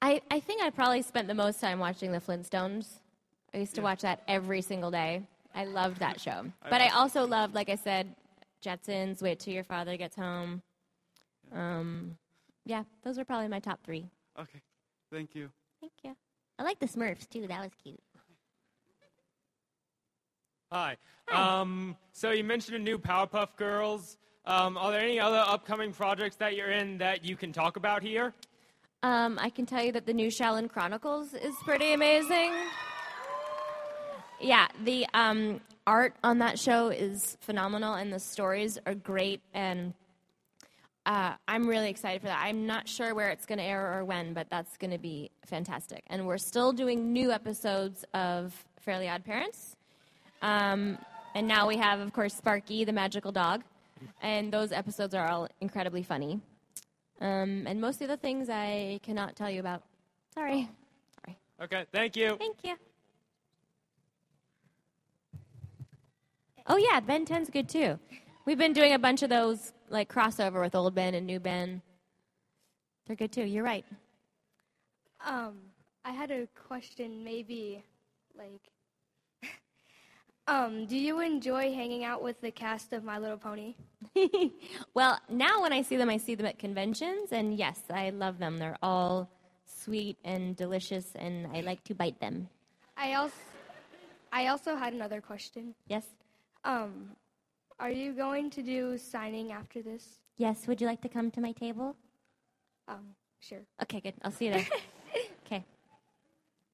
I, 0.03 0.23
I 0.31 0.41
think 0.41 0.63
I 0.63 0.71
probably 0.71 1.03
spent 1.03 1.29
the 1.29 1.35
most 1.35 1.61
time 1.61 1.79
watching 1.79 2.13
the 2.13 2.21
Flintstones. 2.21 2.87
I 3.53 3.59
used 3.59 3.75
to 3.75 3.83
watch 3.83 4.01
that 4.03 4.23
every 4.29 4.63
single 4.63 4.91
day. 4.91 5.23
I 5.55 5.65
loved 5.65 5.99
that 5.99 6.21
show. 6.21 6.47
I 6.63 6.71
But 6.71 6.81
I 6.81 6.89
also- 6.89 7.27
loved, 7.27 7.55
like 7.55 7.69
I 7.69 7.75
said, 7.75 8.15
Jetsons, 8.65 9.21
Wait 9.23 9.41
Till 9.41 9.55
Your 9.55 9.65
Father 9.65 9.97
Gets 9.97 10.17
Home. 10.17 10.63
Um, 11.53 12.17
yeah, 12.65 12.85
those 13.03 13.19
were 13.19 13.25
probably 13.25 13.49
my 13.49 13.59
top 13.59 13.81
three. 13.85 14.07
Okay, 14.39 14.61
thank 15.13 15.35
you. 15.35 15.51
Thank 15.81 15.93
you. 16.05 16.15
I 16.59 16.63
like 16.63 16.79
the 16.79 16.87
Smurfs 16.87 17.29
too. 17.29 17.47
That 17.47 17.61
was 17.61 17.73
cute. 17.83 17.99
Hi. 20.71 20.97
Um, 21.33 21.97
so 22.13 22.31
you 22.31 22.45
mentioned 22.45 22.77
a 22.77 22.79
new 22.79 22.99
Powerpuff 22.99 23.57
Girls. 23.57 24.19
Um, 24.47 24.79
are 24.79 24.91
there 24.91 25.01
any 25.01 25.21
other 25.21 25.43
upcoming 25.47 25.93
projects 25.93 26.37
that 26.37 26.57
you're 26.57 26.71
in 26.71 26.99
that 26.99 27.25
you 27.25 27.37
can 27.37 27.53
talk 27.53 27.77
about 27.77 28.03
here? 28.03 28.33
Um, 29.03 29.39
I 29.41 29.51
can 29.51 29.67
tell 29.67 29.83
you 29.83 29.93
that 29.93 30.07
the 30.07 30.13
new 30.13 30.29
Xiaolin 30.29 30.69
Chronicles 30.69 31.35
is 31.35 31.55
pretty 31.65 31.93
amazing. 31.93 32.53
Yeah, 34.41 34.69
the 34.85 35.07
um, 35.15 35.61
art 35.87 36.15
on 36.25 36.39
that 36.39 36.59
show 36.59 36.89
is 36.89 37.37
phenomenal, 37.41 37.95
and 37.95 38.13
the 38.13 38.19
stories 38.19 38.79
are 38.87 38.95
great. 38.95 39.43
And 39.55 39.95
uh, 41.07 41.35
I'm 41.47 41.67
really 41.67 41.91
excited 41.91 42.21
for 42.21 42.29
that. 42.29 42.41
I'm 42.43 42.67
not 42.67 42.89
sure 42.89 43.15
where 43.15 43.31
it's 43.31 43.47
going 43.47 43.59
to 43.59 43.65
air 43.65 43.99
or 43.99 44.05
when, 44.05 44.33
but 44.33 44.49
that's 44.51 44.77
going 44.77 44.91
to 44.91 44.99
be 44.99 45.31
fantastic. 45.45 46.03
And 46.09 46.27
we're 46.27 46.39
still 46.39 46.73
doing 46.73 47.13
new 47.13 47.33
episodes 47.33 48.05
of 48.15 48.55
Fairly 48.81 49.09
Odd 49.09 49.25
Parents. 49.25 49.77
Um, 50.43 50.99
and 51.35 51.47
now 51.47 51.67
we 51.69 51.77
have, 51.77 52.01
of 52.01 52.13
course, 52.13 52.35
Sparky, 52.35 52.85
the 52.85 52.93
magical 52.93 53.33
dog. 53.33 53.63
And 54.23 54.53
those 54.53 54.73
episodes 54.73 55.15
are 55.15 55.29
all 55.29 55.49
incredibly 55.61 56.03
funny. 56.03 56.41
Um, 57.21 57.67
and 57.67 57.81
most 57.81 58.01
of 58.01 58.09
the 58.09 58.17
things 58.17 58.49
I 58.49 59.01
cannot 59.03 59.37
tell 59.37 59.51
you 59.51 59.61
about. 59.61 59.83
Sorry. 60.35 60.69
Sorry. 61.25 61.39
Okay, 61.63 61.85
thank 61.93 62.17
you. 62.17 62.37
Thank 62.39 62.57
you. 62.65 62.77
Oh 66.67 66.77
yeah, 66.77 67.01
Ben 67.01 67.27
10's 67.27 67.51
good 67.51 67.69
too. 67.69 67.99
We've 68.47 68.59
been 68.59 68.73
doing 68.73 68.93
a 68.93 68.99
bunch 68.99 69.23
of 69.23 69.31
those 69.31 69.73
like 69.89 70.13
crossover 70.13 70.63
with 70.63 70.75
old 70.75 70.95
Ben 70.95 71.15
and 71.15 71.27
new 71.27 71.41
Ben. 71.41 71.83
They're 73.07 73.17
good 73.17 73.33
too. 73.33 73.45
You're 73.45 73.65
right. 73.65 73.85
Um, 75.27 75.57
I 76.05 76.13
had 76.13 76.31
a 76.31 76.47
question, 76.69 77.23
maybe 77.25 77.85
like, 78.39 78.71
um, 80.51 80.85
do 80.87 80.99
you 80.99 81.21
enjoy 81.21 81.73
hanging 81.73 82.05
out 82.05 82.23
with 82.23 82.41
the 82.41 82.51
cast 82.51 82.93
of 82.93 83.05
My 83.05 83.19
Little 83.19 83.39
Pony? 83.39 83.77
Well, 84.95 85.19
now 85.29 85.63
when 85.63 85.73
I 85.73 85.83
see 85.83 85.97
them, 85.97 86.11
I 86.11 86.17
see 86.17 86.35
them 86.35 86.47
at 86.47 86.59
conventions, 86.59 87.31
and 87.31 87.57
yes, 87.57 87.81
I 87.89 88.11
love 88.11 88.39
them. 88.39 88.59
They're 88.59 88.77
all 88.83 89.31
sweet 89.65 90.19
and 90.25 90.57
delicious, 90.57 91.07
and 91.15 91.47
I 91.55 91.61
like 91.61 91.85
to 91.85 91.95
bite 91.95 92.19
them. 92.21 92.49
I 92.97 93.15
also, 93.15 93.35
I 94.33 94.49
also 94.49 94.75
had 94.75 94.93
another 94.93 95.21
question. 95.21 95.75
Yes. 95.87 96.05
Um, 96.65 97.11
are 97.79 97.91
you 97.91 98.13
going 98.13 98.51
to 98.51 98.63
do 98.63 98.99
signing 98.99 99.53
after 99.53 99.81
this? 99.81 100.05
Yes. 100.37 100.67
Would 100.67 100.81
you 100.81 100.89
like 100.89 101.01
to 101.03 101.09
come 101.09 101.31
to 101.31 101.41
my 101.41 101.53
table? 101.53 101.95
Um, 102.89 103.15
sure. 103.39 103.63
Okay, 103.83 104.01
good. 104.01 104.15
I'll 104.23 104.33
see 104.33 104.47
you 104.47 104.53
there. 104.53 104.67
okay. 105.47 105.65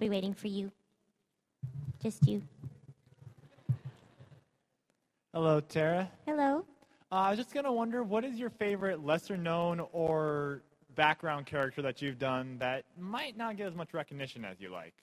Be 0.00 0.08
waiting 0.08 0.32
for 0.32 0.48
you. 0.48 0.72
Just 2.02 2.26
you. 2.26 2.42
Hello, 5.36 5.60
Tara. 5.60 6.10
Hello. 6.24 6.64
Uh, 7.12 7.14
I 7.14 7.28
was 7.28 7.38
just 7.38 7.52
gonna 7.52 7.70
wonder, 7.70 8.02
what 8.02 8.24
is 8.24 8.38
your 8.38 8.48
favorite 8.48 9.04
lesser 9.04 9.36
known 9.36 9.86
or 9.92 10.62
background 10.94 11.44
character 11.44 11.82
that 11.82 12.00
you've 12.00 12.18
done 12.18 12.56
that 12.58 12.86
might 12.98 13.36
not 13.36 13.58
get 13.58 13.66
as 13.66 13.74
much 13.74 13.92
recognition 13.92 14.46
as 14.46 14.58
you 14.60 14.70
like? 14.70 14.94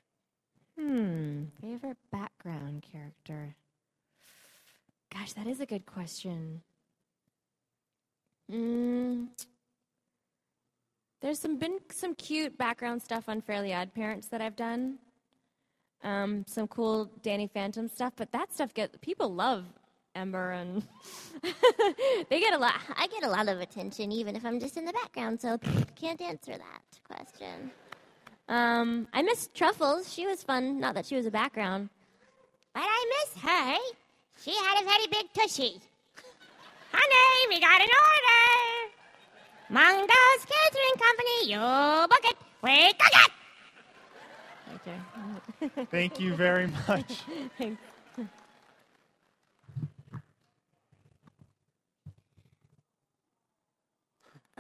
Hmm. 0.76 1.44
Favorite 1.62 1.98
background 2.12 2.84
character? 2.92 3.54
Gosh, 5.14 5.34
that 5.34 5.46
is 5.46 5.60
a 5.60 5.68
good 5.68 5.86
question. 5.86 6.64
Mm. 8.52 9.28
There's 11.22 11.38
some 11.38 11.60
been 11.60 11.78
some 11.92 12.16
cute 12.16 12.58
background 12.58 13.04
stuff 13.04 13.30
on 13.30 13.40
Fairly 13.40 13.72
Odd 13.72 13.94
Parents 13.94 14.30
that 14.30 14.42
I've 14.42 14.56
done. 14.56 14.98
Um, 16.04 16.44
some 16.48 16.68
cool 16.68 17.12
Danny 17.22 17.46
Phantom 17.46 17.88
stuff, 17.88 18.14
but 18.16 18.32
that 18.32 18.52
stuff 18.52 18.74
get 18.74 19.00
people 19.00 19.32
love 19.32 19.66
Ember 20.16 20.52
and 20.52 20.84
They 22.30 22.40
get 22.40 22.54
a 22.54 22.58
lot. 22.58 22.76
I 22.96 23.08
get 23.08 23.24
a 23.24 23.30
lot 23.30 23.48
of 23.50 23.60
attention, 23.60 24.12
even 24.12 24.36
if 24.36 24.46
I'm 24.46 24.60
just 24.60 24.78
in 24.78 24.86
the 24.86 24.94
background. 24.94 25.42
So 25.42 25.58
can't 25.96 26.22
answer 26.22 26.54
that 26.54 26.84
question. 27.08 27.72
um, 28.48 29.08
I 29.14 29.22
miss 29.22 29.50
Truffles. 29.54 30.12
She 30.14 30.26
was 30.28 30.44
fun. 30.44 30.80
Not 30.80 30.96
that 30.96 31.06
she 31.06 31.16
was 31.16 31.26
a 31.26 31.32
background. 31.32 31.90
But 32.74 32.84
I 32.86 33.06
miss 33.20 33.34
her. 33.44 33.76
She 34.44 34.56
had 34.56 34.82
a 34.82 34.86
very 34.86 35.08
big 35.08 35.32
tushy. 35.34 35.82
Honey, 36.92 37.48
we 37.50 37.60
got 37.60 37.82
an 37.82 37.88
order. 37.88 38.92
Mongo's 39.70 40.46
Catering 40.46 40.98
Company, 41.00 41.52
you 41.52 41.60
book 42.08 42.24
it. 42.24 42.38
We 42.62 42.94
cook 42.94 43.16
it. 43.26 43.32
Thank 45.90 46.20
you 46.20 46.36
very 46.36 46.68
much. 46.88 47.24
Thanks. 47.58 47.82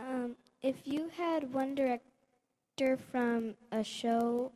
Um, 0.03 0.35
if 0.61 0.75
you 0.83 1.09
had 1.15 1.53
one 1.53 1.75
director 1.75 2.97
from 3.11 3.55
a 3.71 3.83
show 3.83 4.51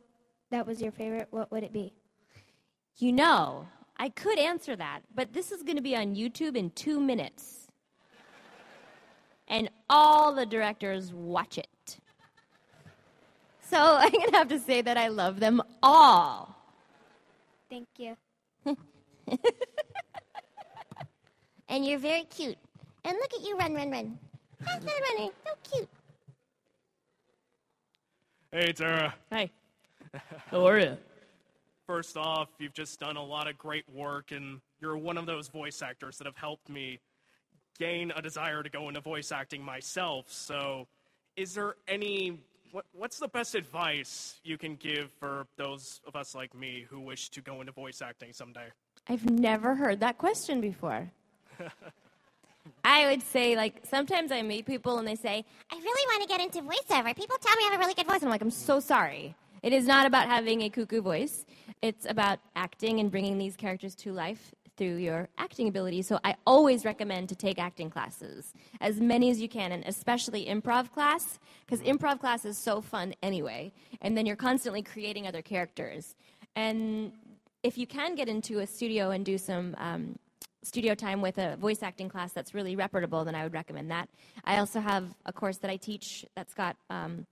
that 0.50 0.66
was 0.66 0.82
your 0.82 0.92
favorite, 0.92 1.28
what 1.30 1.50
would 1.50 1.62
it 1.62 1.72
be? 1.72 1.94
You 2.98 3.12
know, 3.12 3.66
I 3.96 4.10
could 4.10 4.38
answer 4.38 4.76
that, 4.76 5.00
but 5.14 5.32
this 5.32 5.50
is 5.50 5.62
going 5.62 5.76
to 5.76 5.82
be 5.82 5.96
on 5.96 6.14
YouTube 6.14 6.54
in 6.56 6.70
two 6.70 7.00
minutes. 7.00 7.68
And 9.48 9.70
all 9.88 10.34
the 10.34 10.44
directors 10.44 11.12
watch 11.12 11.56
it. 11.56 11.98
So 13.62 13.78
I'm 13.98 14.10
going 14.10 14.30
to 14.30 14.36
have 14.36 14.48
to 14.48 14.58
say 14.58 14.82
that 14.82 14.98
I 14.98 15.08
love 15.08 15.40
them 15.40 15.62
all. 15.82 16.54
Thank 17.70 17.88
you. 17.96 18.16
And 21.70 21.84
you're 21.84 21.98
very 21.98 22.24
cute. 22.24 22.56
And 23.04 23.16
look 23.16 23.34
at 23.34 23.46
you 23.46 23.56
run, 23.58 23.74
run, 23.74 23.90
run. 23.90 24.18
How's 24.64 24.84
that 24.84 25.00
running? 25.12 25.30
So 25.46 25.52
cute. 25.70 25.88
Hey, 28.52 28.72
Tara. 28.72 29.14
Hi. 29.32 29.50
How 30.50 30.66
are 30.66 30.78
you? 30.78 30.96
First 31.86 32.16
off, 32.16 32.48
you've 32.58 32.74
just 32.74 33.00
done 33.00 33.16
a 33.16 33.24
lot 33.24 33.48
of 33.48 33.56
great 33.56 33.84
work, 33.94 34.32
and 34.32 34.60
you're 34.80 34.96
one 34.96 35.16
of 35.16 35.26
those 35.26 35.48
voice 35.48 35.80
actors 35.82 36.18
that 36.18 36.26
have 36.26 36.36
helped 36.36 36.68
me 36.68 36.98
gain 37.78 38.12
a 38.14 38.20
desire 38.20 38.62
to 38.62 38.68
go 38.68 38.88
into 38.88 39.00
voice 39.00 39.32
acting 39.32 39.62
myself. 39.62 40.26
So, 40.28 40.86
is 41.36 41.54
there 41.54 41.76
any. 41.86 42.40
What, 42.70 42.84
what's 42.92 43.18
the 43.18 43.28
best 43.28 43.54
advice 43.54 44.40
you 44.44 44.58
can 44.58 44.76
give 44.76 45.10
for 45.18 45.46
those 45.56 46.02
of 46.06 46.14
us 46.14 46.34
like 46.34 46.54
me 46.54 46.84
who 46.90 47.00
wish 47.00 47.30
to 47.30 47.40
go 47.40 47.60
into 47.60 47.72
voice 47.72 48.02
acting 48.02 48.34
someday? 48.34 48.66
I've 49.08 49.28
never 49.30 49.74
heard 49.74 50.00
that 50.00 50.18
question 50.18 50.60
before. 50.60 51.10
I 52.84 53.06
would 53.06 53.22
say, 53.22 53.56
like, 53.56 53.80
sometimes 53.84 54.32
I 54.32 54.42
meet 54.42 54.66
people 54.66 54.98
and 54.98 55.06
they 55.06 55.14
say, 55.14 55.44
I 55.72 55.76
really 55.76 56.18
want 56.18 56.22
to 56.22 56.28
get 56.28 56.40
into 56.40 56.60
voiceover. 56.62 57.14
People 57.16 57.36
tell 57.40 57.56
me 57.56 57.64
I 57.66 57.70
have 57.72 57.74
a 57.74 57.78
really 57.78 57.94
good 57.94 58.06
voice. 58.06 58.22
I'm 58.22 58.28
like, 58.28 58.42
I'm 58.42 58.50
so 58.50 58.80
sorry. 58.80 59.34
It 59.62 59.72
is 59.72 59.86
not 59.86 60.06
about 60.06 60.28
having 60.28 60.62
a 60.62 60.70
cuckoo 60.70 61.02
voice. 61.02 61.44
It's 61.82 62.06
about 62.08 62.38
acting 62.54 63.00
and 63.00 63.10
bringing 63.10 63.38
these 63.38 63.56
characters 63.56 63.94
to 63.96 64.12
life 64.12 64.54
through 64.76 64.96
your 64.96 65.28
acting 65.38 65.66
ability. 65.68 66.02
So 66.02 66.20
I 66.24 66.36
always 66.46 66.84
recommend 66.84 67.28
to 67.30 67.34
take 67.34 67.58
acting 67.58 67.90
classes, 67.90 68.54
as 68.80 69.00
many 69.00 69.28
as 69.30 69.40
you 69.40 69.48
can, 69.48 69.72
and 69.72 69.82
especially 69.86 70.46
improv 70.46 70.92
class, 70.92 71.40
because 71.66 71.84
improv 71.84 72.20
class 72.20 72.44
is 72.44 72.56
so 72.56 72.80
fun 72.80 73.14
anyway. 73.22 73.72
And 74.00 74.16
then 74.16 74.24
you're 74.24 74.36
constantly 74.36 74.82
creating 74.82 75.26
other 75.26 75.42
characters. 75.42 76.14
And 76.54 77.12
if 77.64 77.76
you 77.76 77.86
can 77.86 78.14
get 78.14 78.28
into 78.28 78.60
a 78.60 78.66
studio 78.66 79.10
and 79.10 79.24
do 79.24 79.36
some 79.36 79.74
um, 79.78 80.18
studio 80.68 80.94
time 80.94 81.22
with 81.22 81.38
a 81.38 81.56
voice 81.56 81.82
acting 81.82 82.10
class 82.10 82.32
that's 82.32 82.52
really 82.52 82.76
reputable, 82.76 83.24
then 83.24 83.34
I 83.34 83.42
would 83.42 83.54
recommend 83.54 83.90
that. 83.90 84.08
I 84.44 84.58
also 84.58 84.80
have 84.80 85.14
a 85.24 85.32
course 85.32 85.56
that 85.58 85.70
I 85.70 85.76
teach 85.76 86.26
that's 86.36 86.52
got 86.52 86.76
um, 86.90 87.26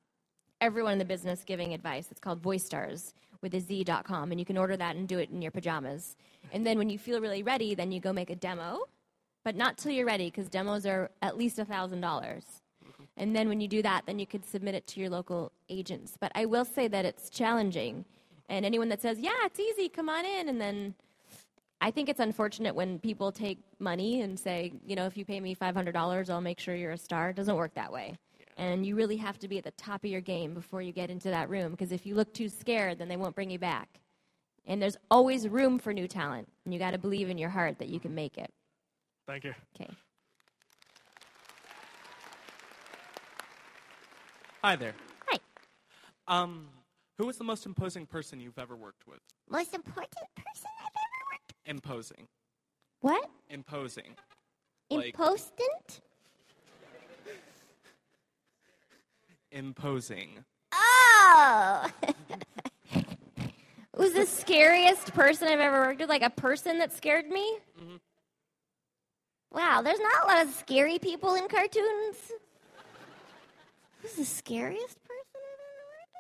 everyone 0.63 0.95
in 0.95 0.99
the 0.99 1.05
business 1.05 1.45
giving 1.45 1.75
advice. 1.75 2.09
It's 2.11 2.19
called 2.19 2.41
Voice 2.41 2.65
Stars 2.65 3.13
with 3.43 3.55
a 3.55 3.61
Z.com, 3.61 4.31
and 4.31 4.41
you 4.41 4.47
can 4.47 4.57
order 4.57 4.77
that 4.79 4.97
and 4.97 5.07
do 5.07 5.19
it 5.19 5.29
in 5.31 5.43
your 5.43 5.51
pajamas. 5.51 6.17
And 6.51 6.67
then 6.67 6.79
when 6.79 6.89
you 6.89 6.99
feel 6.99 7.21
really 7.21 7.43
ready, 7.43 7.75
then 7.75 7.93
you 7.93 8.01
go 8.01 8.13
make 8.13 8.31
a 8.31 8.35
demo, 8.35 8.81
but 9.45 9.55
not 9.55 9.77
till 9.77 9.93
you're 9.93 10.07
ready, 10.07 10.31
because 10.31 10.49
demos 10.49 10.87
are 10.87 11.11
at 11.21 11.37
least 11.37 11.59
$1,000. 11.59 12.43
And 13.19 13.37
then 13.37 13.49
when 13.49 13.61
you 13.61 13.69
do 13.69 13.83
that, 13.83 14.05
then 14.07 14.19
you 14.19 14.27
could 14.27 14.47
submit 14.47 14.75
it 14.75 14.87
to 14.89 15.01
your 15.01 15.11
local 15.11 15.53
agents. 15.69 16.17
But 16.19 16.33
I 16.35 16.47
will 16.47 16.65
say 16.65 16.89
that 16.89 17.05
it's 17.05 17.29
challenging. 17.29 18.07
And 18.49 18.65
anyone 18.65 18.89
that 18.89 19.03
says, 19.03 19.19
yeah, 19.19 19.45
it's 19.45 19.61
easy, 19.61 19.91
come 19.91 20.09
on 20.09 20.25
in, 20.25 20.49
and 20.49 20.59
then 20.59 20.95
I 21.81 21.91
think 21.91 22.09
it's 22.09 22.21
unfortunate 22.21 22.75
when 22.75 22.99
people 22.99 23.31
take 23.31 23.59
money 23.79 24.23
and 24.23 24.39
say, 24.39 24.73
you 24.85 24.97
know, 24.97 25.07
if 25.07 25.17
you 25.17 25.25
pay 25.25 25.41
me 25.41 25.55
$500, 25.55 26.31
I'll 26.31 26.41
make 26.41 26.59
sure 26.59 26.75
you're 26.75 26.93
a 26.93 26.99
star. 26.99 27.31
It 27.31 27.37
doesn't 27.37 27.55
work 27.55 27.75
that 27.75 27.93
way. 27.93 28.17
And 28.57 28.87
you 28.87 28.97
really 28.97 29.19
have 29.19 29.39
to 29.41 29.49
be 29.49 29.59
at 29.59 29.65
the 29.65 29.71
top 29.73 30.03
of 30.03 30.11
your 30.11 30.23
game 30.23 30.55
before 30.55 30.81
you 30.81 30.93
get 30.93 31.11
into 31.11 31.29
that 31.29 31.51
room 31.51 31.73
because 31.73 31.93
if 31.93 32.07
you 32.07 32.15
look 32.15 32.33
too 32.33 32.49
scared, 32.49 32.99
then 32.99 33.09
they 33.09 33.19
won't 33.19 33.35
bring 33.35 33.51
you 33.51 33.59
back. 33.59 34.01
And 34.67 34.81
there's 34.81 34.97
always 35.11 35.47
room 35.47 35.79
for 35.79 35.93
new 35.93 36.09
talent, 36.09 36.49
and 36.65 36.75
you 36.75 36.81
got 36.81 36.91
to 36.91 36.99
believe 36.99 37.31
in 37.31 37.39
your 37.39 37.51
heart 37.51 37.79
that 37.79 37.89
you 37.89 38.01
can 38.01 38.15
make 38.15 38.37
it. 38.37 38.51
Thank 39.27 39.45
you. 39.45 39.55
Okay. 39.79 39.91
Hi 44.65 44.75
there. 44.75 44.95
Hi. 45.29 45.39
Um, 46.27 46.67
who 47.19 47.27
was 47.27 47.37
the 47.37 47.45
most 47.45 47.67
imposing 47.67 48.07
person 48.07 48.41
you've 48.41 48.59
ever 48.59 48.75
worked 48.75 49.07
with? 49.07 49.21
Most 49.49 49.75
important 49.75 50.11
person 50.35 50.67
I've 50.81 50.87
ever 50.87 50.96
worked 50.96 50.96
Imposing. 51.67 52.29
What? 53.01 53.29
Imposing. 53.51 54.15
Impostant? 54.91 55.53
Like- 55.91 56.01
Imposing. 59.51 60.45
Oh! 60.73 61.89
Who's 63.97 64.13
the 64.13 64.27
scariest 64.27 65.15
person 65.15 65.49
I've 65.49 65.59
ever 65.61 65.81
worked 65.81 66.01
with? 66.01 66.09
Like 66.09 66.23
a 66.23 66.31
person 66.31 66.79
that 66.79 66.93
scared 66.93 67.29
me? 67.29 67.59
wow, 69.53 69.81
there's 69.83 70.01
not 70.01 70.25
a 70.25 70.27
lot 70.27 70.47
of 70.47 70.53
scary 70.55 70.99
people 70.99 71.35
in 71.35 71.49
cartoons. 71.49 72.33
Who's 74.03 74.13
the 74.13 74.25
scariest 74.25 75.03
person 75.03 75.25
I've 75.35 75.43
ever 75.43 75.85
worked 75.89 76.15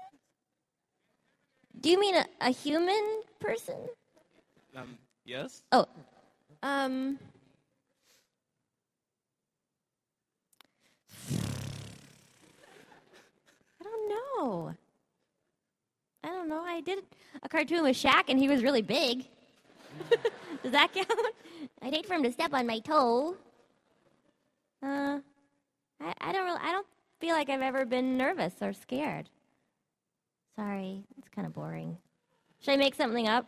with? 1.74 1.82
Do 1.82 1.90
you 1.90 2.01
mean 2.01 2.14
a, 2.16 2.24
a 2.40 2.51
human 2.51 3.20
person? 3.40 3.76
Um, 4.74 4.97
yes? 5.27 5.62
Oh, 5.72 5.87
um. 6.62 7.18
I 13.81 13.85
don't 13.85 14.09
know. 14.09 14.74
I 16.24 16.29
don't 16.29 16.49
know. 16.49 16.62
I 16.62 16.81
did 16.81 17.01
a 17.43 17.49
cartoon 17.49 17.83
with 17.83 17.97
Shaq, 17.97 18.24
and 18.29 18.39
he 18.39 18.49
was 18.49 18.62
really 18.62 18.83
big. 18.83 19.27
Does 20.62 20.72
that 20.72 20.93
count? 20.93 21.11
I'd 21.83 21.93
hate 21.95 22.07
for 22.07 22.14
him 22.14 22.22
to 22.22 22.33
step 22.33 22.53
on 22.53 22.66
my 22.66 22.79
toe. 22.81 23.37
Uh, 24.83 25.18
I, 26.01 26.14
I 26.20 26.33
don't 26.33 26.45
really, 26.45 26.61
I 26.61 26.72
don't 26.72 26.87
feel 27.20 27.35
like 27.35 27.49
I've 27.49 27.62
ever 27.62 27.85
been 27.85 28.16
nervous 28.16 28.55
or 28.61 28.72
scared. 28.72 29.29
Sorry, 30.57 31.05
it's 31.18 31.29
kind 31.29 31.47
of 31.47 31.53
boring. 31.53 31.97
Should 32.61 32.74
I 32.74 32.77
make 32.77 32.95
something 32.95 33.29
up? 33.29 33.47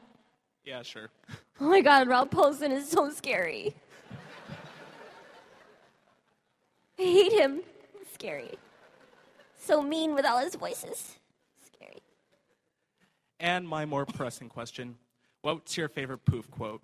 Yeah, 0.68 0.82
sure. 0.82 1.08
Oh 1.60 1.68
my 1.68 1.80
God, 1.80 2.06
Ralph 2.06 2.30
Paulsen 2.30 2.70
is 2.70 2.88
so 2.88 3.10
scary. 3.10 3.74
I 6.96 7.02
hate 7.02 7.32
him. 7.32 7.62
Scary. 8.14 8.56
So 9.58 9.82
mean 9.82 10.14
with 10.14 10.24
all 10.24 10.38
his 10.38 10.54
voices. 10.54 11.16
Scary. 11.66 12.00
And 13.40 13.66
my 13.66 13.86
more 13.86 14.06
pressing 14.06 14.48
question 14.48 14.94
What's 15.42 15.76
your 15.76 15.88
favorite 15.88 16.24
poof 16.24 16.48
quote? 16.52 16.80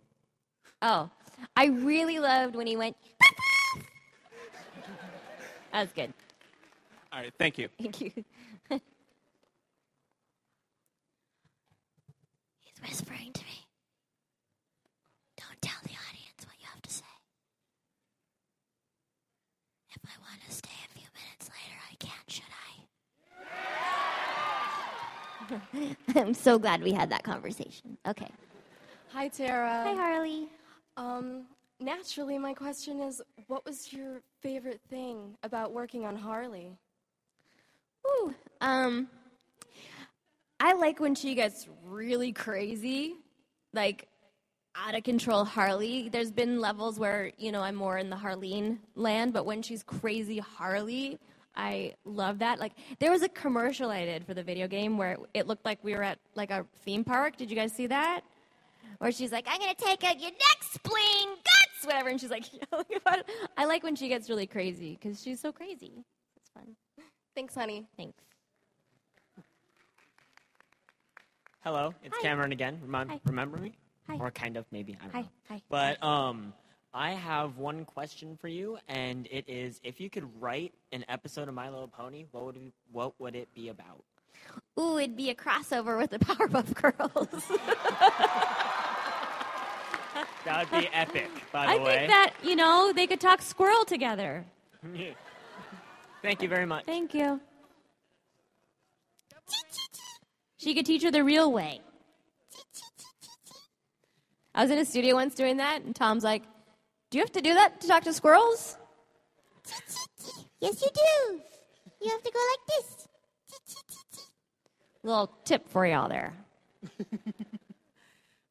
Oh, 0.83 1.09
I 1.57 1.67
really 1.67 2.19
loved 2.19 2.57
when 2.57 2.67
he 2.67 2.77
went. 2.77 2.97
that 5.73 5.83
was 5.83 5.93
good. 5.95 6.13
All 7.13 7.21
right, 7.21 7.33
thank 7.39 7.59
you. 7.59 7.69
Thank 7.81 8.01
you. 8.01 8.11
He's 8.71 8.81
whispering 12.83 13.33
to 13.35 13.45
me. 13.45 13.65
Don't 15.37 15.61
tell 15.63 15.81
the 15.83 15.91
audience 15.91 16.47
what 16.47 16.57
you 16.61 16.67
have 16.73 16.83
to 16.83 16.91
say. 16.91 17.05
If 19.91 19.99
I 20.05 20.17
want 20.21 20.41
to 20.49 20.53
stay 20.55 20.71
a 20.71 20.89
few 20.99 21.09
minutes 21.13 21.51
later, 21.51 21.79
I 21.91 21.95
can, 21.97 22.25
should 22.29 22.45
I? 22.51 22.87
I'm 26.17 26.35
so 26.35 26.59
glad 26.59 26.83
we 26.83 26.93
had 26.93 27.11
that 27.11 27.23
conversation. 27.23 27.97
Okay. 28.07 28.29
Hi, 29.13 29.29
Tara. 29.29 29.83
Hi, 29.85 29.95
Harley. 29.95 30.49
Um, 30.97 31.45
naturally, 31.81 32.39
my 32.39 32.55
question 32.55 33.01
is, 33.01 33.23
what 33.47 33.65
was 33.65 33.93
your 33.93 34.21
favorite 34.41 34.81
thing 34.89 35.37
about 35.43 35.73
working 35.73 36.05
on 36.05 36.17
Harley? 36.17 36.73
Ooh, 38.07 38.35
um, 38.61 39.09
I 40.61 40.75
like 40.75 41.01
when 41.01 41.15
she 41.15 41.35
gets 41.35 41.69
really 41.85 42.33
crazy, 42.33 43.15
like 43.73 44.09
out 44.77 44.95
of 44.95 45.05
control 45.05 45.45
Harley. 45.45 46.09
There's 46.09 46.31
been 46.31 46.61
levels 46.61 46.99
where, 46.99 47.33
you 47.39 47.53
know, 47.53 47.61
I'm 47.61 47.75
more 47.75 47.99
in 47.99 48.11
the 48.11 48.17
Harleen 48.17 48.79
land, 48.95 49.33
but 49.33 49.47
when 49.47 49.63
she's 49.63 49.83
crazy 49.83 50.39
Harley, 50.39 51.19
I 51.57 51.95
love 52.05 52.41
that. 52.41 52.59
Like 52.59 52.73
there 52.99 53.11
was 53.11 53.23
a 53.23 53.29
commercial 53.29 53.91
I 53.91 54.05
did 54.05 54.27
for 54.27 54.35
the 54.35 54.43
video 54.43 54.67
game 54.67 54.99
where 54.99 55.19
it 55.35 55.47
looked 55.47 55.65
like 55.65 55.83
we 55.85 55.95
were 55.95 56.03
at 56.03 56.19
like 56.35 56.51
a 56.51 56.67
theme 56.85 57.05
park. 57.05 57.37
Did 57.37 57.51
you 57.51 57.57
guys 57.57 57.73
see 57.73 57.87
that? 57.87 58.23
Where 58.99 59.13
she's 59.13 59.33
like, 59.33 59.47
I'm 59.49 59.59
gonna 59.61 59.75
take 59.75 60.03
out 60.05 60.21
your 60.21 60.31
neck, 60.31 60.63
spleen, 60.63 61.29
guts, 61.29 61.85
whatever, 61.85 62.09
and 62.09 62.21
she's 62.21 62.31
like 62.31 62.45
yelling 62.53 62.87
about 62.97 63.21
it. 63.21 63.31
I 63.57 63.65
like 63.67 63.83
when 63.83 63.97
she 63.97 64.09
gets 64.09 64.29
really 64.29 64.47
crazy 64.47 64.99
because 65.01 65.23
she's 65.23 65.41
so 65.41 65.53
crazy. 65.53 66.05
It's 66.37 66.51
fun. 66.51 66.77
Thanks, 67.35 67.55
honey. 67.55 67.87
Thanks. 67.97 68.23
Hello, 71.63 71.95
it's 72.03 72.15
Hi. 72.19 72.23
Cameron 72.23 72.53
again. 72.53 72.81
Remem- 72.87 73.09
Hi. 73.09 73.21
Remember 73.25 73.57
me? 73.57 73.73
Hi. 74.09 74.19
Or 74.21 74.31
kind 74.31 74.57
of, 74.59 74.67
maybe. 74.71 74.99
I 75.01 75.05
don't 75.05 75.15
Hi. 75.15 75.21
know. 75.23 75.29
Hi. 75.49 75.63
But 75.71 76.03
um, 76.05 76.53
I 76.95 77.11
have 77.11 77.59
one 77.59 77.85
question 77.85 78.37
for 78.41 78.47
you, 78.49 78.79
and 78.89 79.27
it 79.31 79.45
is: 79.49 79.81
if 79.83 80.01
you 80.01 80.09
could 80.09 80.25
write 80.41 80.73
an 80.93 81.05
episode 81.09 81.49
of 81.49 81.55
My 81.55 81.69
Little 81.69 81.89
Pony, 81.89 82.27
what 82.31 82.45
would 82.45 82.57
it, 82.57 82.73
what 82.93 83.21
would 83.21 83.35
it 83.35 83.53
be 83.53 83.69
about? 83.69 84.05
Ooh, 84.79 84.99
it'd 84.99 85.17
be 85.17 85.31
a 85.31 85.35
crossover 85.35 85.99
with 85.99 86.11
the 86.11 86.19
Powerpuff 86.21 86.73
Girls. 86.75 87.45
That 90.45 90.71
would 90.71 90.83
be 90.83 90.89
epic, 90.93 91.31
by 91.53 91.67
the 91.67 91.73
I 91.73 91.77
way. 91.83 91.97
think 91.97 92.09
that 92.11 92.33
you 92.43 92.55
know 92.55 92.93
they 92.95 93.07
could 93.07 93.21
talk 93.21 93.41
squirrel 93.41 93.85
together. 93.87 94.45
Thank 96.23 96.43
you 96.43 96.49
very 96.49 96.67
much. 96.67 96.85
Thank 96.85 97.15
you. 97.15 97.41
She 100.59 100.75
could 100.75 100.85
teach 100.87 101.03
her 101.03 101.11
the 101.11 101.25
real 101.25 101.51
way. 101.51 101.81
I 104.55 104.63
was 104.63 104.71
in 104.71 104.79
a 104.79 104.85
studio 104.85 105.15
once 105.15 105.35
doing 105.35 105.57
that, 105.57 105.83
and 105.83 105.97
Tom's 105.97 106.23
like, 106.25 106.43
"Do 107.15 107.19
you 107.19 107.23
have 107.23 107.33
to 107.35 107.41
do 107.41 107.55
that 107.55 107.81
to 107.81 107.87
talk 107.87 108.03
to 108.03 108.13
squirrels?" 108.13 108.77
Yes, 110.59 110.83
you 110.83 110.89
do. 110.93 111.41
You 112.01 112.11
have 112.11 112.25
to 112.25 112.33
go 112.33 112.41
like 112.51 112.67
this. 112.67 113.09
Little 115.05 115.29
tip 115.45 115.69
for 115.69 115.87
y'all 115.87 116.09
there. 116.09 116.35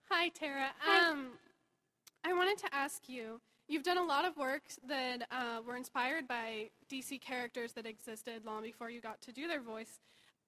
Hi, 0.09 0.29
Tara. 0.29 0.69
Um, 0.89 1.31
I 2.23 2.31
wanted 2.31 2.57
to 2.59 2.73
ask 2.73 3.09
you. 3.09 3.41
You've 3.67 3.83
done 3.83 3.97
a 3.97 4.05
lot 4.05 4.23
of 4.23 4.37
works 4.37 4.79
that 4.87 5.27
uh, 5.29 5.59
were 5.67 5.75
inspired 5.75 6.25
by 6.25 6.69
DC 6.89 7.19
characters 7.19 7.73
that 7.73 7.85
existed 7.85 8.45
long 8.45 8.63
before 8.63 8.89
you 8.89 9.01
got 9.01 9.21
to 9.23 9.33
do 9.33 9.45
their 9.45 9.61
voice. 9.61 9.99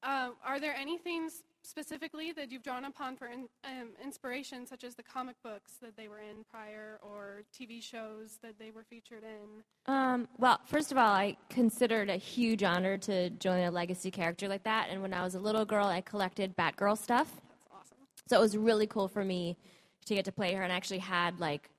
uh, 0.04 0.30
are 0.42 0.62
there 0.62 0.74
any 0.74 0.98
things 0.98 1.44
specifically 1.66 2.32
that 2.34 2.52
you've 2.52 2.64
drawn 2.64 2.86
upon 2.86 3.16
for 3.18 3.28
in, 3.28 3.48
um, 3.64 3.90
inspiration, 4.04 4.66
such 4.66 4.84
as 4.84 4.96
the 4.96 5.04
comic 5.04 5.36
books 5.44 5.74
that 5.82 5.98
they 5.98 6.08
were 6.08 6.20
in 6.20 6.44
prior, 6.50 7.00
or 7.02 7.44
TV 7.58 7.82
shows 7.82 8.38
that 8.42 8.58
they 8.60 8.72
were 8.72 8.84
featured 8.84 9.24
in? 9.24 9.94
Um, 9.94 10.28
well, 10.38 10.60
first 10.66 10.92
of 10.92 10.98
all, 10.98 11.12
I 11.12 11.38
considered 11.50 12.10
a 12.10 12.18
huge 12.18 12.64
honor 12.64 12.98
to 13.00 13.30
join 13.32 13.64
a 13.64 13.72
legacy 13.72 14.12
character 14.12 14.48
like 14.48 14.64
that. 14.64 14.88
And 14.90 15.02
when 15.02 15.14
I 15.14 15.24
was 15.24 15.36
a 15.36 15.40
little 15.40 15.66
girl, 15.66 15.88
I 15.88 16.02
collected 16.02 16.56
Batgirl 16.56 16.98
stuff. 16.98 17.32
That's 17.50 17.68
awesome. 17.72 17.98
So 18.28 18.38
it 18.38 18.42
was 18.42 18.56
really 18.56 18.88
cool 18.88 19.08
for 19.08 19.24
me 19.24 19.58
to 20.06 20.16
get 20.16 20.26
to 20.26 20.32
play 20.32 20.54
her 20.54 20.62
and 20.62 20.72
I 20.72 20.76
actually 20.76 21.00
had 21.00 21.40
like 21.40 21.70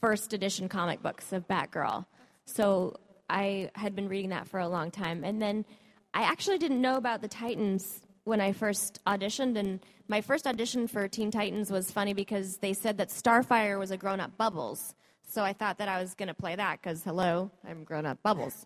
first 0.00 0.32
edition 0.32 0.68
comic 0.68 1.02
books 1.02 1.32
of 1.32 1.48
Batgirl. 1.48 2.04
So 2.44 2.96
I 3.28 3.70
had 3.74 3.94
been 3.94 4.08
reading 4.08 4.30
that 4.30 4.48
for 4.48 4.60
a 4.60 4.68
long 4.68 4.90
time. 4.90 5.24
And 5.24 5.40
then 5.40 5.64
I 6.12 6.22
actually 6.22 6.58
didn't 6.58 6.80
know 6.80 6.96
about 6.96 7.22
the 7.22 7.28
Titans 7.28 8.02
when 8.30 8.40
I 8.40 8.52
first 8.52 9.00
auditioned. 9.06 9.58
And 9.58 9.80
my 10.08 10.22
first 10.22 10.46
audition 10.46 10.86
for 10.86 11.06
Teen 11.08 11.30
Titans 11.30 11.70
was 11.70 11.90
funny 11.90 12.14
because 12.14 12.56
they 12.58 12.72
said 12.72 12.96
that 12.98 13.08
Starfire 13.08 13.78
was 13.78 13.90
a 13.90 13.96
grown 13.96 14.20
up 14.20 14.38
Bubbles. 14.38 14.94
So 15.28 15.44
I 15.44 15.52
thought 15.52 15.78
that 15.78 15.88
I 15.88 16.00
was 16.00 16.14
going 16.14 16.28
to 16.28 16.34
play 16.34 16.56
that 16.56 16.80
because, 16.80 17.04
hello, 17.04 17.50
I'm 17.68 17.84
grown 17.84 18.06
up 18.06 18.22
Bubbles. 18.22 18.64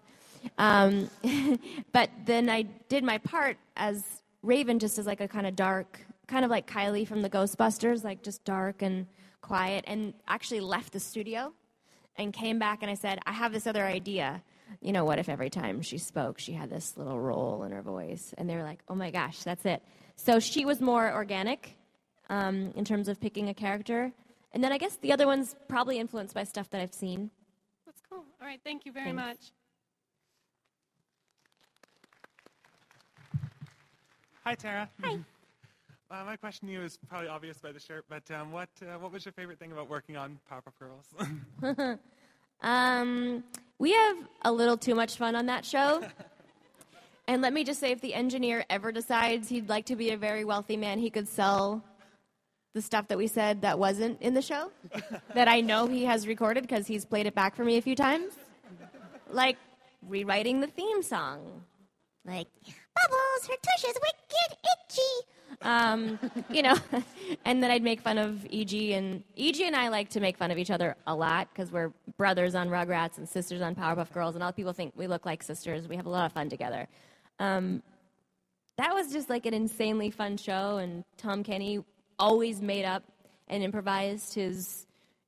Um, 0.58 1.10
but 1.92 2.10
then 2.26 2.48
I 2.48 2.62
did 2.88 3.02
my 3.02 3.18
part 3.18 3.56
as 3.76 4.22
Raven, 4.42 4.78
just 4.78 4.98
as 4.98 5.06
like 5.06 5.20
a 5.20 5.28
kind 5.28 5.46
of 5.46 5.56
dark, 5.56 5.98
kind 6.28 6.44
of 6.44 6.50
like 6.50 6.66
Kylie 6.66 7.08
from 7.08 7.22
the 7.22 7.30
Ghostbusters, 7.30 8.04
like 8.04 8.22
just 8.22 8.44
dark 8.44 8.82
and 8.82 9.06
quiet, 9.40 9.84
and 9.86 10.14
actually 10.28 10.60
left 10.60 10.92
the 10.92 11.00
studio 11.00 11.52
and 12.16 12.32
came 12.32 12.58
back 12.58 12.82
and 12.82 12.90
I 12.90 12.94
said, 12.94 13.18
I 13.26 13.32
have 13.32 13.52
this 13.52 13.66
other 13.66 13.84
idea. 13.84 14.42
You 14.80 14.92
know, 14.92 15.04
what 15.04 15.18
if 15.18 15.28
every 15.28 15.50
time 15.50 15.82
she 15.82 15.98
spoke, 15.98 16.38
she 16.38 16.52
had 16.52 16.70
this 16.70 16.96
little 16.96 17.20
roll 17.20 17.62
in 17.64 17.72
her 17.72 17.82
voice? 17.82 18.34
And 18.36 18.48
they 18.48 18.56
were 18.56 18.62
like, 18.62 18.82
oh 18.88 18.94
my 18.94 19.10
gosh, 19.10 19.42
that's 19.42 19.64
it. 19.64 19.82
So 20.16 20.40
she 20.40 20.64
was 20.64 20.80
more 20.80 21.12
organic 21.12 21.76
um, 22.28 22.72
in 22.76 22.84
terms 22.84 23.08
of 23.08 23.20
picking 23.20 23.48
a 23.48 23.54
character. 23.54 24.12
And 24.52 24.62
then 24.62 24.72
I 24.72 24.78
guess 24.78 24.96
the 24.96 25.12
other 25.12 25.26
one's 25.26 25.54
probably 25.68 25.98
influenced 25.98 26.34
by 26.34 26.44
stuff 26.44 26.70
that 26.70 26.80
I've 26.80 26.94
seen. 26.94 27.30
That's 27.86 28.00
cool. 28.08 28.24
All 28.40 28.46
right, 28.46 28.60
thank 28.64 28.86
you 28.86 28.92
very 28.92 29.12
Thanks. 29.12 29.22
much. 29.22 29.52
Hi, 34.44 34.54
Tara. 34.54 34.88
Hi. 35.02 35.18
Uh, 36.10 36.22
my 36.24 36.36
question 36.36 36.68
to 36.68 36.74
you 36.74 36.80
is 36.82 36.98
probably 37.08 37.28
obvious 37.28 37.58
by 37.58 37.72
the 37.72 37.80
shirt, 37.80 38.04
but 38.08 38.30
um, 38.30 38.52
what 38.52 38.68
uh, 38.82 38.98
what 38.98 39.10
was 39.10 39.24
your 39.24 39.32
favorite 39.32 39.58
thing 39.58 39.72
about 39.72 39.88
working 39.88 40.16
on 40.16 40.38
Powerpuff 40.48 40.78
Girls? 40.78 41.08
um, 42.62 43.42
we 43.78 43.92
have 43.92 44.16
a 44.42 44.52
little 44.52 44.76
too 44.76 44.94
much 44.94 45.16
fun 45.16 45.34
on 45.36 45.46
that 45.46 45.64
show. 45.64 46.04
and 47.28 47.42
let 47.42 47.52
me 47.52 47.64
just 47.64 47.80
say 47.80 47.90
if 47.90 48.00
the 48.00 48.14
engineer 48.14 48.64
ever 48.70 48.92
decides 48.92 49.48
he'd 49.48 49.68
like 49.68 49.86
to 49.86 49.96
be 49.96 50.10
a 50.10 50.16
very 50.16 50.44
wealthy 50.44 50.76
man, 50.76 50.98
he 50.98 51.10
could 51.10 51.28
sell 51.28 51.82
the 52.74 52.82
stuff 52.82 53.08
that 53.08 53.18
we 53.18 53.26
said 53.26 53.62
that 53.62 53.78
wasn't 53.78 54.20
in 54.20 54.34
the 54.34 54.42
show 54.42 54.70
that 55.34 55.48
I 55.48 55.60
know 55.60 55.86
he 55.86 56.04
has 56.04 56.26
recorded 56.26 56.62
because 56.62 56.86
he's 56.86 57.04
played 57.04 57.26
it 57.26 57.34
back 57.34 57.54
for 57.54 57.64
me 57.64 57.76
a 57.76 57.82
few 57.82 57.94
times. 57.94 58.32
Like 59.30 59.56
rewriting 60.02 60.60
the 60.60 60.66
theme 60.66 61.02
song. 61.02 61.62
Like, 62.24 62.48
Bubbles, 62.64 63.48
her 63.48 63.54
tush 63.62 63.84
is 63.84 63.96
wicked 64.02 64.58
itchy. 64.88 65.02
Um, 65.62 66.18
you 66.50 66.62
know, 66.62 66.76
and 67.44 67.62
then 67.62 67.70
I'd 67.70 67.82
make 67.82 68.00
fun 68.00 68.18
of 68.18 68.46
EG 68.52 68.72
and 68.90 69.22
EG 69.36 69.60
and 69.60 69.76
I 69.76 69.88
like 69.88 70.10
to 70.10 70.20
make 70.20 70.36
fun 70.36 70.50
of 70.50 70.58
each 70.58 70.70
other 70.70 70.96
a 71.06 71.14
lot 71.14 71.48
because 71.52 71.70
we're 71.70 71.92
brothers 72.16 72.54
on 72.54 72.68
Rugrats 72.68 73.18
and 73.18 73.28
sisters 73.28 73.60
on 73.62 73.74
Powerpuff 73.74 74.12
Girls, 74.12 74.34
and 74.34 74.44
all 74.44 74.52
people 74.52 74.72
think 74.72 74.92
we 74.96 75.06
look 75.06 75.26
like 75.26 75.42
sisters. 75.42 75.88
We 75.88 75.96
have 75.96 76.06
a 76.06 76.10
lot 76.10 76.26
of 76.26 76.32
fun 76.32 76.48
together. 76.48 76.88
Um, 77.38 77.82
that 78.76 78.92
was 78.92 79.12
just 79.12 79.30
like 79.30 79.46
an 79.46 79.54
insanely 79.54 80.10
fun 80.10 80.36
show, 80.36 80.78
and 80.78 81.04
Tom 81.16 81.42
Kenny 81.42 81.84
always 82.18 82.60
made 82.60 82.84
up 82.84 83.04
and 83.48 83.62
improvised 83.62 84.34
his, 84.34 84.86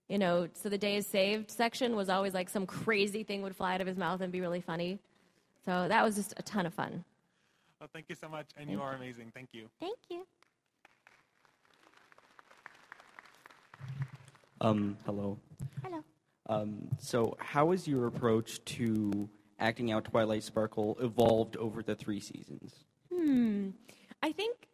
you 0.08 0.18
know, 0.18 0.48
so 0.54 0.68
the 0.68 0.78
day 0.78 0.96
is 0.96 1.06
saved 1.06 1.50
section 1.50 1.96
was 1.96 2.08
always 2.08 2.34
like 2.34 2.48
some 2.48 2.66
crazy 2.66 3.22
thing 3.22 3.42
would 3.42 3.54
fly 3.54 3.74
out 3.74 3.80
of 3.80 3.86
his 3.86 3.96
mouth 3.96 4.20
and 4.20 4.32
be 4.32 4.40
really 4.40 4.60
funny. 4.60 4.98
So 5.64 5.86
that 5.88 6.04
was 6.04 6.14
just 6.14 6.34
a 6.36 6.42
ton 6.42 6.66
of 6.66 6.74
fun. 6.74 7.04
Well, 7.80 7.88
thank 7.92 8.06
you 8.08 8.14
so 8.14 8.28
much, 8.28 8.46
and 8.56 8.70
you 8.70 8.80
are 8.80 8.94
amazing. 8.94 9.30
Thank 9.34 9.48
you. 9.52 9.68
Thank 9.80 9.98
you. 10.08 10.26
Um, 14.60 14.96
hello. 15.04 15.38
Hello. 15.82 16.02
Um, 16.48 16.88
so, 16.98 17.36
how 17.38 17.72
has 17.72 17.86
your 17.86 18.06
approach 18.06 18.64
to 18.64 19.28
acting 19.58 19.92
out 19.92 20.04
Twilight 20.04 20.42
Sparkle 20.42 20.96
evolved 21.00 21.56
over 21.56 21.82
the 21.82 21.94
three 21.94 22.20
seasons? 22.20 22.84
Hmm. 23.12 23.70
I 24.22 24.32
think 24.32 24.68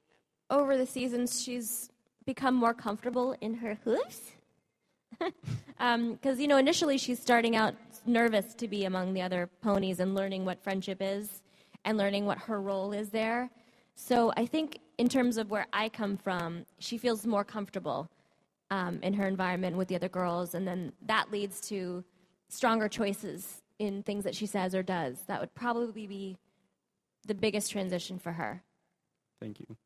over 0.51 0.77
the 0.77 0.87
seasons 0.87 1.43
she's 1.43 1.91
become 2.25 2.55
more 2.55 2.75
comfortable 2.75 3.35
in 3.41 3.55
her 3.55 3.79
hooves. 3.85 4.21
Because, 5.79 6.39
you 6.39 6.47
know, 6.47 6.59
initially 6.59 6.97
she's 6.97 7.21
starting 7.21 7.57
out 7.57 7.75
nervous 8.07 8.55
to 8.55 8.69
be 8.69 8.85
among 8.85 9.15
the 9.15 9.23
other 9.23 9.51
ponies 9.63 9.99
and 9.99 10.15
learning 10.15 10.45
what 10.45 10.63
friendship 10.63 10.99
is 11.01 11.43
and 11.85 11.99
learning 11.99 12.27
what 12.27 12.39
her 12.39 12.61
role 12.61 12.93
is 12.93 13.11
there. 13.11 13.51
So 13.95 14.33
I 14.37 14.47
think, 14.47 14.79
in 14.99 15.09
terms 15.09 15.37
of 15.37 15.51
where 15.51 15.67
I 15.73 15.89
come 15.89 16.17
from, 16.17 16.65
she 16.79 16.99
feels 16.99 17.27
more 17.27 17.45
comfortable 17.45 18.11
um, 18.71 19.01
in 19.03 19.15
her 19.15 19.27
environment 19.27 19.77
with 19.77 19.89
the 19.89 19.97
other 19.97 20.09
girls, 20.09 20.55
and 20.55 20.67
then 20.67 20.93
that 21.07 21.31
leads 21.31 21.61
to 21.69 22.05
stronger 22.49 22.89
choices 22.89 23.63
in 23.79 24.03
things 24.03 24.25
that 24.25 24.35
she 24.35 24.47
says 24.47 24.75
or 24.75 24.83
does. 24.83 25.23
That 25.27 25.41
would 25.41 25.55
probably 25.55 26.07
be 26.07 26.39
the 27.27 27.35
biggest 27.35 27.71
transition 27.71 28.19
for 28.19 28.33
her. 28.33 28.63
Thank 29.41 29.61
you. 29.61 29.77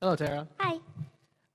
Hello, 0.00 0.14
Tara. 0.14 0.46
Hi. 0.60 0.78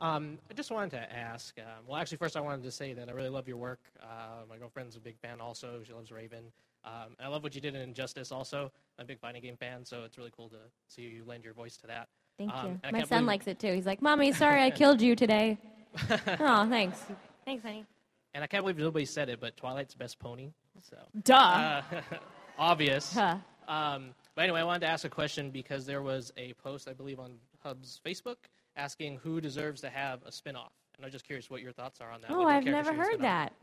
Um, 0.03 0.37
I 0.51 0.53
just 0.53 0.69
wanted 0.69 0.91
to 0.91 1.13
ask. 1.15 1.57
Um, 1.59 1.85
well, 1.87 1.97
actually, 1.97 2.17
first 2.17 2.35
I 2.35 2.41
wanted 2.41 2.63
to 2.63 2.71
say 2.71 2.93
that 2.93 3.07
I 3.07 3.13
really 3.13 3.29
love 3.29 3.47
your 3.47 3.55
work. 3.57 3.79
Uh, 4.01 4.43
my 4.49 4.57
girlfriend's 4.57 4.97
a 4.97 4.99
big 4.99 5.17
fan 5.17 5.39
also. 5.39 5.79
She 5.87 5.93
loves 5.93 6.11
Raven. 6.11 6.43
Um, 6.83 7.15
I 7.23 7.29
love 7.29 7.41
what 7.43 7.55
you 7.55 7.61
did 7.61 7.73
in 7.75 7.81
Injustice 7.81 8.29
also. 8.31 8.69
I'm 8.99 9.03
a 9.03 9.07
big 9.07 9.19
fighting 9.19 9.41
game 9.41 9.55
fan, 9.55 9.85
so 9.85 10.03
it's 10.03 10.17
really 10.17 10.31
cool 10.35 10.49
to 10.49 10.57
see 10.89 11.03
you 11.03 11.23
lend 11.25 11.45
your 11.45 11.53
voice 11.53 11.77
to 11.77 11.87
that. 11.87 12.09
Thank 12.37 12.51
Um, 12.53 12.81
you. 12.83 12.91
My 12.91 12.99
son 13.03 13.07
believe- 13.09 13.27
likes 13.27 13.47
it 13.47 13.59
too. 13.59 13.73
He's 13.73 13.85
like, 13.85 14.01
Mommy, 14.01 14.33
sorry 14.33 14.61
I 14.61 14.69
killed 14.81 15.01
you 15.01 15.15
today. 15.15 15.57
oh, 16.09 16.67
thanks. 16.67 16.99
Thanks, 17.45 17.63
honey. 17.63 17.85
And 18.33 18.43
I 18.43 18.47
can't 18.47 18.63
believe 18.63 18.77
nobody 18.77 19.05
said 19.05 19.29
it, 19.29 19.39
but 19.39 19.55
Twilight's 19.55 19.95
best 19.95 20.19
pony. 20.19 20.49
So 20.81 20.97
Duh. 21.23 21.33
Uh, 21.35 21.81
obvious. 22.59 23.13
Huh. 23.13 23.37
Um, 23.69 24.09
but 24.35 24.41
anyway, 24.41 24.59
I 24.59 24.63
wanted 24.65 24.81
to 24.81 24.87
ask 24.87 25.05
a 25.05 25.09
question 25.09 25.49
because 25.51 25.85
there 25.85 26.01
was 26.01 26.33
a 26.35 26.51
post, 26.53 26.89
I 26.89 26.93
believe, 26.93 27.19
on 27.21 27.35
Hub's 27.63 28.01
Facebook 28.05 28.35
asking 28.75 29.17
who 29.23 29.41
deserves 29.41 29.81
to 29.81 29.89
have 29.89 30.21
a 30.25 30.29
spinoff. 30.31 30.71
And 30.97 31.05
I'm 31.05 31.11
just 31.11 31.25
curious 31.25 31.49
what 31.49 31.61
your 31.61 31.71
thoughts 31.71 32.01
are 32.01 32.11
on 32.11 32.21
that. 32.21 32.31
Oh, 32.31 32.45
I've 32.45 32.63
never 32.65 32.93
heard 32.93 33.21
that. 33.21 33.53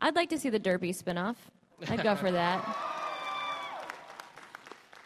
I'd 0.00 0.16
like 0.16 0.30
to 0.30 0.38
see 0.38 0.50
the 0.50 0.60
Derpy 0.60 0.90
spinoff. 0.90 1.36
I'd 1.88 2.02
go 2.02 2.14
for 2.14 2.30
that. 2.30 2.76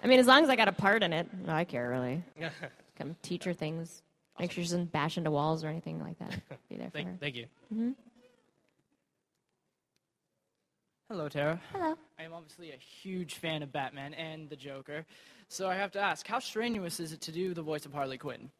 I 0.02 0.06
mean, 0.08 0.18
as 0.18 0.26
long 0.26 0.42
as 0.42 0.50
I 0.50 0.56
got 0.56 0.68
a 0.68 0.72
part 0.72 1.02
in 1.02 1.12
it, 1.12 1.28
no, 1.46 1.52
I 1.52 1.64
care 1.64 1.88
really. 1.88 2.22
Come 2.98 3.16
teach 3.22 3.44
her 3.44 3.52
things. 3.52 4.02
Make 4.40 4.50
sure 4.50 4.64
she 4.64 4.68
doesn't 4.70 4.90
bash 4.92 5.18
into 5.18 5.30
walls 5.30 5.62
or 5.62 5.68
anything 5.68 6.00
like 6.00 6.18
that. 6.18 6.40
Be 6.68 6.76
there 6.76 6.86
for 6.90 6.92
Thank, 6.92 7.08
her. 7.08 7.16
thank 7.20 7.36
you. 7.36 7.46
hmm 7.72 7.90
Hello, 11.08 11.28
Tara. 11.28 11.60
Hello. 11.72 11.94
I 12.18 12.22
am 12.22 12.32
obviously 12.32 12.70
a 12.70 12.76
huge 12.76 13.34
fan 13.34 13.62
of 13.62 13.70
Batman 13.70 14.14
and 14.14 14.48
the 14.48 14.56
Joker, 14.56 15.04
so 15.48 15.68
I 15.68 15.74
have 15.74 15.92
to 15.92 16.00
ask, 16.00 16.26
how 16.26 16.38
strenuous 16.38 17.00
is 17.00 17.12
it 17.12 17.20
to 17.22 17.32
do 17.32 17.52
the 17.52 17.60
voice 17.60 17.84
of 17.84 17.92
Harley 17.92 18.16
Quinn? 18.16 18.50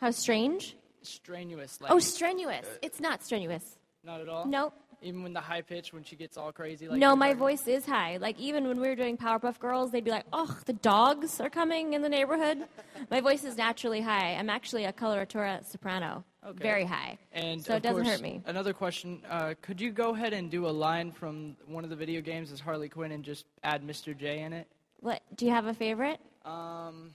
How 0.00 0.10
strange? 0.10 0.76
Strenuous, 1.02 1.80
like 1.80 1.90
Oh, 1.90 1.98
strenuous. 1.98 2.66
It's 2.82 3.00
not 3.00 3.22
strenuous. 3.22 3.78
not 4.02 4.20
at 4.20 4.28
all. 4.28 4.46
Nope. 4.46 4.74
Even 5.02 5.22
when 5.22 5.34
the 5.34 5.40
high 5.40 5.60
pitch, 5.60 5.92
when 5.92 6.02
she 6.02 6.16
gets 6.16 6.38
all 6.38 6.50
crazy. 6.50 6.88
Like 6.88 6.98
no, 6.98 7.14
my 7.14 7.28
talking- 7.28 7.38
voice 7.38 7.66
is 7.68 7.84
high. 7.84 8.16
Like 8.16 8.38
even 8.40 8.66
when 8.66 8.80
we 8.80 8.88
were 8.88 8.94
doing 8.94 9.18
Powerpuff 9.18 9.58
Girls, 9.58 9.90
they'd 9.90 10.04
be 10.04 10.10
like, 10.10 10.24
"Oh, 10.32 10.58
the 10.64 10.72
dogs 10.72 11.40
are 11.40 11.50
coming 11.50 11.92
in 11.92 12.00
the 12.00 12.08
neighborhood." 12.08 12.64
my 13.10 13.20
voice 13.20 13.44
is 13.44 13.54
naturally 13.58 14.00
high. 14.00 14.34
I'm 14.34 14.48
actually 14.48 14.84
a 14.84 14.94
coloratura 14.94 15.62
soprano, 15.70 16.24
Okay. 16.46 16.62
very 16.62 16.84
high. 16.86 17.18
And 17.32 17.62
so 17.62 17.72
of 17.74 17.78
it 17.78 17.82
doesn't 17.82 18.04
course, 18.04 18.14
hurt 18.16 18.22
me. 18.22 18.42
Another 18.46 18.72
question: 18.72 19.20
uh, 19.28 19.52
Could 19.60 19.78
you 19.78 19.90
go 19.90 20.14
ahead 20.14 20.32
and 20.32 20.50
do 20.50 20.66
a 20.66 20.70
line 20.70 21.12
from 21.12 21.54
one 21.66 21.84
of 21.84 21.90
the 21.90 21.96
video 21.96 22.22
games 22.22 22.50
as 22.50 22.58
Harley 22.60 22.88
Quinn 22.88 23.12
and 23.12 23.22
just 23.22 23.44
add 23.62 23.82
Mr. 23.86 24.16
J 24.16 24.38
in 24.40 24.54
it? 24.54 24.66
What? 25.00 25.20
Do 25.36 25.44
you 25.44 25.52
have 25.52 25.66
a 25.66 25.74
favorite? 25.74 26.18
Um, 26.46 27.10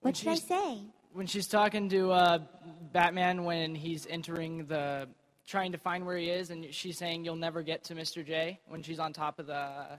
What 0.00 0.16
should 0.16 0.28
I 0.28 0.36
say? 0.36 0.78
When 1.16 1.26
she's 1.26 1.46
talking 1.46 1.88
to 1.88 2.12
uh, 2.12 2.40
Batman 2.92 3.44
when 3.44 3.74
he's 3.74 4.06
entering 4.06 4.66
the, 4.66 5.08
trying 5.46 5.72
to 5.72 5.78
find 5.78 6.04
where 6.04 6.18
he 6.18 6.28
is, 6.28 6.50
and 6.50 6.74
she's 6.74 6.98
saying, 6.98 7.24
"You'll 7.24 7.36
never 7.36 7.62
get 7.62 7.84
to 7.84 7.94
Mr. 7.94 8.22
J." 8.22 8.60
When 8.68 8.82
she's 8.82 8.98
on 8.98 9.14
top 9.14 9.38
of 9.38 9.46
the, 9.46 9.98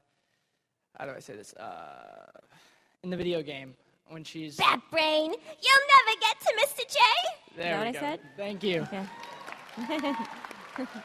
how 0.95 1.05
do 1.05 1.13
I 1.15 1.19
say 1.19 1.35
this? 1.35 1.55
Uh, 1.55 2.29
in 3.01 3.09
the 3.09 3.17
video 3.17 3.41
game, 3.41 3.73
when 4.09 4.23
she's 4.23 4.57
Bat 4.57 4.79
brain, 4.91 5.31
you'll 5.31 5.87
never 6.05 6.19
get 6.21 6.39
to 6.39 6.53
Mr. 6.61 6.85
J. 6.87 6.99
there. 7.57 7.71
that 7.71 7.79
we 7.79 7.81
what 7.87 7.87
I 7.87 7.91
go. 7.93 7.99
said? 7.99 8.19
Thank 8.37 8.61
you. 8.61 8.87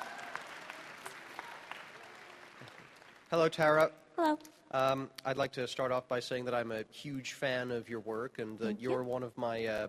Hello, 3.30 3.48
Tara. 3.48 3.90
Hello. 4.16 4.38
Um, 4.72 5.10
I'd 5.24 5.36
like 5.36 5.52
to 5.52 5.66
start 5.66 5.92
off 5.92 6.08
by 6.08 6.20
saying 6.20 6.44
that 6.46 6.54
I'm 6.54 6.72
a 6.72 6.84
huge 6.90 7.34
fan 7.34 7.70
of 7.70 7.88
your 7.88 8.00
work, 8.00 8.38
and 8.38 8.58
that 8.58 8.64
Thank 8.64 8.82
you. 8.82 8.90
you're 8.90 9.04
one 9.04 9.22
of 9.22 9.36
my 9.36 9.66
uh, 9.66 9.88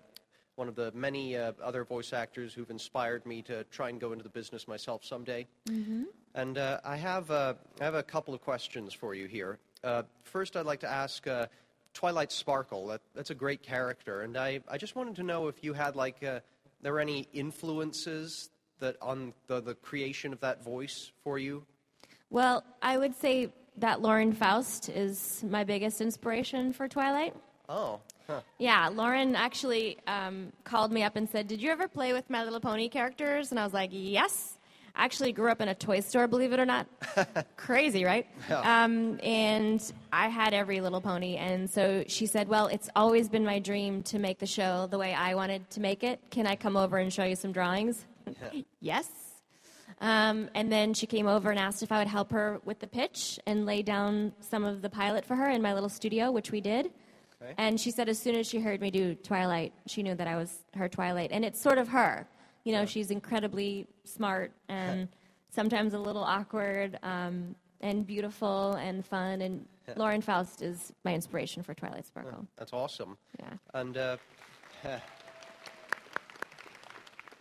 one 0.56 0.68
of 0.68 0.74
the 0.74 0.92
many 0.92 1.36
uh, 1.36 1.52
other 1.62 1.84
voice 1.84 2.12
actors 2.12 2.54
who've 2.54 2.70
inspired 2.70 3.26
me 3.26 3.42
to 3.42 3.64
try 3.64 3.88
and 3.88 4.00
go 4.00 4.12
into 4.12 4.22
the 4.22 4.30
business 4.30 4.68
myself 4.68 5.04
someday. 5.04 5.46
Mm-hmm. 5.68 6.04
And 6.34 6.58
uh, 6.58 6.80
I 6.84 6.96
have 6.96 7.30
uh, 7.30 7.54
I 7.80 7.84
have 7.84 7.94
a 7.94 8.02
couple 8.02 8.34
of 8.34 8.42
questions 8.42 8.92
for 8.92 9.14
you 9.14 9.26
here. 9.26 9.58
Uh, 9.82 10.02
first, 10.22 10.56
I'd 10.56 10.66
like 10.66 10.80
to 10.80 10.90
ask 10.90 11.26
uh, 11.26 11.46
Twilight 11.92 12.32
Sparkle. 12.32 12.86
That, 12.88 13.00
that's 13.14 13.30
a 13.30 13.34
great 13.34 13.62
character, 13.62 14.22
and 14.22 14.36
I, 14.36 14.60
I 14.68 14.78
just 14.78 14.96
wanted 14.96 15.16
to 15.16 15.22
know 15.22 15.48
if 15.48 15.62
you 15.62 15.74
had 15.74 15.94
like 15.94 16.22
uh, 16.22 16.40
there 16.82 16.92
were 16.92 17.00
any 17.00 17.28
influences 17.32 18.50
that 18.80 18.96
on 19.00 19.32
the, 19.46 19.60
the 19.60 19.74
creation 19.74 20.32
of 20.32 20.40
that 20.40 20.62
voice 20.64 21.12
for 21.22 21.38
you. 21.38 21.64
Well, 22.30 22.64
I 22.82 22.98
would 22.98 23.14
say 23.14 23.52
that 23.76 24.02
Lauren 24.02 24.32
Faust 24.32 24.88
is 24.88 25.44
my 25.48 25.64
biggest 25.64 26.00
inspiration 26.00 26.72
for 26.72 26.88
Twilight. 26.88 27.34
Oh, 27.68 28.00
huh. 28.26 28.40
Yeah, 28.58 28.88
Lauren 28.92 29.34
actually 29.34 29.98
um, 30.06 30.52
called 30.64 30.92
me 30.92 31.02
up 31.02 31.16
and 31.16 31.28
said, 31.28 31.46
Did 31.46 31.60
you 31.62 31.70
ever 31.70 31.88
play 31.88 32.12
with 32.12 32.28
My 32.30 32.44
Little 32.44 32.60
Pony 32.60 32.88
characters? 32.88 33.50
And 33.50 33.58
I 33.58 33.64
was 33.64 33.72
like, 33.72 33.90
Yes. 33.92 34.58
I 34.96 35.04
actually 35.04 35.32
grew 35.32 35.50
up 35.50 35.60
in 35.60 35.66
a 35.66 35.74
toy 35.74 36.00
store, 36.00 36.28
believe 36.28 36.52
it 36.52 36.60
or 36.60 36.64
not. 36.64 36.86
Crazy, 37.56 38.04
right? 38.04 38.28
Yeah. 38.48 38.84
Um, 38.84 39.18
and 39.24 39.92
I 40.12 40.28
had 40.28 40.54
every 40.54 40.80
little 40.80 41.00
pony. 41.00 41.36
And 41.36 41.68
so 41.68 42.04
she 42.06 42.26
said, 42.26 42.48
Well, 42.48 42.68
it's 42.68 42.88
always 42.94 43.28
been 43.28 43.44
my 43.44 43.58
dream 43.58 44.02
to 44.04 44.18
make 44.18 44.38
the 44.38 44.46
show 44.46 44.86
the 44.88 44.98
way 44.98 45.12
I 45.12 45.34
wanted 45.34 45.68
to 45.70 45.80
make 45.80 46.04
it. 46.04 46.20
Can 46.30 46.46
I 46.46 46.54
come 46.54 46.76
over 46.76 46.98
and 46.98 47.12
show 47.12 47.24
you 47.24 47.34
some 47.34 47.50
drawings? 47.50 48.06
yes. 48.80 49.08
Um, 50.00 50.48
and 50.54 50.70
then 50.70 50.94
she 50.94 51.06
came 51.06 51.26
over 51.26 51.50
and 51.50 51.58
asked 51.58 51.82
if 51.82 51.90
I 51.90 51.98
would 51.98 52.08
help 52.08 52.30
her 52.32 52.60
with 52.64 52.78
the 52.80 52.86
pitch 52.86 53.38
and 53.46 53.64
lay 53.66 53.82
down 53.82 54.32
some 54.40 54.64
of 54.64 54.82
the 54.82 54.90
pilot 54.90 55.24
for 55.24 55.34
her 55.36 55.48
in 55.48 55.62
my 55.62 55.72
little 55.72 55.88
studio, 55.88 56.30
which 56.30 56.50
we 56.50 56.60
did. 56.60 56.90
Okay. 57.44 57.54
And 57.58 57.78
she 57.78 57.90
said 57.90 58.08
as 58.08 58.18
soon 58.18 58.36
as 58.36 58.46
she 58.46 58.58
heard 58.60 58.80
me 58.80 58.90
do 58.90 59.14
Twilight, 59.14 59.72
she 59.86 60.02
knew 60.02 60.14
that 60.14 60.26
I 60.26 60.36
was 60.36 60.64
her 60.74 60.88
Twilight. 60.88 61.30
And 61.32 61.44
it's 61.44 61.60
sort 61.60 61.78
of 61.78 61.88
her. 61.88 62.26
You 62.64 62.72
know, 62.72 62.86
she's 62.86 63.10
incredibly 63.10 63.86
smart 64.04 64.52
and 64.68 65.08
sometimes 65.50 65.92
a 65.92 65.98
little 65.98 66.24
awkward 66.24 66.98
um, 67.02 67.54
and 67.80 68.06
beautiful 68.06 68.72
and 68.74 69.04
fun. 69.04 69.42
And 69.42 69.66
Yeah. 69.86 69.94
Lauren 69.98 70.22
Faust 70.22 70.62
is 70.62 70.92
my 71.04 71.12
inspiration 71.12 71.62
for 71.62 71.74
Twilight 71.74 72.06
Sparkle. 72.06 72.46
That's 72.56 72.72
awesome. 72.72 73.18
Yeah. 73.38 73.52
And 73.74 73.96
uh, 73.98 74.16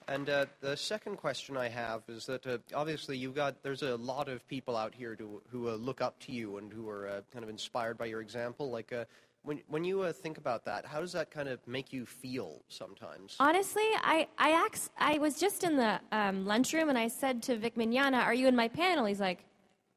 and 0.10 0.30
uh, 0.30 0.46
the 0.60 0.76
second 0.76 1.16
question 1.16 1.56
I 1.56 1.70
have 1.70 2.04
is 2.10 2.26
that 2.26 2.46
uh, 2.46 2.58
obviously 2.76 3.16
you've 3.18 3.36
got 3.36 3.64
there's 3.64 3.82
a 3.82 3.96
lot 3.96 4.28
of 4.28 4.46
people 4.50 4.76
out 4.76 4.94
here 4.94 5.16
to, 5.16 5.42
who 5.50 5.70
uh, 5.70 5.76
look 5.76 6.02
up 6.02 6.20
to 6.22 6.34
you 6.34 6.58
and 6.58 6.74
who 6.74 6.90
are 6.90 7.08
uh, 7.08 7.22
kind 7.32 7.44
of 7.44 7.50
inspired 7.50 7.98
by 7.98 8.08
your 8.08 8.20
example. 8.20 8.70
Like 8.70 8.92
uh, 8.92 9.06
when 9.44 9.62
when 9.68 9.84
you 9.84 10.02
uh, 10.02 10.14
think 10.14 10.38
about 10.38 10.66
that, 10.66 10.86
how 10.86 11.00
does 11.02 11.12
that 11.14 11.30
kind 11.32 11.48
of 11.50 11.66
make 11.68 11.92
you 11.94 12.06
feel 12.06 12.62
sometimes? 12.70 13.36
Honestly, 13.40 13.84
I 14.02 14.28
I, 14.38 14.66
ax- 14.66 14.90
I 14.98 15.18
was 15.18 15.40
just 15.40 15.64
in 15.64 15.78
the 15.78 16.00
um, 16.12 16.46
lunchroom 16.46 16.90
and 16.90 16.98
I 16.98 17.08
said 17.10 17.44
to 17.44 17.58
Vic 17.58 17.76
Mignogna, 17.76 18.24
"Are 18.26 18.34
you 18.34 18.48
in 18.48 18.56
my 18.56 18.68
panel?" 18.70 19.06
He's 19.06 19.20
like, 19.20 19.44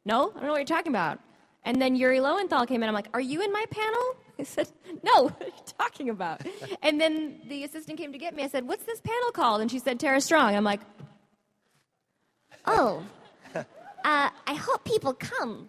"No, 0.05 0.31
I 0.31 0.35
don't 0.35 0.43
know 0.45 0.51
what 0.51 0.59
you're 0.59 0.65
talking 0.77 0.93
about." 0.93 1.21
And 1.65 1.81
then 1.83 1.97
Yuri 1.97 2.21
Lowenthal 2.21 2.67
came 2.67 2.83
in. 2.83 2.89
I'm 2.89 2.95
like, 2.95 3.09
"Are 3.15 3.21
you 3.21 3.43
in 3.43 3.53
my 3.53 3.65
panel?" 3.71 4.17
I 4.39 4.43
said, 4.43 4.69
"No, 5.03 5.23
what 5.29 5.43
are 5.43 5.47
you 5.47 5.65
talking 5.79 6.11
about?" 6.11 6.43
and 6.83 7.01
then 7.01 7.41
the 7.49 7.65
assistant 7.65 7.99
came 7.99 8.13
to 8.13 8.19
get 8.19 8.35
me. 8.35 8.43
I 8.43 8.49
said, 8.49 8.67
"What's 8.69 8.85
this 8.85 9.01
panel 9.01 9.31
called?" 9.33 9.61
And 9.63 9.71
she 9.71 9.79
said, 9.79 9.99
"Tara 10.01 10.21
Strong." 10.21 10.55
I'm 10.57 10.65
like, 10.65 10.81
Oh, 12.69 13.01
uh, 13.55 13.63
I 14.05 14.55
hope 14.55 14.85
people 14.85 15.15
come. 15.15 15.69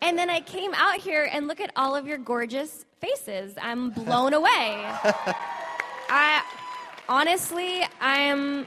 and 0.00 0.16
then 0.16 0.30
I 0.30 0.40
came 0.40 0.72
out 0.74 0.98
here 0.98 1.28
and 1.32 1.48
look 1.48 1.60
at 1.60 1.72
all 1.74 1.96
of 1.96 2.06
your 2.06 2.18
gorgeous 2.18 2.85
faces. 3.00 3.54
I'm 3.60 3.90
blown 3.90 4.34
away. 4.34 4.48
I 6.08 6.42
honestly, 7.08 7.82
I'm 8.00 8.66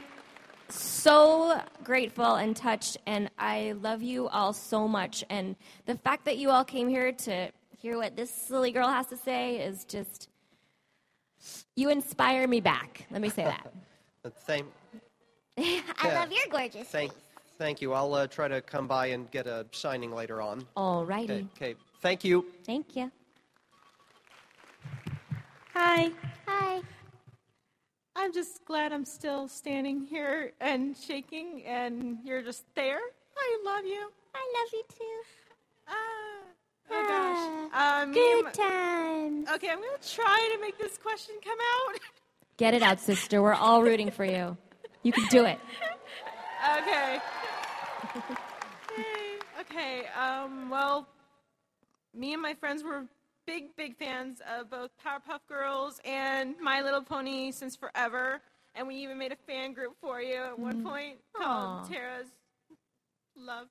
so 0.68 1.60
grateful 1.82 2.36
and 2.36 2.54
touched, 2.54 2.96
and 3.06 3.30
I 3.38 3.72
love 3.80 4.02
you 4.02 4.28
all 4.28 4.52
so 4.52 4.86
much. 4.86 5.24
And 5.30 5.56
the 5.86 5.96
fact 5.96 6.24
that 6.26 6.38
you 6.38 6.50
all 6.50 6.64
came 6.64 6.88
here 6.88 7.12
to 7.12 7.50
hear 7.78 7.96
what 7.96 8.16
this 8.16 8.30
silly 8.30 8.70
girl 8.70 8.88
has 8.88 9.06
to 9.06 9.16
say 9.16 9.56
is 9.56 9.84
just, 9.84 10.28
you 11.76 11.88
inspire 11.90 12.46
me 12.46 12.60
back. 12.60 13.06
Let 13.10 13.20
me 13.20 13.30
say 13.30 13.44
that. 13.44 13.72
Thank 14.46 14.66
I 15.58 15.82
Yeah. 16.04 16.20
love 16.20 16.30
your 16.30 16.40
gorgeous. 16.50 16.88
thank 16.88 17.12
thank 17.58 17.82
you. 17.82 17.92
I'll 17.92 18.14
uh, 18.14 18.26
try 18.26 18.48
to 18.48 18.60
come 18.60 18.86
by 18.86 19.06
and 19.06 19.30
get 19.30 19.46
a 19.46 19.66
signing 19.72 20.12
later 20.14 20.40
on. 20.40 20.66
Alrighty. 20.76 21.24
Okay. 21.24 21.46
okay. 21.56 21.74
Thank 22.00 22.24
you. 22.24 22.46
Thank 22.64 22.96
you. 22.96 23.10
Hi. 25.74 26.10
Hi. 26.46 26.80
I'm 28.16 28.32
just 28.32 28.64
glad 28.64 28.92
I'm 28.92 29.04
still 29.04 29.48
standing 29.48 30.06
here 30.06 30.52
and 30.60 30.96
shaking, 30.96 31.62
and 31.64 32.18
you're 32.24 32.42
just 32.42 32.64
there. 32.74 32.98
I 33.38 33.58
love 33.64 33.84
you. 33.84 34.10
I 34.34 34.52
love 34.58 34.68
you 34.72 34.82
too. 34.88 35.22
Ah, 35.88 35.94
oh 36.90 37.70
gosh. 37.70 38.02
Uh, 38.02 38.06
me 38.06 38.14
good 38.14 38.44
my- 38.44 38.50
times. 38.52 39.48
Okay, 39.54 39.70
I'm 39.70 39.78
gonna 39.80 39.92
try 40.06 40.50
to 40.54 40.60
make 40.60 40.78
this 40.78 40.98
question 40.98 41.36
come 41.42 41.58
out. 41.58 42.00
Get 42.56 42.74
it 42.74 42.82
out, 42.82 43.00
sister. 43.00 43.40
We're 43.42 43.54
all 43.54 43.82
rooting 43.82 44.10
for 44.10 44.24
you. 44.24 44.56
You 45.02 45.12
can 45.12 45.26
do 45.28 45.44
it. 45.46 45.58
Okay. 46.78 47.18
Yay. 48.98 49.38
Okay. 49.60 50.02
Um, 50.08 50.68
well, 50.68 51.08
me 52.14 52.34
and 52.34 52.42
my 52.42 52.52
friends 52.54 52.82
were 52.82 53.06
big, 53.46 53.74
big 53.76 53.96
fans 53.96 54.40
of 54.58 54.70
both 54.70 54.90
Powerpuff 55.04 55.40
Girls 55.48 56.00
and 56.04 56.54
My 56.60 56.82
Little 56.82 57.02
Pony 57.02 57.50
since 57.52 57.76
forever, 57.76 58.40
and 58.74 58.86
we 58.86 58.94
even 58.96 59.18
made 59.18 59.32
a 59.32 59.36
fan 59.36 59.72
group 59.72 59.96
for 60.00 60.20
you 60.20 60.36
at 60.36 60.58
one 60.58 60.82
Mhm. 60.82 60.84
point 60.84 61.18
called 61.34 61.88
Tara's 61.88 62.28
Love. 63.36 63.68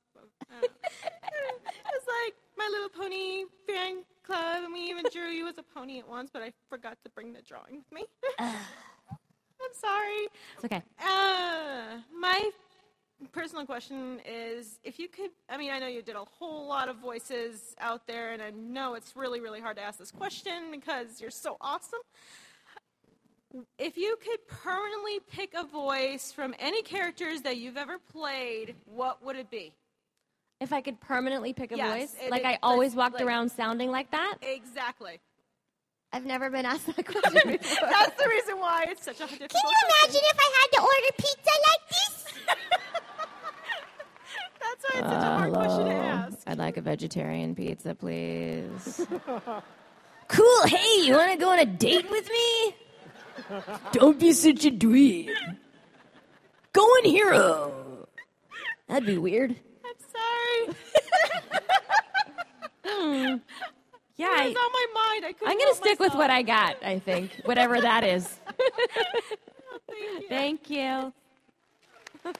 It 0.61 2.05
was 2.05 2.07
like 2.25 2.35
My 2.57 2.67
Little 2.71 2.89
Pony 2.89 3.45
fan 3.67 4.03
club, 4.23 4.63
and 4.63 4.73
we 4.73 4.79
even 4.81 5.05
drew 5.11 5.29
you 5.29 5.47
as 5.47 5.57
a 5.57 5.63
pony 5.63 5.99
at 5.99 6.07
once, 6.07 6.29
but 6.31 6.41
I 6.41 6.51
forgot 6.69 6.97
to 7.03 7.09
bring 7.11 7.33
the 7.33 7.41
drawing 7.41 7.77
with 7.77 7.91
me. 7.91 8.05
I'm 8.39 9.73
sorry. 9.73 10.27
It's 10.55 10.65
okay. 10.65 10.81
Uh, 10.99 11.99
my 12.17 12.51
personal 13.31 13.65
question 13.65 14.19
is 14.25 14.79
if 14.83 14.97
you 14.99 15.07
could, 15.07 15.31
I 15.49 15.57
mean, 15.57 15.71
I 15.71 15.79
know 15.79 15.87
you 15.87 16.01
did 16.01 16.15
a 16.15 16.23
whole 16.39 16.67
lot 16.67 16.87
of 16.89 16.97
voices 16.97 17.75
out 17.79 18.07
there, 18.07 18.31
and 18.31 18.41
I 18.41 18.49
know 18.51 18.93
it's 18.95 19.15
really, 19.15 19.41
really 19.41 19.59
hard 19.61 19.77
to 19.77 19.83
ask 19.83 19.99
this 19.99 20.11
question 20.11 20.71
because 20.71 21.19
you're 21.21 21.29
so 21.31 21.57
awesome. 21.61 21.99
If 23.77 23.97
you 23.97 24.15
could 24.23 24.47
permanently 24.47 25.19
pick 25.31 25.53
a 25.55 25.63
voice 25.63 26.31
from 26.31 26.53
any 26.59 26.81
characters 26.83 27.41
that 27.41 27.57
you've 27.57 27.77
ever 27.77 27.97
played, 28.11 28.75
what 28.85 29.23
would 29.25 29.35
it 29.35 29.49
be? 29.49 29.73
If 30.61 30.71
I 30.73 30.81
could 30.81 30.99
permanently 30.99 31.53
pick 31.53 31.71
a 31.71 31.77
Yes, 31.77 31.97
voice, 32.11 32.15
it- 32.25 32.31
like 32.31 32.41
it- 32.41 32.47
I 32.47 32.59
always 32.61 32.93
walked 32.95 33.15
like- 33.15 33.23
around 33.23 33.49
sounding 33.51 33.91
like 33.91 34.11
that. 34.11 34.35
Exactly. 34.41 35.19
I've 36.11 36.25
never 36.25 36.49
been 36.49 36.65
asked 36.65 36.85
that 36.87 36.95
question 37.05 37.33
before. 37.33 37.87
That's 37.89 38.21
the 38.21 38.27
reason 38.29 38.59
why 38.59 38.85
it's 38.89 39.03
such 39.03 39.17
a 39.17 39.25
difficult 39.27 39.51
Can 39.51 39.61
you 39.69 39.77
imagine 40.03 40.21
if 40.25 40.37
I 40.39 40.49
had 40.61 40.71
to 40.77 40.81
order 40.81 41.11
pizza 41.17 41.55
like 41.69 41.89
this? 41.89 42.25
It's 44.99 45.07
such 45.07 45.23
a 45.23 45.27
uh, 45.27 45.37
hard 45.37 45.53
question 45.53 45.85
to 45.85 45.93
ask. 45.93 46.37
I'd 46.45 46.57
like 46.57 46.75
a 46.77 46.81
vegetarian 46.81 47.55
pizza, 47.55 47.95
please. 47.95 49.07
cool. 50.27 50.67
Hey, 50.67 51.03
you 51.05 51.13
want 51.15 51.31
to 51.31 51.37
go 51.37 51.51
on 51.51 51.59
a 51.59 51.65
date 51.65 52.09
with 52.09 52.29
me? 52.29 52.75
Don't 53.93 54.19
be 54.19 54.33
such 54.33 54.65
a 54.65 54.71
dweeb. 54.71 55.29
Go 56.73 56.85
in 56.97 57.05
hero. 57.09 58.07
That'd 58.89 59.05
be 59.07 59.17
weird. 59.17 59.55
I'm 59.85 59.95
sorry. 60.11 60.75
Yeah, 64.17 64.25
It 64.35 64.41
I, 64.41 64.47
was 64.49 64.57
on 64.57 64.71
my 64.73 64.85
mind. 64.93 65.25
I 65.27 65.31
couldn't 65.31 65.49
I'm 65.49 65.57
gonna 65.57 65.75
stick 65.75 65.97
with 65.97 66.13
what 66.13 66.29
I 66.29 66.41
got. 66.41 66.75
I 66.83 66.99
think 66.99 67.31
whatever 67.45 67.79
that 67.79 68.03
is. 68.03 68.27
Oh, 70.01 70.21
thank 70.29 70.69
you. 70.69 71.11
Hi, 72.23 72.31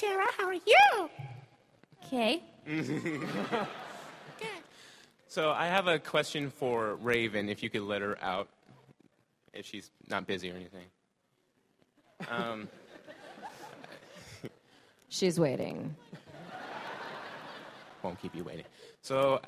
Tara. 0.00 0.24
How 0.38 0.46
are 0.46 0.54
you? 0.54 1.10
Okay. 2.06 2.42
So 5.28 5.50
I 5.50 5.66
have 5.66 5.86
a 5.86 5.98
question 5.98 6.50
for 6.50 6.96
Raven, 6.96 7.48
if 7.48 7.62
you 7.62 7.70
could 7.70 7.82
let 7.82 8.02
her 8.02 8.18
out, 8.22 8.48
if 9.52 9.66
she's 9.66 9.90
not 10.08 10.26
busy 10.26 10.50
or 10.50 10.54
anything. 10.56 10.86
Um, 12.28 12.68
She's 15.08 15.38
waiting. 15.38 15.94
won't 18.02 18.20
keep 18.20 18.34
you 18.34 18.42
waiting. 18.44 18.64
So, 19.02 19.40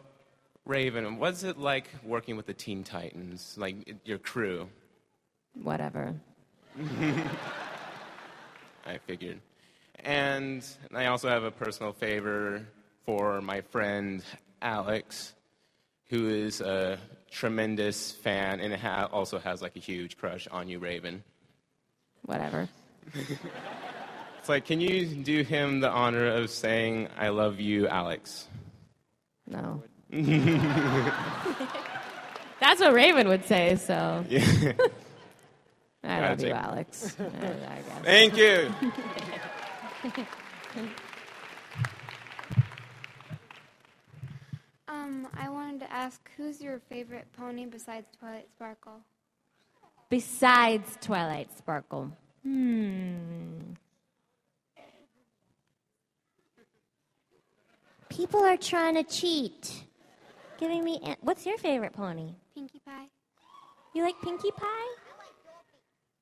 Raven, 0.67 1.19
what's 1.19 1.43
it 1.43 1.59
like 1.59 1.89
working 2.05 2.37
with 2.37 2.47
the 2.47 2.55
Teen 2.55 2.85
Titans, 2.85 3.57
like 3.59 3.97
your 4.05 4.19
crew? 4.19 4.69
Whatever. 5.55 6.15
I 8.87 8.99
figured. 9.07 9.41
And 10.03 10.67
I 10.95 11.07
also 11.07 11.29
have 11.29 11.45
a 11.45 11.51
personal 11.51 11.93
favor 11.93 12.67
for 13.07 13.41
my 13.41 13.61
friend 13.61 14.23
Alex, 14.61 15.33
who 16.09 16.29
is 16.29 16.61
a 16.61 16.99
tremendous 17.31 18.13
fan 18.13 18.61
and 18.61 18.75
ha- 18.75 19.09
also 19.13 19.39
has 19.39 19.63
like 19.63 19.77
a 19.77 19.81
huge 19.81 20.17
crush 20.17 20.47
on 20.49 20.69
you, 20.69 20.79
Raven. 20.79 21.23
Whatever. 22.27 22.69
It's 23.15 24.49
like, 24.49 24.65
can 24.65 24.81
you 24.81 25.07
do 25.07 25.43
him 25.43 25.81
the 25.81 25.91
honor 25.91 26.27
of 26.27 26.51
saying, 26.51 27.09
I 27.19 27.29
love 27.29 27.61
you, 27.61 27.87
Alex? 27.89 28.49
No. 29.47 29.83
That's 32.61 32.81
what 32.81 32.93
Raven 32.93 33.29
would 33.29 33.45
say, 33.47 33.77
so. 33.77 34.25
Yeah. 34.29 34.45
I 36.05 36.21
love 36.29 36.41
you, 36.43 36.51
Alex. 36.51 37.17
I- 37.21 37.25
I. 37.47 37.83
Thank 38.03 38.37
you. 38.37 38.73
Um, 44.89 45.29
I 45.39 45.49
wanted 45.49 45.81
to 45.81 45.93
ask, 45.93 46.21
who's 46.37 46.61
your 46.61 46.79
favorite 46.89 47.27
pony 47.37 47.67
besides 47.67 48.07
Twilight 48.19 48.49
Sparkle? 48.55 49.01
Besides 50.11 50.99
Twilight 51.01 51.57
Sparkle. 51.57 52.13
Hmm. 52.43 53.73
People 58.09 58.41
are 58.41 58.59
trying 58.59 58.97
to 58.97 59.05
cheat. 59.05 59.85
Giving 60.59 60.85
me. 60.85 61.01
An- 61.03 61.17
What's 61.23 61.47
your 61.47 61.57
favorite 61.57 61.93
pony? 61.93 62.35
Pinkie 62.55 62.81
Pie. 62.85 63.07
You 63.95 64.03
like 64.03 64.15
Pinkie 64.23 64.51
Pie? 64.51 64.95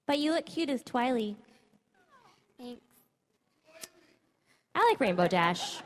But 0.07 0.19
you 0.19 0.33
look 0.33 0.47
cute 0.47 0.71
as 0.71 0.83
Twily. 0.85 1.37
Thanks. 2.59 2.81
I 4.81 4.89
like 4.89 4.99
Rainbow 5.01 5.29
Dash. 5.29 5.83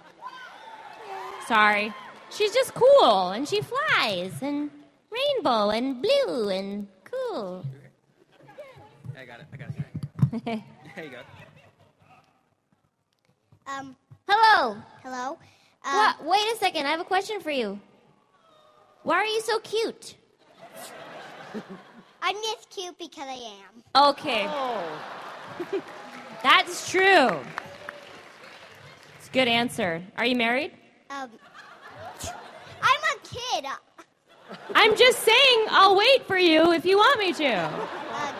Sorry. 1.48 1.92
She's 2.30 2.52
just 2.54 2.74
cool 2.74 3.30
and 3.30 3.48
she 3.48 3.60
flies 3.60 4.34
and 4.40 4.70
rainbow 5.10 5.70
and 5.70 6.00
blue 6.00 6.48
and 6.48 6.86
cool. 7.02 7.64
I 9.18 9.24
got 9.24 9.40
it. 9.40 9.46
I 9.52 9.56
got 9.56 9.68
it. 9.70 10.62
There 10.94 11.04
you 11.06 11.10
go. 11.10 11.18
um, 13.66 13.96
hello. 14.28 14.76
Hello. 15.02 15.38
What? 15.82 16.24
Wait 16.24 16.54
a 16.54 16.56
second. 16.58 16.86
I 16.86 16.90
have 16.90 17.00
a 17.00 17.04
question 17.04 17.40
for 17.40 17.50
you. 17.50 17.80
Why 19.02 19.16
are 19.16 19.24
you 19.24 19.40
so 19.40 19.58
cute? 19.58 20.14
I'm 22.22 22.36
just 22.36 22.70
cute 22.70 22.96
because 22.96 23.26
I 23.26 23.56
am. 23.58 24.10
Okay. 24.10 24.48
That's 26.44 26.88
true. 26.88 27.40
Good 29.34 29.48
answer. 29.48 30.00
Are 30.16 30.24
you 30.24 30.36
married? 30.36 30.70
Um, 31.10 31.28
I'm 32.80 33.00
a 33.12 33.26
kid. 33.26 33.66
I'm 34.76 34.96
just 34.96 35.18
saying 35.24 35.66
I'll 35.70 35.96
wait 35.96 36.24
for 36.28 36.38
you 36.38 36.72
if 36.72 36.84
you 36.84 36.96
want 36.96 37.18
me 37.18 37.32
to. 37.32 37.52
Uh, 37.52 38.32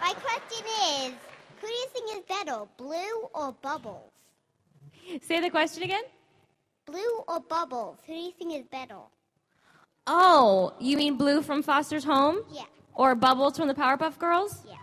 my 0.00 0.14
question 0.14 0.64
is, 0.64 1.12
who 1.60 1.66
do 1.66 1.74
you 1.74 1.86
think 1.92 2.16
is 2.16 2.22
better, 2.26 2.62
Blue 2.78 3.28
or 3.34 3.54
Bubbles? 3.60 4.10
Say 5.20 5.38
the 5.40 5.50
question 5.50 5.82
again. 5.82 6.04
Blue 6.86 7.22
or 7.28 7.40
Bubbles? 7.40 7.98
Who 8.06 8.14
do 8.14 8.18
you 8.18 8.32
think 8.32 8.54
is 8.54 8.64
better? 8.70 9.00
Oh, 10.06 10.72
you 10.80 10.96
mean 10.96 11.18
Blue 11.18 11.42
from 11.42 11.62
Foster's 11.62 12.04
Home? 12.04 12.38
Yeah. 12.50 12.62
Or 12.94 13.14
Bubbles 13.14 13.58
from 13.58 13.68
the 13.68 13.74
Powerpuff 13.74 14.18
Girls? 14.18 14.64
Yeah. 14.66 14.76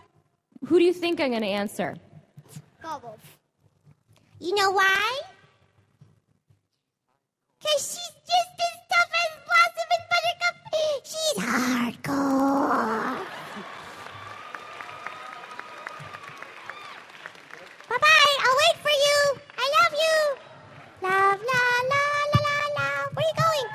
Who 0.68 0.78
do 0.78 0.84
you 0.84 0.92
think 0.92 1.20
I'm 1.20 1.30
going 1.30 1.42
to 1.42 1.48
answer? 1.48 1.96
Bubbles. 2.80 3.18
You 4.38 4.54
know 4.54 4.70
why? 4.70 5.20
Because 7.66 7.82
she's 7.82 8.14
just 8.30 8.54
as 8.62 8.76
tough 8.92 9.12
as 9.22 9.32
Blossom 9.46 9.88
and 9.96 10.04
Buttercup. 10.12 10.56
She's 11.04 11.38
hardcore. 11.42 13.18
Bye 17.88 17.98
bye. 18.00 18.36
I'll 18.44 18.58
wait 18.62 18.76
for 18.82 18.94
you. 19.06 19.18
I 19.58 19.66
love 19.78 19.94
you. 20.04 20.18
Love, 21.02 21.40
la, 21.42 21.62
la, 21.90 22.04
la, 22.32 22.40
la, 22.46 22.56
la. 22.76 22.88
Where 23.14 23.24
are 23.24 23.28
you 23.28 23.34
going? 23.36 23.66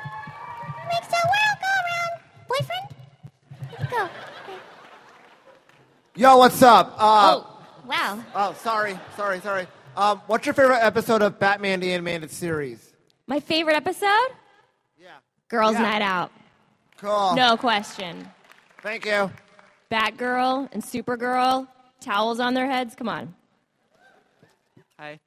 Makes 0.88 1.08
the 1.08 1.20
world 1.32 1.56
go 1.60 1.70
around. 1.84 2.12
Boyfriend? 2.48 3.90
Go? 3.90 4.08
Yo, 6.16 6.36
what's 6.38 6.62
up? 6.62 6.94
Uh, 6.98 7.40
oh, 7.42 7.64
wow. 7.86 8.24
Oh, 8.34 8.54
sorry, 8.62 8.98
sorry, 9.16 9.40
sorry. 9.40 9.66
Um, 9.96 10.22
what's 10.28 10.46
your 10.46 10.54
favorite 10.54 10.82
episode 10.82 11.20
of 11.22 11.38
Batman 11.38 11.80
the 11.80 11.92
Animated 11.92 12.30
Series? 12.30 12.91
My 13.32 13.40
favorite 13.40 13.76
episode? 13.76 14.28
Yeah. 15.00 15.16
Girls' 15.48 15.72
Yeah. 15.72 15.80
Night 15.80 16.02
Out. 16.02 16.30
Cool. 16.98 17.34
No 17.34 17.56
question. 17.56 18.28
Thank 18.82 19.06
you. 19.06 19.30
Batgirl 19.90 20.68
and 20.70 20.82
Supergirl, 20.82 21.66
towels 21.98 22.40
on 22.40 22.52
their 22.52 22.66
heads. 22.66 22.94
Come 22.94 23.08
on. 23.08 23.34
Hi. 24.98 25.18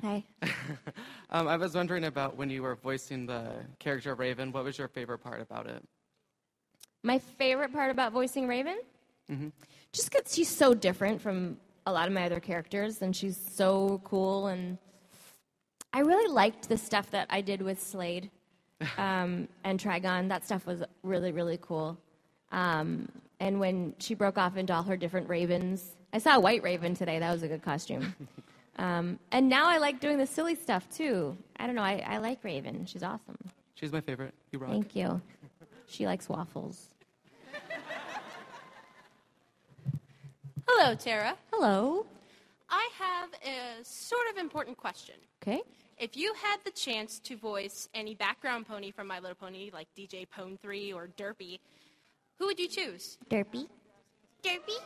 Hi. 0.00 0.24
um, 1.28 1.48
I 1.48 1.58
was 1.58 1.74
wondering 1.74 2.04
about 2.04 2.38
when 2.38 2.48
you 2.48 2.62
were 2.62 2.76
voicing 2.76 3.26
the 3.26 3.56
character 3.78 4.14
Raven. 4.14 4.50
What 4.50 4.64
was 4.64 4.78
your 4.78 4.88
favorite 4.88 5.18
part 5.18 5.42
about 5.42 5.66
it? 5.66 5.84
My 7.02 7.18
favorite 7.18 7.74
part 7.74 7.90
about 7.90 8.12
voicing 8.12 8.48
Raven? 8.48 8.78
Mm-hmm. 9.30 9.48
Just 9.92 10.10
because 10.10 10.34
she's 10.34 10.48
so 10.48 10.72
different 10.72 11.20
from 11.20 11.58
a 11.84 11.92
lot 11.92 12.08
of 12.08 12.14
my 12.14 12.24
other 12.24 12.40
characters, 12.40 13.02
and 13.02 13.14
she's 13.14 13.36
so 13.36 14.00
cool. 14.02 14.46
And 14.46 14.78
I 15.92 16.00
really 16.00 16.32
liked 16.32 16.68
the 16.68 16.78
stuff 16.78 17.10
that 17.10 17.26
I 17.30 17.40
did 17.40 17.60
with 17.60 17.80
Slade 17.80 18.30
um, 18.96 19.48
and 19.64 19.78
Trigon. 19.78 20.28
That 20.28 20.44
stuff 20.44 20.66
was 20.66 20.82
really, 21.02 21.32
really 21.32 21.58
cool. 21.60 21.98
Um, 22.50 23.08
and 23.40 23.60
when 23.60 23.94
she 23.98 24.14
broke 24.14 24.38
off 24.38 24.56
into 24.56 24.72
all 24.74 24.82
her 24.84 24.96
different 24.96 25.28
ravens, 25.28 25.96
I 26.12 26.18
saw 26.18 26.36
a 26.36 26.40
white 26.40 26.62
raven 26.62 26.94
today. 26.94 27.18
That 27.18 27.32
was 27.32 27.42
a 27.42 27.48
good 27.48 27.62
costume. 27.62 28.14
Um, 28.76 29.18
and 29.32 29.48
now 29.48 29.68
I 29.68 29.78
like 29.78 30.00
doing 30.00 30.18
the 30.18 30.26
silly 30.26 30.54
stuff 30.54 30.88
too. 30.88 31.36
I 31.58 31.66
don't 31.66 31.74
know. 31.74 31.82
I, 31.82 32.02
I 32.06 32.18
like 32.18 32.42
Raven. 32.42 32.86
She's 32.86 33.02
awesome. 33.02 33.36
She's 33.74 33.92
my 33.92 34.00
favorite. 34.00 34.32
You 34.50 34.58
rock. 34.60 34.70
Thank 34.70 34.96
you. 34.96 35.20
She 35.86 36.06
likes 36.06 36.28
waffles. 36.28 36.88
Hello, 40.66 40.94
Tara. 40.94 41.36
Hello. 41.52 42.06
I 42.70 42.88
have 42.98 43.28
a 43.44 43.84
sort 43.84 44.22
of 44.30 44.38
important 44.38 44.78
question. 44.78 45.16
Okay. 45.42 45.60
If 45.98 46.16
you 46.16 46.34
had 46.34 46.58
the 46.64 46.70
chance 46.70 47.18
to 47.20 47.36
voice 47.36 47.88
any 47.94 48.14
background 48.14 48.66
pony 48.66 48.90
from 48.90 49.06
My 49.06 49.20
Little 49.20 49.36
Pony, 49.36 49.70
like 49.72 49.88
DJ 49.96 50.28
Pon-3 50.28 50.94
or 50.94 51.08
Derpy, 51.16 51.60
who 52.38 52.46
would 52.46 52.58
you 52.58 52.68
choose? 52.68 53.18
Derpy. 53.30 53.68
Derpy? 54.42 54.78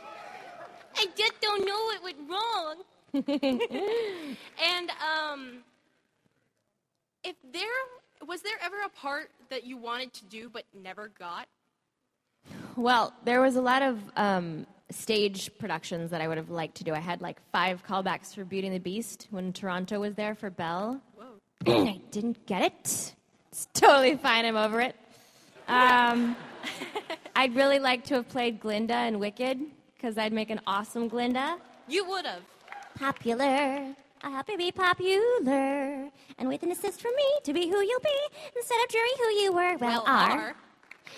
I 0.95 1.05
just 1.15 1.41
don't 1.41 1.65
know 1.65 1.75
what 1.75 2.03
went 2.03 2.17
wrong. 2.29 2.75
and 4.61 4.91
um, 5.01 5.63
if 7.23 7.35
there 7.51 7.67
was 8.25 8.41
there 8.41 8.57
ever 8.63 8.77
a 8.85 8.89
part 8.89 9.29
that 9.49 9.65
you 9.65 9.77
wanted 9.77 10.13
to 10.13 10.25
do 10.25 10.49
but 10.49 10.63
never 10.73 11.09
got? 11.19 11.47
Well, 12.75 13.13
there 13.25 13.41
was 13.41 13.55
a 13.55 13.61
lot 13.61 13.81
of 13.81 13.99
um, 14.15 14.65
stage 14.89 15.51
productions 15.57 16.11
that 16.11 16.21
I 16.21 16.27
would 16.27 16.37
have 16.37 16.49
liked 16.49 16.75
to 16.77 16.83
do. 16.83 16.93
I 16.93 16.99
had 16.99 17.21
like 17.21 17.37
five 17.51 17.85
callbacks 17.85 18.33
for 18.33 18.43
Beauty 18.45 18.67
and 18.67 18.75
the 18.75 18.79
Beast 18.79 19.27
when 19.31 19.51
Toronto 19.53 19.99
was 19.99 20.15
there 20.15 20.35
for 20.35 20.49
Belle. 20.49 21.01
Whoa! 21.15 21.25
I 21.89 21.99
didn't 22.11 22.45
get 22.45 22.61
it. 22.61 23.15
It's 23.51 23.67
totally 23.73 24.15
fine. 24.17 24.45
I'm 24.45 24.55
over 24.55 24.81
it. 24.81 24.95
Um, 25.67 26.35
I'd 27.35 27.55
really 27.55 27.79
like 27.79 28.03
to 28.05 28.15
have 28.15 28.29
played 28.29 28.59
Glinda 28.59 29.05
in 29.07 29.19
Wicked 29.19 29.59
because 29.95 30.17
I'd 30.17 30.33
make 30.33 30.49
an 30.49 30.61
awesome 30.67 31.07
Glinda. 31.07 31.57
You 31.87 32.05
would 32.07 32.25
have. 32.25 32.41
Popular. 32.95 33.93
I 34.23 34.31
hope 34.31 34.49
you 34.49 34.57
be 34.57 34.71
popular. 34.71 36.09
And 36.39 36.47
with 36.49 36.63
an 36.63 36.71
assist 36.71 37.01
from 37.01 37.11
me 37.15 37.23
to 37.43 37.53
be 37.53 37.67
who 37.67 37.79
you'll 37.81 37.99
be 37.99 38.19
instead 38.55 38.77
of 38.83 38.89
dreary 38.89 39.09
who 39.17 39.29
you 39.41 39.51
were. 39.53 39.77
Well, 39.77 39.79
Well, 39.79 40.03
are. 40.07 40.31
are. 40.39 40.55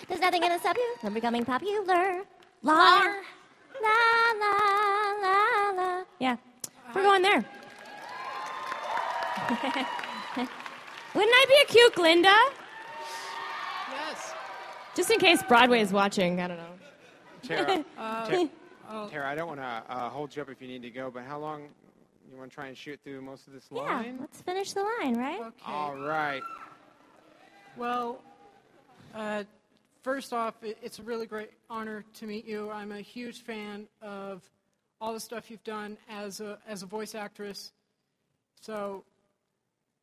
There's 0.08 0.20
nothing 0.20 0.40
gonna 0.42 0.58
stop 0.58 0.76
you 0.76 0.94
from 1.00 1.14
becoming 1.14 1.44
popular. 1.44 2.22
La 2.62 2.74
Lar. 2.74 3.16
La 3.82 3.98
la 4.40 4.54
la 5.22 5.70
la. 5.82 6.04
Yeah, 6.18 6.36
we're 6.94 7.02
going 7.02 7.22
there. 7.22 7.44
Wouldn't 11.14 11.34
I 11.34 11.44
be 11.48 11.54
a 11.64 11.66
cute 11.72 11.94
Glinda? 11.94 12.32
Yes. 13.90 14.32
Just 14.94 15.10
in 15.10 15.18
case 15.18 15.42
Broadway 15.42 15.80
is 15.80 15.92
watching, 15.92 16.40
I 16.40 16.46
don't 16.48 16.56
know. 16.56 16.64
Tara, 17.42 17.84
Uh, 17.98 18.26
Tara, 18.30 18.48
oh. 18.90 19.08
Tara, 19.08 19.28
I 19.28 19.34
don't 19.34 19.48
want 19.48 19.58
to 19.60 19.82
uh, 19.88 20.08
hold 20.08 20.34
you 20.36 20.42
up 20.42 20.50
if 20.50 20.60
you 20.62 20.68
need 20.68 20.82
to 20.82 20.90
go, 20.90 21.10
but 21.10 21.24
how 21.24 21.38
long 21.38 21.62
you 22.30 22.38
want 22.38 22.50
to 22.50 22.54
try 22.54 22.66
and 22.68 22.76
shoot 22.76 23.00
through 23.02 23.22
most 23.22 23.48
of 23.48 23.52
this 23.54 23.64
Yeah, 23.72 23.80
line? 23.80 24.18
let's 24.20 24.40
finish 24.40 24.72
the 24.72 24.82
line, 24.82 25.16
right? 25.16 25.40
Okay. 25.40 25.50
All 25.66 25.96
right. 25.96 26.42
Well, 27.76 28.20
uh, 29.14 29.42
first 30.02 30.32
off, 30.32 30.54
it's 30.62 30.98
a 30.98 31.02
really 31.02 31.26
great 31.26 31.50
honor 31.68 32.04
to 32.14 32.26
meet 32.26 32.46
you. 32.46 32.70
I'm 32.70 32.92
a 32.92 33.00
huge 33.00 33.42
fan 33.42 33.86
of 34.02 34.42
all 35.00 35.12
the 35.12 35.20
stuff 35.20 35.50
you've 35.50 35.64
done 35.64 35.96
as 36.08 36.40
a, 36.40 36.58
as 36.66 36.82
a 36.82 36.86
voice 36.86 37.14
actress. 37.14 37.72
So, 38.60 39.04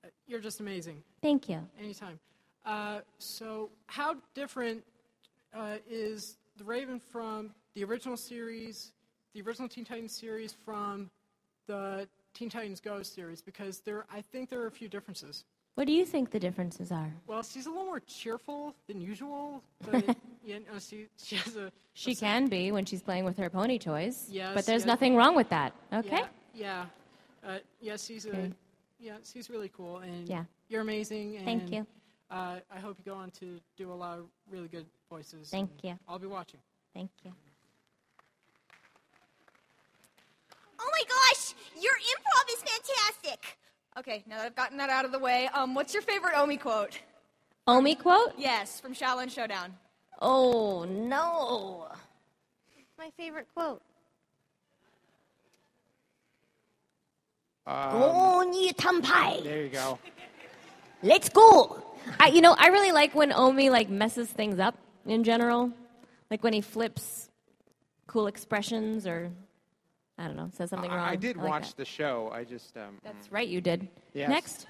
uh, 0.04 0.08
you're 0.28 0.40
just 0.40 0.60
amazing. 0.60 1.04
Thank 1.22 1.50
you. 1.50 1.60
Anytime. 1.80 2.20
Uh, 2.66 3.00
so, 3.20 3.70
how 3.86 4.16
different 4.34 4.84
uh, 5.56 5.78
is 5.90 6.38
the 6.58 6.64
Raven 6.64 7.00
from 7.00 7.52
the 7.76 7.84
original 7.84 8.18
series, 8.18 8.92
the 9.34 9.42
original 9.42 9.70
Teen 9.70 9.86
Titans 9.86 10.12
series, 10.12 10.54
from 10.66 11.10
the 11.68 12.08
Teen 12.34 12.50
Titans 12.50 12.80
Go 12.80 13.04
series? 13.04 13.42
Because 13.42 13.80
there, 13.82 14.06
I 14.12 14.22
think 14.22 14.50
there 14.50 14.62
are 14.62 14.68
a 14.68 14.72
few 14.72 14.90
differences. 14.90 15.46
What 15.78 15.86
do 15.86 15.94
you 15.94 16.08
think 16.08 16.32
the 16.32 16.40
differences 16.40 16.92
are? 16.92 17.14
Well, 17.28 17.44
she's 17.44 17.68
a 17.68 17.70
little 17.70 17.86
more 17.86 18.00
cheerful 18.00 18.74
than 18.88 19.00
usual, 19.00 19.62
but 19.86 20.18
you 20.44 20.56
know, 20.56 20.80
she, 20.80 21.06
she 21.24 21.36
has 21.36 21.56
a. 21.56 21.72
She 21.94 22.16
can 22.16 22.48
be 22.48 22.72
when 22.72 22.84
she's 22.84 23.04
playing 23.04 23.26
with 23.26 23.38
her 23.38 23.48
pony 23.48 23.78
toys. 23.78 24.26
Yes, 24.28 24.56
but 24.56 24.66
there's 24.66 24.82
yes. 24.82 24.88
nothing 24.88 25.16
wrong 25.16 25.36
with 25.36 25.50
that. 25.50 25.74
Okay. 25.94 26.24
Yeah. 26.56 26.86
Yeah. 27.44 27.48
Uh, 27.48 27.58
yeah, 27.80 27.96
she's 27.96 28.26
a. 28.26 28.52
Yeah, 29.00 29.18
she's 29.24 29.52
really 29.52 29.70
cool, 29.70 30.00
and 30.00 30.28
Yeah. 30.28 30.46
you're 30.68 30.82
amazing. 30.82 31.36
And, 31.36 31.46
Thank 31.46 31.72
you. 31.72 31.86
Uh, 32.32 32.56
I 32.76 32.80
hope 32.80 32.98
you 32.98 33.06
go 33.06 33.16
on 33.16 33.30
to 33.40 33.60
do 33.78 33.92
a 33.92 33.94
lot 33.94 34.18
of 34.18 34.26
really 34.50 34.70
good 34.70 34.88
voices. 35.12 35.52
Thank 35.52 35.70
you. 35.84 35.94
I'll 36.10 36.18
be 36.18 36.26
watching. 36.26 36.60
Thank 36.96 37.12
you. 37.24 37.32
Oh 40.80 40.90
my 40.92 41.04
gosh, 41.08 41.54
your 41.80 41.94
improv 41.94 42.52
is 42.52 42.64
fantastic. 42.64 43.60
Okay, 43.98 44.24
now 44.30 44.38
that 44.38 44.46
I've 44.46 44.56
gotten 44.56 44.78
that 44.78 44.92
out 44.92 45.06
of 45.06 45.12
the 45.12 45.18
way, 45.18 45.50
um, 45.54 45.74
what's 45.74 45.92
your 45.94 46.04
favorite 46.04 46.34
Omi 46.36 46.58
quote? 46.58 47.00
Omi 47.66 47.96
quote? 47.96 48.34
Yes, 48.38 48.80
from 48.80 48.94
Xiaolin 48.94 49.32
Showdown. 49.32 49.74
Oh 50.22 50.86
no. 50.88 51.88
My 52.98 53.10
favorite 53.18 53.48
quote. 53.56 53.82
Um, 57.66 57.92
Onyi 57.94 58.74
Tampai. 58.76 59.44
there 59.44 59.64
you 59.64 59.70
go. 59.70 60.00
Let's 61.02 61.30
go. 61.30 61.84
I, 62.20 62.28
you 62.28 62.42
know, 62.42 62.56
I 62.58 62.68
really 62.68 62.92
like 62.92 63.14
when 63.16 63.34
Omi 63.34 63.70
like 63.70 63.90
messes 63.90 64.30
things 64.30 64.60
up 64.60 64.76
in 65.06 65.24
general, 65.24 65.72
like 66.30 66.44
when 66.44 66.54
he 66.54 66.62
flips 66.62 67.30
cool 68.06 68.28
expressions 68.28 69.06
or 69.06 69.32
I 70.18 70.26
don't 70.26 70.36
know, 70.36 70.50
says 70.54 70.72
something 70.72 70.90
I, 70.90 70.96
wrong. 70.96 71.10
I 71.10 71.16
did 71.16 71.38
like 71.38 71.48
watch 71.48 71.68
that. 71.70 71.78
the 71.78 71.86
show. 71.86 72.32
I 72.34 72.44
just. 72.44 72.76
Um, 72.76 72.98
That's 73.04 73.32
right, 73.32 73.48
you 73.48 73.62
did. 73.62 73.88
Yes. 74.14 74.30
Next. 74.30 74.68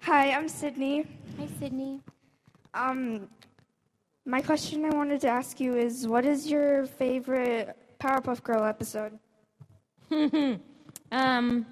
Hi, 0.00 0.30
I'm 0.30 0.48
Sydney. 0.48 1.04
Hi, 1.38 1.46
Sydney. 1.58 2.00
Um, 2.72 3.28
my 4.24 4.40
question 4.40 4.86
I 4.86 4.90
wanted 4.90 5.20
to 5.20 5.28
ask 5.28 5.60
you 5.60 5.76
is, 5.76 6.08
what 6.08 6.24
is 6.24 6.50
your 6.50 6.86
favorite 6.86 7.76
Powerpuff 8.00 8.42
Girl 8.42 8.64
episode? 8.64 9.18
um, 11.12 11.66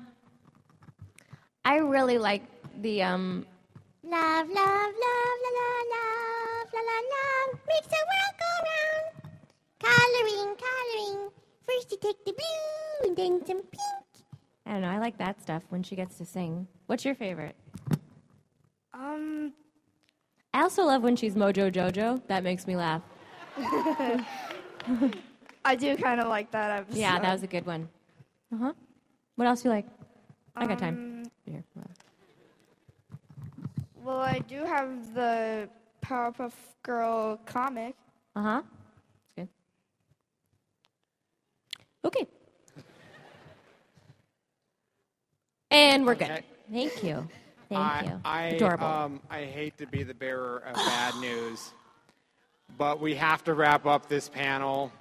I 1.65 1.77
really 1.79 2.19
like 2.19 2.43
the 2.83 3.03
um. 3.03 3.47
Love, 4.05 4.49
love, 4.49 4.55
love, 4.55 4.95
la 5.45 5.51
la 5.57 5.69
love, 5.93 6.36
la 6.77 6.83
la 6.83 6.99
love, 7.15 7.61
makes 7.69 7.87
the 7.89 8.03
world 8.11 8.35
go 8.43 8.53
round. 8.69 9.07
Coloring, 9.81 10.57
coloring. 10.57 11.31
First 11.67 11.91
you 11.93 11.99
take 12.01 12.25
the 12.25 12.33
blue 12.33 13.09
and 13.09 13.17
then 13.17 13.47
some 13.47 13.63
pink. 13.63 14.07
I 14.67 14.73
don't 14.73 14.83
know. 14.83 14.89
I 14.89 14.99
like 14.99 15.19
that 15.19 15.41
stuff 15.41 15.63
when 15.69 15.83
she 15.83 15.97
gets 15.97 16.19
to 16.19 16.25
sing. 16.25 16.67
What's 16.87 17.05
your 17.05 17.15
favorite? 17.15 17.57
Um, 18.93 19.53
I 20.55 20.63
also 20.63 20.85
love 20.85 21.03
when 21.03 21.17
she's 21.17 21.35
Mojo 21.35 21.71
Jojo. 21.71 22.21
That 22.29 22.43
makes 22.43 22.67
me 22.67 22.77
laugh. 22.77 23.03
I 25.65 25.75
do 25.77 25.97
kind 25.97 26.21
of 26.21 26.29
like 26.29 26.51
that 26.53 26.71
episode. 26.71 26.99
Yeah, 26.99 27.19
that 27.19 27.33
was 27.33 27.43
a 27.43 27.47
good 27.47 27.67
one. 27.67 27.89
Uh 28.53 28.59
huh. 28.59 28.73
What 29.37 29.49
else 29.49 29.63
do 29.63 29.69
you 29.69 29.75
like? 29.75 29.87
I 30.57 30.67
got 30.67 30.79
time. 30.79 30.95
Um, 30.95 31.53
Here. 31.53 31.65
Well, 34.03 34.21
I 34.21 34.39
do 34.39 34.65
have 34.65 35.15
the 35.15 35.69
Powerpuff 36.07 36.53
Girl 36.83 37.37
comic. 37.47 37.97
Uh 38.37 38.43
huh. 38.43 38.63
Good. 39.37 39.49
Okay. 42.05 42.27
And 45.73 46.07
we're 46.07 46.15
good. 46.15 46.31
Okay. 46.31 46.45
Thank 46.73 47.03
you. 47.03 47.29
Thank 47.69 47.81
I, 47.81 48.03
you. 48.05 48.21
I, 48.25 48.43
Adorable. 48.45 48.87
Um, 48.87 49.21
I 49.29 49.43
hate 49.43 49.77
to 49.79 49.87
be 49.87 50.05
the 50.05 50.15
bearer 50.15 50.59
of 50.59 50.75
bad 50.75 51.17
news, 51.17 51.73
but 52.79 53.01
we 53.01 53.17
have 53.17 53.43
to 53.45 53.55
wrap 53.55 53.85
up 53.87 54.09
this 54.09 54.29
panel. 54.29 54.93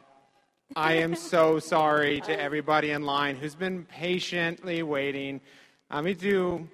I 0.76 0.94
am 0.94 1.14
so 1.14 1.60
sorry 1.60 2.22
to 2.22 2.40
everybody 2.40 2.90
in 2.92 3.04
line 3.04 3.36
who's 3.36 3.54
been 3.54 3.86
patiently 3.86 4.82
waiting. 4.82 5.40
Let 5.92 6.04
me 6.04 6.16
do 6.16 6.68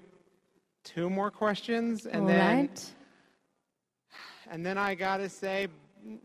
two 0.85 1.09
more 1.09 1.29
questions, 1.29 2.05
and 2.05 2.21
All 2.21 2.27
then 2.27 2.57
right. 2.57 2.91
And 4.51 4.65
then 4.65 4.77
I 4.77 4.95
gotta 4.95 5.29
say 5.29 5.67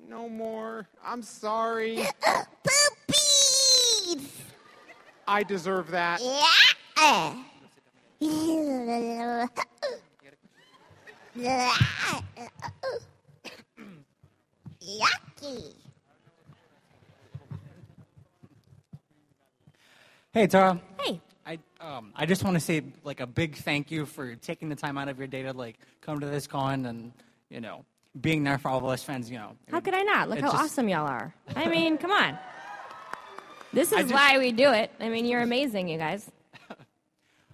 no 0.08 0.28
more. 0.28 0.88
I'm 1.02 1.22
sorry. 1.22 2.00
I 5.28 5.42
deserve 5.44 5.90
that. 5.92 6.20
Yeah. 11.34 11.72
Yucky. 14.82 15.74
Hey, 20.32 20.46
Tara. 20.46 20.80
Hey. 21.00 21.20
I 21.46 21.58
um 21.80 22.12
I 22.16 22.26
just 22.26 22.42
want 22.42 22.54
to 22.54 22.60
say 22.60 22.82
like 23.04 23.20
a 23.20 23.26
big 23.26 23.56
thank 23.56 23.92
you 23.92 24.04
for 24.04 24.34
taking 24.34 24.68
the 24.68 24.74
time 24.74 24.98
out 24.98 25.08
of 25.08 25.18
your 25.18 25.28
day 25.28 25.42
to 25.42 25.52
like 25.52 25.78
come 26.00 26.18
to 26.18 26.26
this 26.26 26.48
con 26.48 26.86
and 26.86 27.12
you 27.50 27.60
know 27.60 27.84
being 28.20 28.44
there 28.44 28.58
for 28.58 28.68
all 28.68 28.78
of 28.78 28.84
us 28.86 29.02
fans. 29.02 29.30
You 29.30 29.38
know. 29.38 29.56
How 29.70 29.80
could 29.80 29.94
I 29.94 30.02
not? 30.02 30.28
Look 30.28 30.40
how 30.40 30.50
just- 30.52 30.64
awesome 30.64 30.88
y'all 30.88 31.06
are. 31.06 31.34
I 31.54 31.68
mean, 31.68 31.98
come 31.98 32.10
on. 32.12 32.38
This 33.72 33.92
is 33.92 33.98
just- 33.98 34.14
why 34.14 34.38
we 34.38 34.52
do 34.52 34.70
it. 34.72 34.90
I 35.00 35.08
mean, 35.08 35.26
you're 35.26 35.42
amazing, 35.42 35.88
you 35.88 35.98
guys. 35.98 36.30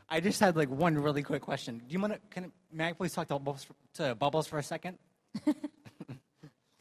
I 0.09 0.21
just 0.21 0.41
had 0.41 0.57
like 0.57 0.69
one 0.69 0.97
really 0.97 1.23
quick 1.23 1.43
question. 1.43 1.79
Do 1.79 1.93
you 1.93 2.01
want 2.01 2.13
to? 2.15 2.21
Can 2.31 2.53
may 2.73 2.89
I 2.89 2.93
please 2.93 3.13
talk 3.13 3.29
to 3.29 3.35
Bubbles 3.35 3.65
for, 3.65 3.75
to 3.95 4.15
Bubbles 4.15 4.47
for 4.47 4.59
a 4.59 4.63
second? 4.63 4.99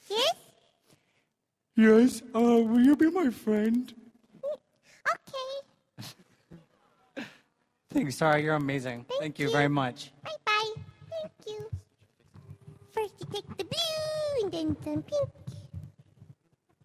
Yes? 0.09 0.35
Yes. 1.75 2.21
Uh, 2.35 2.39
will 2.39 2.81
you 2.81 2.95
be 2.95 3.09
my 3.09 3.29
friend? 3.29 3.93
Okay. 5.13 6.07
Thanks, 7.89 8.17
Tara. 8.17 8.41
You're 8.41 8.55
amazing. 8.55 9.05
Thank, 9.19 9.39
you 9.39 9.51
very 9.51 9.69
much. 9.69 10.11
Bye 10.23 10.31
bye. 10.45 10.73
Thank 11.09 11.31
you. 11.47 11.69
First 12.93 13.13
you 13.19 13.25
take 13.31 13.57
the 13.57 13.63
blue 13.63 14.43
and 14.43 14.51
then 14.51 14.77
some 14.83 15.01
pink. 15.03 15.29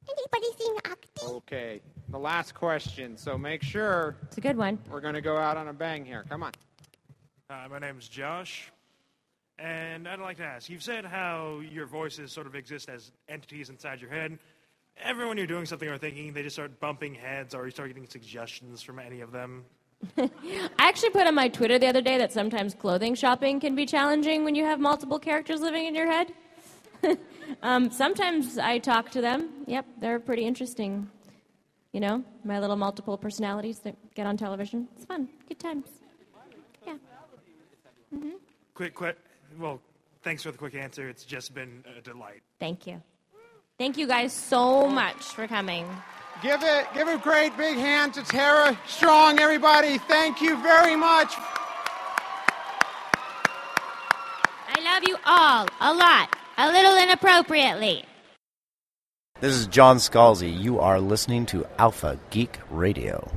Anybody 0.08 0.46
seen 0.62 0.76
Octi? 0.84 1.36
Okay, 1.36 1.80
the 2.10 2.18
last 2.18 2.54
question. 2.54 3.16
So 3.16 3.36
make 3.36 3.62
sure 3.62 4.16
It's 4.24 4.38
a 4.38 4.40
good 4.40 4.56
one. 4.56 4.78
we're 4.90 5.00
gonna 5.00 5.20
go 5.20 5.36
out 5.36 5.56
on 5.56 5.68
a 5.68 5.72
bang 5.72 6.04
here. 6.04 6.24
Come 6.28 6.42
on. 6.42 6.52
Hi, 7.50 7.66
my 7.68 7.78
name's 7.78 8.08
Josh, 8.08 8.70
and 9.58 10.08
I'd 10.08 10.18
like 10.20 10.36
to 10.38 10.44
ask 10.44 10.68
you've 10.68 10.82
said 10.82 11.04
how 11.04 11.60
your 11.60 11.86
voices 11.86 12.32
sort 12.32 12.46
of 12.46 12.54
exist 12.54 12.88
as 12.88 13.12
entities 13.28 13.68
inside 13.70 14.00
your 14.00 14.10
head. 14.10 14.38
Every 14.98 15.26
when 15.26 15.36
you're 15.36 15.46
doing 15.46 15.66
something 15.66 15.88
or 15.88 15.98
thinking, 15.98 16.32
they 16.32 16.42
just 16.42 16.56
start 16.56 16.80
bumping 16.80 17.14
heads, 17.14 17.54
or 17.54 17.64
you 17.66 17.70
start 17.70 17.88
getting 17.88 18.06
suggestions 18.08 18.82
from 18.82 18.98
any 18.98 19.20
of 19.20 19.30
them. 19.32 19.64
I 20.18 20.30
actually 20.78 21.10
put 21.10 21.26
on 21.26 21.34
my 21.34 21.48
Twitter 21.48 21.78
the 21.78 21.86
other 21.86 22.00
day 22.00 22.18
that 22.18 22.32
sometimes 22.32 22.74
clothing 22.74 23.14
shopping 23.14 23.60
can 23.60 23.74
be 23.74 23.86
challenging 23.86 24.44
when 24.44 24.54
you 24.54 24.64
have 24.64 24.78
multiple 24.78 25.18
characters 25.18 25.60
living 25.60 25.86
in 25.86 25.94
your 25.94 26.06
head. 26.06 26.32
um, 27.62 27.90
sometimes 27.90 28.58
I 28.58 28.78
talk 28.78 29.10
to 29.12 29.20
them. 29.20 29.50
Yep, 29.66 29.86
they're 30.00 30.20
pretty 30.20 30.44
interesting. 30.44 31.08
You 31.92 32.00
know, 32.00 32.24
my 32.44 32.60
little 32.60 32.76
multiple 32.76 33.16
personalities 33.16 33.78
that 33.80 33.96
get 34.14 34.26
on 34.26 34.36
television. 34.36 34.88
It's 34.96 35.06
fun. 35.06 35.28
Good 35.48 35.58
times. 35.58 35.86
Yeah. 36.86 36.96
hmm 38.10 38.30
Quick, 38.74 38.94
quick. 38.94 39.16
Well, 39.58 39.80
thanks 40.22 40.42
for 40.42 40.50
the 40.50 40.58
quick 40.58 40.74
answer. 40.74 41.08
It's 41.08 41.24
just 41.24 41.54
been 41.54 41.82
a 41.96 42.02
delight. 42.02 42.42
Thank 42.60 42.86
you. 42.86 43.02
Thank 43.78 43.96
you 43.96 44.06
guys 44.06 44.32
so 44.32 44.88
much 44.88 45.22
for 45.22 45.46
coming. 45.46 45.86
Give 46.42 46.62
it, 46.62 46.86
give 46.92 47.08
a 47.08 47.16
great 47.16 47.56
big 47.56 47.76
hand 47.76 48.12
to 48.14 48.22
Tara 48.22 48.78
Strong, 48.86 49.40
everybody. 49.40 49.96
Thank 49.96 50.42
you 50.42 50.60
very 50.62 50.94
much. 50.94 51.32
I 54.68 54.80
love 54.82 55.02
you 55.04 55.16
all 55.24 55.66
a 55.80 55.94
lot, 55.94 56.36
a 56.58 56.70
little 56.70 56.96
inappropriately. 56.96 58.04
This 59.40 59.54
is 59.54 59.66
John 59.66 59.96
Scalzi. 59.96 60.50
You 60.50 60.78
are 60.78 61.00
listening 61.00 61.46
to 61.46 61.66
Alpha 61.78 62.18
Geek 62.30 62.58
Radio. 62.70 63.30